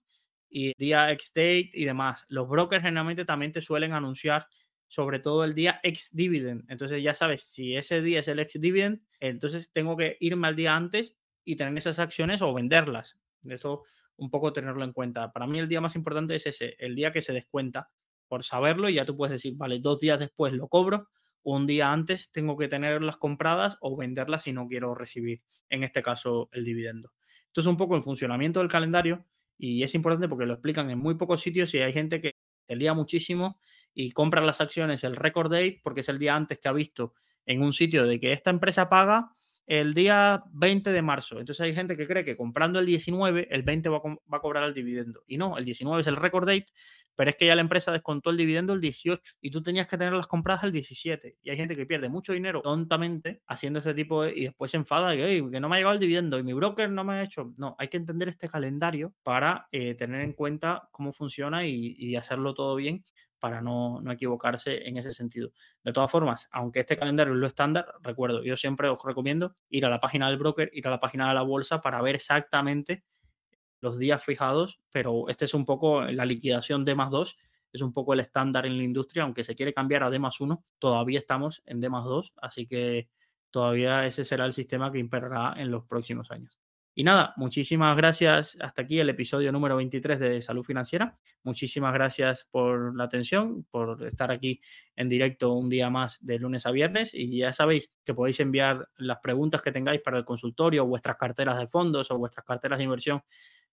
y 0.49 0.73
día 0.79 1.11
ex 1.11 1.33
date 1.35 1.71
y 1.73 1.85
demás. 1.85 2.25
Los 2.29 2.49
brokers 2.49 2.83
generalmente 2.83 3.25
también 3.25 3.53
te 3.53 3.61
suelen 3.61 3.93
anunciar 3.93 4.47
sobre 4.87 5.19
todo 5.19 5.45
el 5.45 5.55
día 5.55 5.81
ex 5.83 6.15
dividend. 6.15 6.65
Entonces 6.69 7.03
ya 7.03 7.15
sabes, 7.15 7.43
si 7.45 7.77
ese 7.77 8.03
día 8.03 8.21
es 8.21 8.29
el 8.29 8.39
ex 8.39 8.61
dividend, 8.61 9.01
entonces 9.21 9.73
tengo 9.73 9.97
que 9.97 10.17
irme 10.21 10.49
al 10.49 10.57
día 10.57 10.77
antes 10.77 11.17
y 11.45 11.57
tener 11.57 11.77
esas 11.79 11.99
acciones 11.99 12.43
o 12.43 12.53
venderlas. 12.53 13.19
Esto 13.45 13.85
un 14.17 14.31
poco 14.31 14.53
tenerlo 14.53 14.85
en 14.85 14.93
cuenta. 14.93 15.33
Para 15.33 15.47
mí 15.47 15.59
el 15.59 15.69
día 15.69 15.81
más 15.81 15.97
importante 15.97 16.37
es 16.37 16.47
ese, 16.47 16.77
el 16.79 16.95
día 16.95 17.13
que 17.13 17.23
se 17.23 17.33
descuenta, 17.33 17.91
por 18.29 18.45
saberlo 18.45 18.89
y 18.89 18.95
ya 18.95 19.05
tú 19.05 19.17
puedes 19.17 19.33
decir, 19.33 19.55
vale, 19.57 19.79
dos 19.79 19.99
días 19.99 20.19
después 20.19 20.55
lo 20.55 20.69
cobro 20.69 21.09
un 21.43 21.67
día 21.67 21.93
antes 21.93 22.31
tengo 22.31 22.57
que 22.57 22.69
tenerlas 22.69 23.17
compradas 23.17 23.77
o 23.81 23.97
venderlas 23.97 24.45
si 24.45 24.53
no 24.53 24.69
quiero 24.69 24.95
recibir, 24.95 25.43
en 25.69 25.83
este 25.83 26.03
caso, 26.03 26.49
el 26.53 26.65
dividendo. 26.65 27.13
Esto 27.47 27.61
es 27.61 27.67
un 27.67 27.77
poco 27.77 27.97
el 27.97 28.03
funcionamiento 28.03 28.61
del 28.61 28.69
calendario 28.69 29.27
y 29.59 29.83
es 29.83 29.95
importante 29.95 30.29
porque 30.29 30.47
lo 30.47 30.55
explican 30.55 30.91
en 30.91 30.99
muy 30.99 31.17
pocos 31.17 31.41
sitios 31.41 31.75
y 31.75 31.79
hay 31.79 31.93
gente 31.93 32.21
que 32.21 32.37
se 32.67 32.77
lía 32.77 32.95
muchísimo 32.95 33.61
y 33.93 34.13
compra 34.13 34.41
las 34.41 34.61
acciones 34.61 35.05
el 35.05 35.17
record 35.17 35.51
date 35.51 35.81
porque 35.83 36.01
es 36.01 36.09
el 36.09 36.19
día 36.19 36.35
antes 36.35 36.59
que 36.59 36.69
ha 36.69 36.73
visto 36.73 37.15
en 37.45 37.63
un 37.63 37.73
sitio 37.73 38.07
de 38.07 38.19
que 38.19 38.33
esta 38.33 38.51
empresa 38.51 38.89
paga 38.89 39.33
el 39.67 39.95
día 39.95 40.43
20 40.53 40.91
de 40.91 41.03
marzo. 41.03 41.39
Entonces 41.39 41.61
hay 41.61 41.75
gente 41.75 41.97
que 41.97 42.07
cree 42.07 42.25
que 42.25 42.37
comprando 42.37 42.79
el 42.79 42.87
19, 42.87 43.49
el 43.51 43.63
20 43.63 43.89
va 43.89 44.03
a, 44.31 44.41
cobrar 44.41 44.65
el 44.65 44.75
dividendo. 44.75 45.23
Y 45.27 45.37
no, 45.37 45.57
el 45.57 45.65
19 45.65 46.01
es 46.01 46.07
el 46.07 46.17
record 46.17 46.47
date, 46.47 46.67
pero 47.15 47.31
es 47.31 47.37
que 47.37 47.47
ya 47.47 47.55
la 47.55 47.61
empresa 47.61 47.93
descontó 47.93 48.31
el 48.31 48.37
dividendo 48.37 48.73
el 48.73 48.81
18 48.81 49.35
y 49.41 49.51
tú 49.51 49.63
tenías 49.63 49.87
que 49.87 49.99
tenerlas 49.99 50.27
compradas 50.27 50.65
el 50.65 50.73
17. 50.73 51.37
Y 51.43 51.51
hay 51.51 51.57
gente 51.57 51.77
que 51.77 51.87
pierde 51.87 52.09
mucho 52.09 52.33
dinero 52.33 52.63
tontamente 52.63 53.43
haciendo 53.47 53.79
ese 53.79 53.95
tipo 53.95 54.25
de... 54.25 54.33
y 54.35 54.45
después 54.45 54.71
se 54.71 54.79
enfada 54.79 55.15
que, 55.15 55.47
que 55.51 55.61
no 55.61 55.69
me 55.69 55.77
ha 55.77 55.79
llegado 55.79 55.95
el 55.95 56.01
dividendo 56.01 56.39
y 56.39 56.43
mi 56.43 56.53
broker 56.53 56.91
no 56.91 57.05
me 57.05 57.15
ha 57.15 57.23
hecho. 57.23 57.53
No, 57.57 57.77
hay 57.79 57.89
que 57.89 57.99
entender 57.99 58.29
este 58.29 58.49
calendario 58.49 59.15
para 59.23 59.69
eh, 59.73 59.95
tener 59.95 60.23
en 60.23 60.33
cuenta 60.33 60.89
cómo 60.91 61.13
funciona 61.13 61.67
y 61.67 62.17
hacerlo 62.17 62.55
todo 62.55 62.77
bien 62.77 63.05
para 63.43 63.61
no, 63.61 64.01
equivocarse 64.13 64.87
en 64.87 64.99
ese 64.99 65.13
sentido. 65.13 65.51
De 65.83 65.93
todas 65.93 66.09
formas, 66.09 66.49
aunque 66.53 66.79
este 66.79 66.97
calendario 66.97 67.35
es 67.35 67.41
lo 67.41 67.49
estándar, 67.49 67.93
recuerdo, 68.01 68.45
yo 68.45 68.57
siempre 68.57 68.89
os 68.89 69.03
recomiendo 69.05 69.57
ir 69.69 69.85
a 69.85 69.91
la 69.91 69.99
página 69.99 70.29
del 70.29 70.39
broker, 70.39 70.71
ir 70.73 70.87
a 70.87 70.91
la 70.91 71.01
página 71.01 71.27
de 71.27 71.35
la 71.35 71.43
bolsa 71.43 71.83
para 71.83 72.01
ver 72.03 72.15
exactamente 72.15 73.03
los 73.81 73.99
días 73.99 74.25
fijados, 74.25 74.81
pero 74.93 75.29
este 75.29 75.47
es 75.47 75.55
un 75.55 75.67
poco 75.67 76.03
la 76.03 76.25
liquidación 76.25 76.85
D 76.85 76.95
más 76.95 77.11
2, 77.11 77.37
es 77.73 77.81
un 77.81 77.93
poco 77.93 78.13
el 78.13 78.21
estándar 78.21 78.65
en 78.65 78.77
la 78.77 78.85
industria, 78.85 79.25
aunque 79.25 79.43
se 79.43 79.57
quiere 79.57 79.75
cambiar 79.75 80.05
a 80.05 80.11
D 80.11 80.21
más 80.21 80.41
1, 80.41 80.65
todavía 80.79 81.19
estamos 81.19 81.65
en 81.67 81.81
D 81.81 81.89
más 81.89 82.05
2, 82.05 82.35
así 82.37 82.69
que 82.69 83.09
todavía 83.51 84.07
ese 84.07 84.23
será 84.23 84.47
el 84.47 84.53
sistema 84.53 84.93
que 84.93 85.01
imperará 85.01 85.61
en 85.61 85.73
los 85.73 85.85
próximos 85.85 86.31
años. 86.31 86.61
Y 86.95 87.05
nada, 87.05 87.33
muchísimas 87.39 87.97
gracias. 87.97 88.59
Hasta 88.61 88.83
aquí 88.83 89.01
el 89.01 89.09
episodio 89.09 89.51
número 89.51 89.77
23 89.77 90.21
de 90.21 90.43
Salud 90.43 90.63
Financiera. 90.63 91.17
Muchísimas 91.43 91.95
gracias 91.95 92.47
por 92.51 92.95
la 92.95 93.05
atención, 93.05 93.65
por 93.71 94.05
estar 94.07 94.31
aquí 94.31 94.61
en 94.95 95.09
directo 95.09 95.55
un 95.55 95.71
día 95.71 95.89
más 95.89 96.19
de 96.21 96.39
lunes 96.39 96.67
a 96.67 96.71
viernes. 96.71 97.15
Y 97.15 97.39
ya 97.39 97.55
sabéis 97.55 97.91
que 98.05 98.13
podéis 98.13 98.41
enviar 98.41 98.91
las 98.99 99.21
preguntas 99.21 99.63
que 99.63 99.73
tengáis 99.73 100.03
para 100.03 100.19
el 100.19 100.27
consultorio, 100.27 100.85
vuestras 100.85 101.17
carteras 101.17 101.59
de 101.59 101.67
fondos 101.67 102.11
o 102.11 102.19
vuestras 102.19 102.45
carteras 102.45 102.77
de 102.79 102.85
inversión 102.85 103.23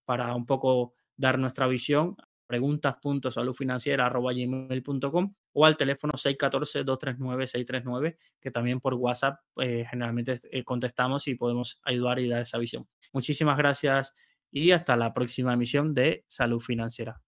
para 0.05 0.33
un 0.33 0.45
poco 0.45 0.93
dar 1.17 1.37
nuestra 1.37 1.67
visión 1.67 2.15
preguntas.saludfinanciera.gmail.com 2.49 5.33
o 5.53 5.65
al 5.65 5.77
teléfono 5.77 6.13
614-239-639, 6.13 8.17
que 8.41 8.49
también 8.49 8.79
por 8.79 8.95
WhatsApp 8.95 9.39
eh, 9.61 9.85
generalmente 9.89 10.39
eh, 10.51 10.63
contestamos 10.63 11.27
y 11.27 11.35
podemos 11.35 11.79
ayudar 11.83 12.17
y 12.19 12.27
dar 12.27 12.41
esa 12.41 12.57
visión. 12.57 12.87
Muchísimas 13.13 13.55
gracias 13.55 14.15
y 14.51 14.71
hasta 14.71 14.97
la 14.97 15.13
próxima 15.13 15.53
emisión 15.53 15.93
de 15.93 16.25
Salud 16.27 16.59
Financiera. 16.59 17.21